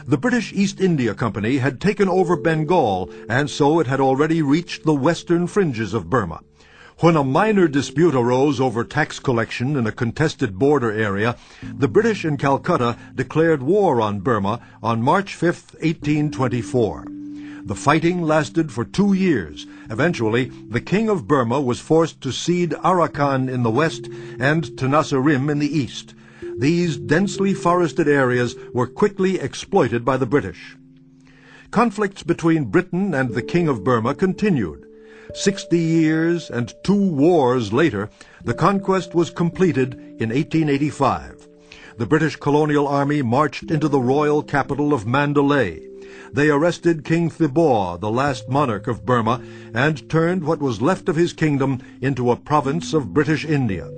The 0.06 0.18
British 0.18 0.52
East 0.52 0.80
India 0.80 1.14
Company 1.14 1.58
had 1.58 1.80
taken 1.80 2.08
over 2.08 2.36
Bengal, 2.36 3.10
and 3.28 3.50
so 3.50 3.80
it 3.80 3.86
had 3.86 4.00
already 4.00 4.40
reached 4.42 4.84
the 4.84 4.94
western 4.94 5.46
fringes 5.46 5.94
of 5.94 6.08
Burma. 6.08 6.40
When 7.00 7.16
a 7.16 7.24
minor 7.24 7.68
dispute 7.68 8.14
arose 8.14 8.60
over 8.60 8.84
tax 8.84 9.18
collection 9.18 9.76
in 9.76 9.86
a 9.86 9.92
contested 9.92 10.58
border 10.58 10.92
area, 10.92 11.36
the 11.62 11.88
British 11.88 12.24
in 12.24 12.36
Calcutta 12.36 12.96
declared 13.14 13.62
war 13.62 14.00
on 14.00 14.20
Burma 14.20 14.60
on 14.82 15.02
March 15.02 15.34
5, 15.34 15.74
1824. 15.80 17.15
The 17.66 17.74
fighting 17.74 18.22
lasted 18.22 18.70
for 18.70 18.84
two 18.84 19.12
years. 19.12 19.66
Eventually, 19.90 20.52
the 20.68 20.80
king 20.80 21.08
of 21.08 21.26
Burma 21.26 21.60
was 21.60 21.80
forced 21.80 22.20
to 22.20 22.30
cede 22.30 22.70
Arakan 22.84 23.50
in 23.50 23.64
the 23.64 23.72
west 23.72 24.08
and 24.38 24.62
Tenasserim 24.76 25.50
in 25.50 25.58
the 25.58 25.76
east. 25.76 26.14
These 26.56 26.96
densely 26.96 27.54
forested 27.54 28.06
areas 28.06 28.54
were 28.72 28.86
quickly 28.86 29.40
exploited 29.40 30.04
by 30.04 30.16
the 30.16 30.26
British. 30.26 30.76
Conflicts 31.72 32.22
between 32.22 32.70
Britain 32.70 33.12
and 33.12 33.30
the 33.30 33.42
king 33.42 33.66
of 33.66 33.82
Burma 33.82 34.14
continued. 34.14 34.86
Sixty 35.34 35.80
years 35.80 36.48
and 36.48 36.72
two 36.84 37.10
wars 37.10 37.72
later, 37.72 38.10
the 38.44 38.54
conquest 38.54 39.12
was 39.12 39.30
completed 39.30 39.94
in 39.94 40.30
1885. 40.30 41.48
The 41.98 42.06
British 42.06 42.36
colonial 42.36 42.86
army 42.86 43.22
marched 43.22 43.72
into 43.72 43.88
the 43.88 43.98
royal 43.98 44.44
capital 44.44 44.94
of 44.94 45.04
Mandalay 45.04 45.95
they 46.32 46.50
arrested 46.50 47.04
King 47.04 47.30
Thibaw, 47.30 47.98
the 48.00 48.10
last 48.10 48.48
monarch 48.48 48.86
of 48.86 49.04
Burma, 49.04 49.42
and 49.74 50.08
turned 50.08 50.44
what 50.44 50.60
was 50.60 50.82
left 50.82 51.08
of 51.08 51.16
his 51.16 51.32
kingdom 51.32 51.82
into 52.00 52.30
a 52.30 52.36
province 52.36 52.92
of 52.94 53.14
British 53.14 53.44
India. 53.44 53.90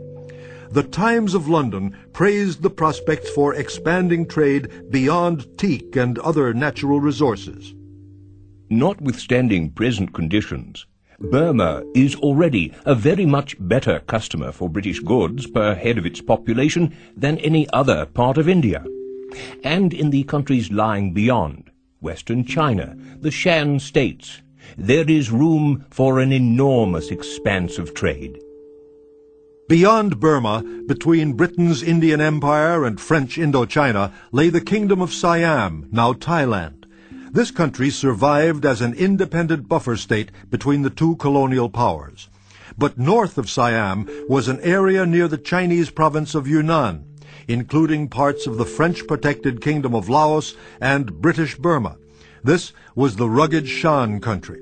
the 0.70 0.82
Times 0.82 1.34
of 1.34 1.48
London 1.48 1.96
praised 2.12 2.62
the 2.62 2.70
prospects 2.70 3.30
for 3.30 3.54
expanding 3.54 4.26
trade 4.26 4.90
beyond 4.90 5.46
teak 5.56 5.96
and 5.96 6.18
other 6.18 6.52
natural 6.52 7.00
resources. 7.00 7.74
Notwithstanding 8.68 9.70
present 9.70 10.12
conditions, 10.12 10.86
Burma 11.18 11.82
is 11.94 12.14
already 12.16 12.72
a 12.84 12.94
very 12.94 13.26
much 13.26 13.56
better 13.58 14.00
customer 14.00 14.52
for 14.52 14.68
British 14.68 15.00
goods 15.00 15.46
per 15.46 15.74
head 15.74 15.98
of 15.98 16.06
its 16.06 16.20
population 16.20 16.94
than 17.16 17.38
any 17.38 17.68
other 17.70 18.06
part 18.06 18.38
of 18.38 18.48
India. 18.48 18.84
And 19.64 19.92
in 19.92 20.10
the 20.10 20.24
countries 20.24 20.70
lying 20.70 21.12
beyond, 21.12 21.67
western 22.00 22.44
China, 22.44 22.96
the 23.20 23.30
Shan 23.30 23.80
states, 23.80 24.42
there 24.76 25.08
is 25.08 25.30
room 25.30 25.84
for 25.90 26.20
an 26.20 26.32
enormous 26.32 27.10
expanse 27.10 27.78
of 27.78 27.94
trade. 27.94 28.38
Beyond 29.68 30.18
Burma, 30.18 30.62
between 30.86 31.34
Britain's 31.34 31.82
Indian 31.82 32.20
Empire 32.20 32.84
and 32.84 33.00
French 33.00 33.36
Indochina, 33.36 34.12
lay 34.32 34.48
the 34.48 34.60
Kingdom 34.60 35.02
of 35.02 35.12
Siam, 35.12 35.88
now 35.92 36.12
Thailand. 36.12 36.84
This 37.32 37.50
country 37.50 37.90
survived 37.90 38.64
as 38.64 38.80
an 38.80 38.94
independent 38.94 39.68
buffer 39.68 39.96
state 39.96 40.32
between 40.48 40.82
the 40.82 40.90
two 40.90 41.16
colonial 41.16 41.68
powers. 41.68 42.30
But 42.78 42.96
north 42.96 43.36
of 43.36 43.50
Siam 43.50 44.08
was 44.28 44.48
an 44.48 44.60
area 44.60 45.04
near 45.04 45.28
the 45.28 45.36
Chinese 45.36 45.90
province 45.90 46.34
of 46.34 46.48
Yunnan, 46.48 47.04
including 47.48 48.08
parts 48.08 48.46
of 48.46 48.58
the 48.58 48.64
French-protected 48.64 49.60
Kingdom 49.60 49.94
of 49.94 50.08
Laos 50.08 50.54
and 50.80 51.20
British 51.20 51.56
Burma. 51.56 51.96
This 52.44 52.72
was 52.94 53.16
the 53.16 53.28
rugged 53.28 53.66
Shan 53.66 54.20
country. 54.20 54.60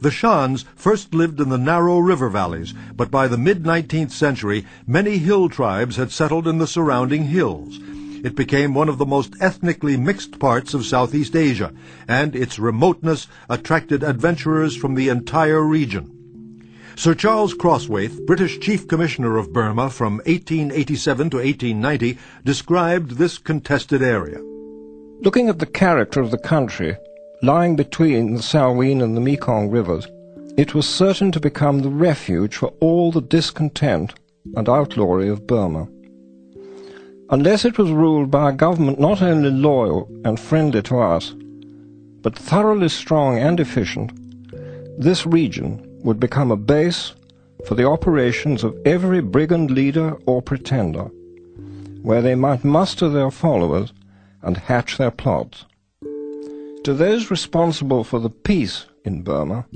The 0.00 0.10
Shans 0.10 0.64
first 0.76 1.14
lived 1.14 1.40
in 1.40 1.50
the 1.50 1.58
narrow 1.58 1.98
river 1.98 2.28
valleys, 2.28 2.74
but 2.96 3.10
by 3.10 3.28
the 3.28 3.38
mid-19th 3.38 4.10
century, 4.10 4.66
many 4.86 5.18
hill 5.18 5.48
tribes 5.48 5.96
had 5.96 6.10
settled 6.10 6.48
in 6.48 6.58
the 6.58 6.66
surrounding 6.66 7.24
hills. 7.24 7.78
It 8.24 8.34
became 8.34 8.74
one 8.74 8.88
of 8.88 8.98
the 8.98 9.06
most 9.06 9.34
ethnically 9.40 9.96
mixed 9.96 10.38
parts 10.38 10.74
of 10.74 10.84
Southeast 10.86 11.36
Asia, 11.36 11.72
and 12.08 12.34
its 12.34 12.58
remoteness 12.58 13.28
attracted 13.48 14.02
adventurers 14.02 14.76
from 14.76 14.94
the 14.94 15.08
entire 15.08 15.62
region. 15.62 16.19
Sir 17.00 17.14
Charles 17.14 17.54
Crosthwaite, 17.54 18.26
British 18.26 18.60
Chief 18.60 18.86
Commissioner 18.86 19.38
of 19.38 19.54
Burma 19.54 19.88
from 19.88 20.16
1887 20.26 21.30
to 21.30 21.38
1890, 21.38 22.18
described 22.44 23.12
this 23.12 23.38
contested 23.38 24.02
area. 24.02 24.38
Looking 25.22 25.48
at 25.48 25.60
the 25.60 25.64
character 25.64 26.20
of 26.20 26.30
the 26.30 26.36
country, 26.36 26.98
lying 27.42 27.74
between 27.74 28.34
the 28.34 28.42
Salween 28.42 29.02
and 29.02 29.16
the 29.16 29.20
Mekong 29.22 29.70
rivers, 29.70 30.08
it 30.58 30.74
was 30.74 30.86
certain 30.86 31.32
to 31.32 31.40
become 31.40 31.80
the 31.80 31.88
refuge 31.88 32.54
for 32.56 32.74
all 32.80 33.10
the 33.10 33.22
discontent 33.22 34.12
and 34.54 34.68
outlawry 34.68 35.30
of 35.30 35.46
Burma. 35.46 35.88
Unless 37.30 37.64
it 37.64 37.78
was 37.78 37.90
ruled 37.90 38.30
by 38.30 38.50
a 38.50 38.52
government 38.52 39.00
not 39.00 39.22
only 39.22 39.48
loyal 39.48 40.06
and 40.26 40.38
friendly 40.38 40.82
to 40.82 40.98
us, 40.98 41.34
but 42.20 42.36
thoroughly 42.38 42.90
strong 42.90 43.38
and 43.38 43.58
efficient, 43.58 44.12
this 45.00 45.24
region 45.24 45.86
would 46.02 46.20
become 46.20 46.50
a 46.50 46.56
base 46.56 47.14
for 47.66 47.74
the 47.74 47.86
operations 47.86 48.64
of 48.64 48.76
every 48.84 49.20
brigand 49.20 49.70
leader 49.70 50.16
or 50.26 50.40
pretender, 50.42 51.04
where 52.02 52.22
they 52.22 52.34
might 52.34 52.64
muster 52.64 53.08
their 53.08 53.30
followers 53.30 53.92
and 54.42 54.56
hatch 54.56 54.96
their 54.96 55.10
plots. 55.10 55.66
To 56.84 56.94
those 56.94 57.30
responsible 57.30 58.04
for 58.04 58.18
the 58.20 58.30
peace 58.30 58.86
in 59.04 59.22
Burma, 59.22 59.66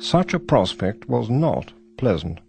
such 0.00 0.34
a 0.34 0.40
prospect 0.40 1.08
was 1.08 1.30
not 1.30 1.72
pleasant. 1.96 2.40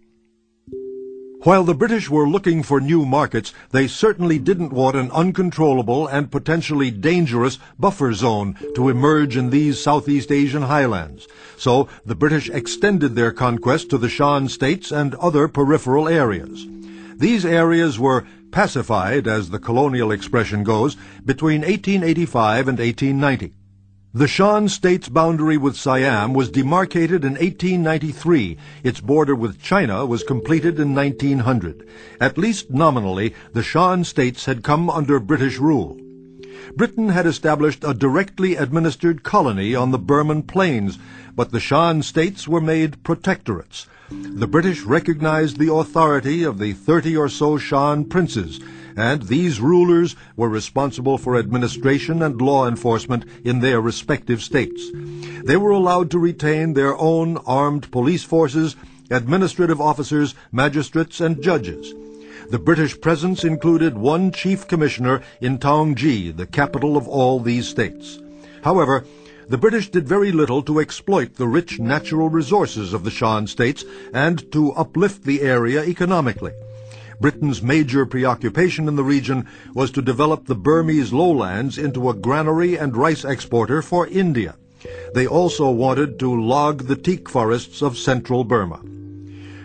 While 1.46 1.62
the 1.62 1.74
British 1.74 2.10
were 2.10 2.28
looking 2.28 2.64
for 2.64 2.80
new 2.80 3.06
markets, 3.06 3.54
they 3.70 3.86
certainly 3.86 4.36
didn't 4.36 4.72
want 4.72 4.96
an 4.96 5.12
uncontrollable 5.12 6.08
and 6.08 6.28
potentially 6.28 6.90
dangerous 6.90 7.60
buffer 7.78 8.12
zone 8.14 8.56
to 8.74 8.88
emerge 8.88 9.36
in 9.36 9.50
these 9.50 9.80
Southeast 9.80 10.32
Asian 10.32 10.62
highlands. 10.62 11.28
So 11.56 11.86
the 12.04 12.16
British 12.16 12.50
extended 12.50 13.14
their 13.14 13.30
conquest 13.30 13.90
to 13.90 13.96
the 13.96 14.08
Shan 14.08 14.48
states 14.48 14.90
and 14.90 15.14
other 15.14 15.46
peripheral 15.46 16.08
areas. 16.08 16.66
These 17.16 17.44
areas 17.44 17.96
were 17.96 18.26
pacified, 18.50 19.28
as 19.28 19.50
the 19.50 19.60
colonial 19.60 20.10
expression 20.10 20.64
goes, 20.64 20.96
between 21.24 21.60
1885 21.60 22.66
and 22.66 22.78
1890. 22.80 23.54
The 24.16 24.26
Shan 24.26 24.70
state's 24.70 25.10
boundary 25.10 25.58
with 25.58 25.76
Siam 25.76 26.32
was 26.32 26.48
demarcated 26.48 27.22
in 27.22 27.32
1893. 27.32 28.56
Its 28.82 28.98
border 28.98 29.34
with 29.34 29.60
China 29.60 30.06
was 30.06 30.22
completed 30.22 30.80
in 30.80 30.94
1900. 30.94 31.86
At 32.18 32.38
least 32.38 32.70
nominally, 32.70 33.34
the 33.52 33.62
Shan 33.62 34.04
states 34.04 34.46
had 34.46 34.62
come 34.62 34.88
under 34.88 35.20
British 35.20 35.58
rule. 35.58 35.98
Britain 36.74 37.10
had 37.10 37.26
established 37.26 37.84
a 37.84 37.92
directly 37.92 38.56
administered 38.56 39.22
colony 39.22 39.74
on 39.74 39.90
the 39.90 39.98
Burman 39.98 40.44
plains, 40.44 40.98
but 41.34 41.52
the 41.52 41.60
Shan 41.60 42.02
states 42.02 42.48
were 42.48 42.62
made 42.62 43.04
protectorates. 43.04 43.84
The 44.08 44.46
British 44.46 44.80
recognized 44.80 45.58
the 45.58 45.74
authority 45.74 46.42
of 46.42 46.58
the 46.58 46.72
thirty 46.72 47.14
or 47.14 47.28
so 47.28 47.58
Shan 47.58 48.06
princes, 48.06 48.60
and 48.96 49.22
these 49.22 49.60
rulers 49.60 50.16
were 50.36 50.48
responsible 50.48 51.18
for 51.18 51.36
administration 51.36 52.22
and 52.22 52.40
law 52.40 52.66
enforcement 52.66 53.24
in 53.44 53.60
their 53.60 53.80
respective 53.80 54.42
states. 54.42 54.90
They 55.44 55.56
were 55.56 55.70
allowed 55.70 56.10
to 56.12 56.18
retain 56.18 56.72
their 56.72 56.96
own 56.96 57.36
armed 57.46 57.90
police 57.92 58.24
forces, 58.24 58.74
administrative 59.10 59.80
officers, 59.80 60.34
magistrates, 60.50 61.20
and 61.20 61.42
judges. 61.42 61.94
The 62.50 62.58
British 62.58 63.00
presence 63.00 63.44
included 63.44 63.98
one 63.98 64.32
chief 64.32 64.66
commissioner 64.66 65.22
in 65.40 65.58
Taunggyi, 65.58 66.34
the 66.34 66.46
capital 66.46 66.96
of 66.96 67.06
all 67.06 67.40
these 67.40 67.68
states. 67.68 68.18
However, 68.62 69.04
the 69.48 69.58
British 69.58 69.90
did 69.90 70.08
very 70.08 70.32
little 70.32 70.62
to 70.62 70.80
exploit 70.80 71.34
the 71.36 71.46
rich 71.46 71.78
natural 71.78 72.28
resources 72.28 72.92
of 72.92 73.04
the 73.04 73.10
Shan 73.10 73.46
states 73.46 73.84
and 74.12 74.50
to 74.52 74.72
uplift 74.72 75.22
the 75.24 75.42
area 75.42 75.84
economically. 75.84 76.52
Britain's 77.20 77.62
major 77.62 78.04
preoccupation 78.04 78.88
in 78.88 78.96
the 78.96 79.04
region 79.04 79.46
was 79.74 79.90
to 79.92 80.02
develop 80.02 80.46
the 80.46 80.54
Burmese 80.54 81.12
lowlands 81.12 81.78
into 81.78 82.10
a 82.10 82.14
granary 82.14 82.76
and 82.76 82.96
rice 82.96 83.24
exporter 83.24 83.80
for 83.82 84.06
India. 84.06 84.56
They 85.14 85.26
also 85.26 85.70
wanted 85.70 86.18
to 86.18 86.40
log 86.40 86.84
the 86.84 86.96
teak 86.96 87.28
forests 87.28 87.82
of 87.82 87.96
central 87.96 88.44
Burma. 88.44 88.80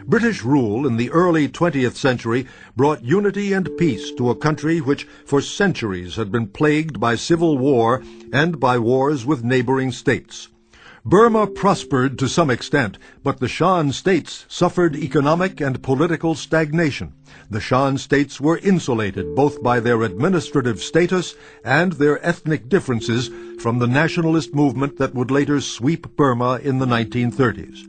British 0.07 0.43
rule 0.43 0.87
in 0.87 0.97
the 0.97 1.11
early 1.11 1.47
20th 1.47 1.95
century 1.95 2.47
brought 2.75 3.03
unity 3.03 3.53
and 3.53 3.69
peace 3.77 4.11
to 4.11 4.29
a 4.29 4.35
country 4.35 4.81
which 4.81 5.07
for 5.25 5.41
centuries 5.41 6.15
had 6.15 6.31
been 6.31 6.47
plagued 6.47 6.99
by 6.99 7.15
civil 7.15 7.57
war 7.57 8.01
and 8.33 8.59
by 8.59 8.77
wars 8.77 9.25
with 9.25 9.43
neighboring 9.43 9.91
states. 9.91 10.49
Burma 11.03 11.47
prospered 11.47 12.19
to 12.19 12.29
some 12.29 12.51
extent, 12.51 12.99
but 13.23 13.39
the 13.39 13.47
Shan 13.47 13.91
states 13.91 14.45
suffered 14.47 14.95
economic 14.95 15.59
and 15.59 15.81
political 15.81 16.35
stagnation. 16.35 17.13
The 17.49 17.59
Shan 17.59 17.97
states 17.97 18.39
were 18.39 18.59
insulated 18.59 19.33
both 19.33 19.63
by 19.63 19.79
their 19.79 20.03
administrative 20.03 20.79
status 20.79 21.33
and 21.65 21.93
their 21.93 22.23
ethnic 22.23 22.69
differences 22.69 23.31
from 23.59 23.79
the 23.79 23.87
nationalist 23.87 24.53
movement 24.53 24.97
that 24.99 25.15
would 25.15 25.31
later 25.31 25.59
sweep 25.59 26.15
Burma 26.15 26.59
in 26.61 26.77
the 26.77 26.85
1930s. 26.85 27.87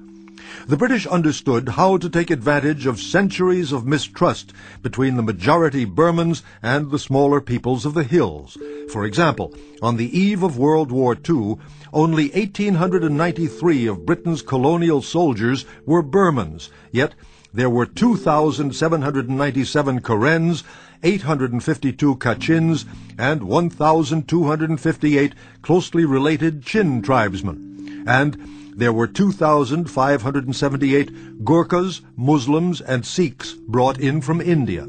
The 0.67 0.77
British 0.77 1.07
understood 1.07 1.71
how 1.71 1.97
to 1.99 2.09
take 2.09 2.31
advantage 2.31 2.87
of 2.87 3.01
centuries 3.01 3.73
of 3.73 3.87
mistrust 3.87 4.53
between 4.81 5.17
the 5.17 5.23
majority 5.23 5.85
Burmans 5.85 6.43
and 6.63 6.91
the 6.91 6.99
smaller 6.99 7.41
peoples 7.41 7.85
of 7.85 7.95
the 7.95 8.05
hills. 8.05 8.57
For 8.91 9.05
example, 9.05 9.55
on 9.83 9.97
the 9.97 10.19
eve 10.19 10.43
of 10.43 10.59
World 10.59 10.93
War 10.93 11.17
II, 11.29 11.57
only 11.93 12.31
1,893 12.31 13.87
of 13.87 14.07
Britain's 14.07 14.43
colonial 14.43 15.03
soldiers 15.03 15.67
were 15.85 16.03
Burmans, 16.03 16.71
yet 16.91 17.15
there 17.55 17.69
were 17.69 17.85
2,797 17.85 20.01
Karens, 20.01 20.65
852 21.03 22.17
Kachins, 22.17 22.87
and 23.19 23.43
1,258 23.43 25.35
closely 25.61 26.07
related 26.07 26.65
Chin 26.65 27.03
tribesmen. 27.03 28.05
And 28.07 28.39
there 28.75 28.93
were 28.93 29.07
2,578 29.07 31.45
Gurkhas, 31.45 32.01
Muslims, 32.17 32.81
and 32.81 33.05
Sikhs 33.05 33.53
brought 33.53 34.01
in 34.01 34.23
from 34.23 34.41
India. 34.41 34.89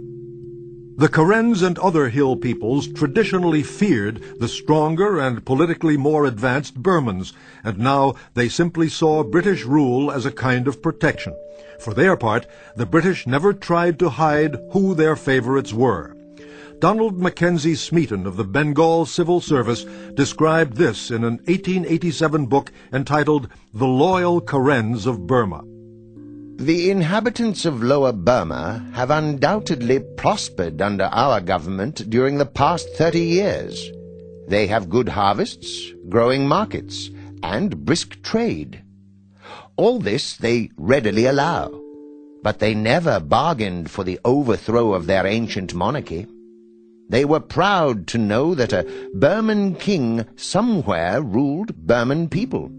The 0.96 1.10
Karens 1.10 1.64
and 1.64 1.80
other 1.80 2.10
hill 2.10 2.36
peoples 2.36 2.88
traditionally 2.88 3.64
feared 3.64 4.22
the 4.40 4.48
stronger 4.48 5.20
and 5.20 5.44
politically 5.44 5.98
more 5.98 6.26
advanced 6.28 6.84
Burmans, 6.84 7.34
and 7.64 7.80
now 7.80 8.14
they 8.36 8.48
simply 8.48 8.90
saw 8.90 9.24
British 9.24 9.66
rule 9.66 10.12
as 10.12 10.28
a 10.28 10.32
kind 10.32 10.68
of 10.68 10.84
protection. 10.84 11.36
For 11.80 11.96
their 11.96 12.16
part, 12.16 12.46
the 12.76 12.86
British 12.86 13.26
never 13.26 13.54
tried 13.54 13.98
to 14.00 14.10
hide 14.10 14.56
who 14.72 14.94
their 14.94 15.16
favorites 15.16 15.74
were. 15.74 16.16
Donald 16.80 17.18
Mackenzie 17.20 17.76
Smeaton 17.76 18.28
of 18.28 18.38
the 18.38 18.44
Bengal 18.44 19.08
Civil 19.08 19.42
Service 19.42 19.86
described 20.14 20.78
this 20.78 21.10
in 21.10 21.24
an 21.24 21.38
1887 21.46 22.46
book 22.46 22.72
entitled 22.94 23.48
The 23.74 23.88
Loyal 23.88 24.42
Karens 24.42 25.08
of 25.08 25.26
Burma. 25.26 25.64
The 26.64 26.92
inhabitants 26.92 27.66
of 27.66 27.84
Lower 27.84 28.14
Burma 28.14 28.90
have 28.94 29.12
undoubtedly 29.12 30.00
prospered 30.00 30.82
under 30.82 31.10
our 31.12 31.42
government 31.42 32.10
during 32.10 32.38
the 32.38 32.46
past 32.46 32.88
thirty 32.96 33.20
years. 33.20 33.92
They 34.48 34.68
have 34.68 34.90
good 34.90 35.10
harvests, 35.10 35.92
growing 36.08 36.48
markets, 36.48 37.10
and 37.44 37.84
brisk 37.84 38.22
trade. 38.24 38.82
All 39.76 40.00
this 40.00 40.38
they 40.38 40.70
readily 40.78 41.26
allow, 41.26 41.82
but 42.44 42.60
they 42.60 42.74
never 42.74 43.20
bargained 43.20 43.92
for 43.92 44.06
the 44.06 44.22
overthrow 44.24 44.94
of 44.94 45.06
their 45.06 45.28
ancient 45.28 45.74
monarchy. 45.74 46.28
They 47.10 47.26
were 47.26 47.42
proud 47.42 48.08
to 48.08 48.18
know 48.18 48.56
that 48.56 48.72
a 48.72 49.10
Burman 49.14 49.76
king 49.76 50.26
somewhere 50.38 51.22
ruled 51.22 51.76
Burman 51.76 52.30
people, 52.30 52.72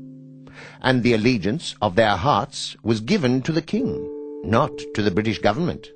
and 0.81 1.03
the 1.03 1.15
allegiance 1.15 1.75
of 1.81 1.95
their 1.95 2.17
hearts 2.17 2.77
was 2.83 3.01
given 3.01 3.43
to 3.43 3.53
the 3.53 3.63
king, 3.63 4.43
not 4.45 4.73
to 4.95 5.03
the 5.03 5.11
British 5.11 5.39
government. 5.39 5.91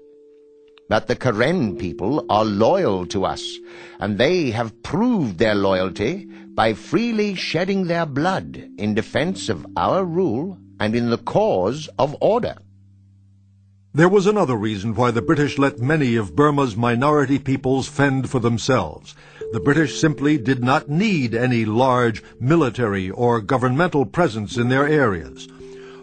But 0.89 1.07
the 1.07 1.17
Karen 1.17 1.77
people 1.77 2.25
are 2.31 2.45
loyal 2.45 3.07
to 3.09 3.27
us, 3.27 3.59
and 4.01 4.17
they 4.17 4.51
have 4.53 4.83
proved 4.83 5.39
their 5.39 5.55
loyalty 5.55 6.25
by 6.55 6.73
freely 6.73 7.35
shedding 7.35 7.87
their 7.87 8.07
blood 8.07 8.71
in 8.79 8.95
defense 8.95 9.49
of 9.49 9.67
our 9.77 10.05
rule 10.05 10.59
and 10.81 10.95
in 10.95 11.11
the 11.11 11.19
cause 11.19 11.89
of 11.99 12.17
order. 12.21 12.57
There 13.95 14.09
was 14.09 14.27
another 14.27 14.57
reason 14.57 14.95
why 14.95 15.11
the 15.11 15.23
British 15.23 15.59
let 15.59 15.81
many 15.81 16.17
of 16.17 16.37
Burma's 16.37 16.77
minority 16.77 17.39
peoples 17.39 17.89
fend 17.89 18.31
for 18.31 18.39
themselves. 18.39 19.15
The 19.51 19.61
British 19.61 19.99
simply 19.99 20.37
did 20.37 20.63
not 20.63 20.91
need 20.91 21.35
any 21.35 21.65
large 21.65 22.23
military 22.39 23.09
or 23.09 23.41
governmental 23.41 24.05
presence 24.05 24.59
in 24.59 24.69
their 24.69 24.87
areas. 24.87 25.49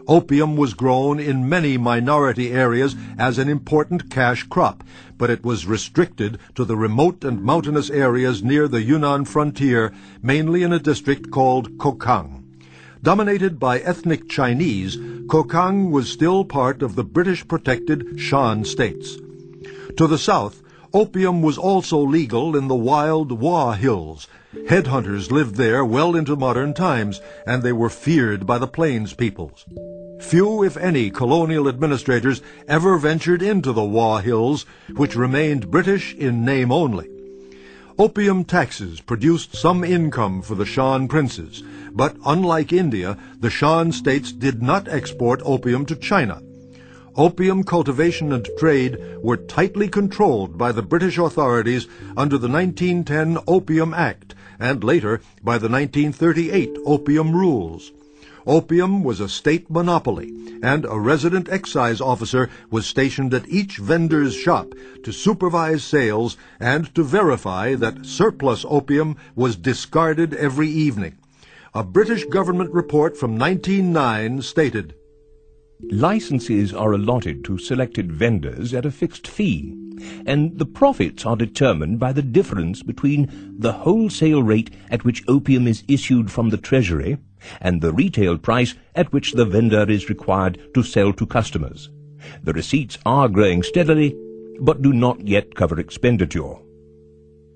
Opium 0.08 0.56
was 0.56 0.74
grown 0.74 1.20
in 1.20 1.48
many 1.48 1.78
minority 1.78 2.52
areas 2.52 2.96
as 3.20 3.38
an 3.38 3.48
important 3.48 4.10
cash 4.10 4.44
crop, 4.44 4.84
but 5.20 5.30
it 5.30 5.44
was 5.44 5.68
restricted 5.68 6.40
to 6.56 6.66
the 6.66 6.76
remote 6.76 7.24
and 7.24 7.44
mountainous 7.44 7.92
areas 7.92 8.44
near 8.44 8.68
the 8.68 8.82
Yunnan 8.82 9.26
frontier, 9.26 9.94
mainly 10.24 10.64
in 10.64 10.74
a 10.74 10.80
district 10.80 11.30
called 11.30 11.78
Kokang. 11.78 12.44
Dominated 13.04 13.60
by 13.60 13.80
ethnic 13.80 14.28
Chinese, 14.28 14.98
Kokang 15.28 15.92
was 15.92 16.10
still 16.10 16.46
part 16.46 16.82
of 16.82 16.96
the 16.96 17.04
British-protected 17.04 18.20
Shan 18.20 18.66
states. 18.66 19.18
To 19.98 20.08
the 20.08 20.18
south, 20.18 20.64
opium 20.96 21.42
was 21.42 21.58
also 21.58 22.00
legal 22.00 22.56
in 22.56 22.70
the 22.70 22.76
wild 22.76 23.32
Wa 23.34 23.74
Hills, 23.74 24.28
Headhunters 24.70 25.32
lived 25.32 25.56
there 25.56 25.84
well 25.84 26.16
into 26.16 26.36
modern 26.36 26.74
times, 26.74 27.22
and 27.46 27.62
they 27.62 27.74
were 27.74 27.90
feared 27.90 28.48
by 28.48 28.58
the 28.58 28.68
plains 28.68 29.14
peoples. 29.14 29.66
Few, 30.22 30.64
if 30.64 30.78
any, 30.78 31.10
colonial 31.10 31.68
administrators 31.68 32.42
ever 32.68 32.98
ventured 32.98 33.42
into 33.42 33.74
the 33.74 33.84
Wa 33.84 34.20
Hills, 34.20 34.66
which 34.96 35.16
remained 35.16 35.70
British 35.70 36.16
in 36.16 36.46
name 36.46 36.72
only. 36.72 37.10
Opium 38.00 38.46
taxes 38.46 39.02
produced 39.02 39.56
some 39.56 39.84
income 39.84 40.42
for 40.42 40.56
the 40.56 40.66
Shan 40.66 41.08
princes, 41.08 41.62
but 41.92 42.16
unlike 42.26 42.74
India, 42.74 43.18
the 43.40 43.50
Shan 43.50 43.92
states 43.92 44.32
did 44.32 44.64
not 44.64 44.88
export 44.88 45.42
opium 45.44 45.86
to 45.86 45.96
China. 45.96 46.42
Opium 47.18 47.64
cultivation 47.64 48.34
and 48.34 48.46
trade 48.58 48.98
were 49.22 49.38
tightly 49.38 49.88
controlled 49.88 50.58
by 50.58 50.74
the 50.74 50.82
British 50.82 51.18
authorities 51.18 51.88
under 52.18 52.38
the 52.38 52.50
1910 52.50 53.38
Opium 53.48 53.94
Act, 53.94 54.36
and 54.60 54.84
later 54.84 55.22
by 55.42 55.58
the 55.58 55.70
1938 55.70 56.78
Opium 56.86 57.34
Rules. 57.34 57.94
Opium 58.46 59.02
was 59.02 59.22
a 59.22 59.30
state 59.30 59.70
monopoly, 59.70 60.60
and 60.62 60.84
a 60.84 61.00
resident 61.00 61.48
excise 61.48 62.02
officer 62.02 62.50
was 62.70 62.86
stationed 62.86 63.34
at 63.34 63.48
each 63.48 63.78
vendor's 63.78 64.36
shop 64.36 64.74
to 65.04 65.14
supervise 65.14 65.86
sales 65.86 66.36
and 66.60 66.94
to 66.96 67.04
verify 67.04 67.76
that 67.76 68.06
surplus 68.06 68.66
opium 68.68 69.16
was 69.36 69.56
discarded 69.56 70.34
every 70.34 70.68
evening. 70.68 71.18
A 71.74 71.84
British 71.84 72.26
government 72.26 72.74
report 72.74 73.16
from 73.16 73.40
1909 73.40 74.42
stated, 74.42 74.96
Licenses 75.82 76.74
are 76.74 76.94
allotted 76.94 77.44
to 77.44 77.58
selected 77.58 78.12
vendors 78.12 78.74
at 78.74 78.86
a 78.86 78.92
fixed 78.92 79.28
fee, 79.28 79.76
and 80.26 80.58
the 80.58 80.66
profits 80.66 81.26
are 81.26 81.36
determined 81.36 82.00
by 82.00 82.14
the 82.14 82.22
difference 82.22 82.82
between 82.82 83.56
the 83.60 83.74
wholesale 83.74 84.42
rate 84.42 84.74
at 84.90 85.04
which 85.04 85.24
opium 85.28 85.68
is 85.68 85.84
issued 85.88 86.32
from 86.32 86.50
the 86.50 86.58
Treasury 86.58 87.18
and 87.60 87.82
the 87.82 87.92
retail 87.92 88.38
price 88.38 88.74
at 88.96 89.12
which 89.12 89.34
the 89.34 89.46
vendor 89.46 89.90
is 89.90 90.10
required 90.10 90.60
to 90.74 90.82
sell 90.82 91.12
to 91.12 91.26
customers. 91.26 91.90
The 92.42 92.54
receipts 92.54 92.98
are 93.06 93.28
growing 93.28 93.62
steadily, 93.62 94.16
but 94.62 94.82
do 94.82 94.94
not 94.94 95.28
yet 95.28 95.56
cover 95.56 95.80
expenditure. 95.80 96.56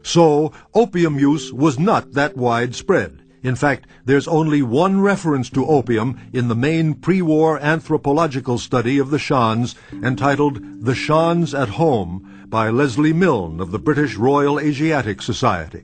So, 0.03 0.51
opium 0.73 1.17
use 1.19 1.53
was 1.53 1.79
not 1.79 2.11
that 2.13 2.35
widespread. 2.35 3.21
In 3.41 3.55
fact, 3.55 3.87
there's 4.05 4.27
only 4.27 4.61
one 4.61 4.99
reference 4.99 5.49
to 5.51 5.65
opium 5.65 6.19
in 6.33 6.49
the 6.49 6.55
main 6.55 6.93
pre-war 6.93 7.57
anthropological 7.59 8.57
study 8.57 8.97
of 8.97 9.11
the 9.11 9.19
Shans, 9.19 9.75
entitled 9.93 10.83
The 10.83 10.95
Shans 10.95 11.53
at 11.53 11.69
Home, 11.69 12.45
by 12.49 12.69
Leslie 12.69 13.13
Milne 13.13 13.61
of 13.61 13.71
the 13.71 13.79
British 13.79 14.15
Royal 14.15 14.59
Asiatic 14.59 15.21
Society. 15.21 15.83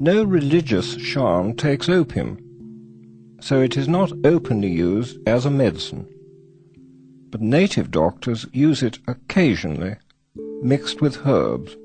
No 0.00 0.24
religious 0.24 0.96
Shan 0.98 1.54
takes 1.54 1.88
opium, 1.88 2.38
so 3.40 3.60
it 3.60 3.76
is 3.76 3.86
not 3.86 4.12
openly 4.24 4.70
used 4.70 5.18
as 5.28 5.44
a 5.44 5.50
medicine. 5.50 6.08
But 7.30 7.42
native 7.42 7.90
doctors 7.90 8.46
use 8.52 8.82
it 8.82 8.98
occasionally, 9.06 9.96
mixed 10.62 11.00
with 11.00 11.26
herbs. 11.26 11.76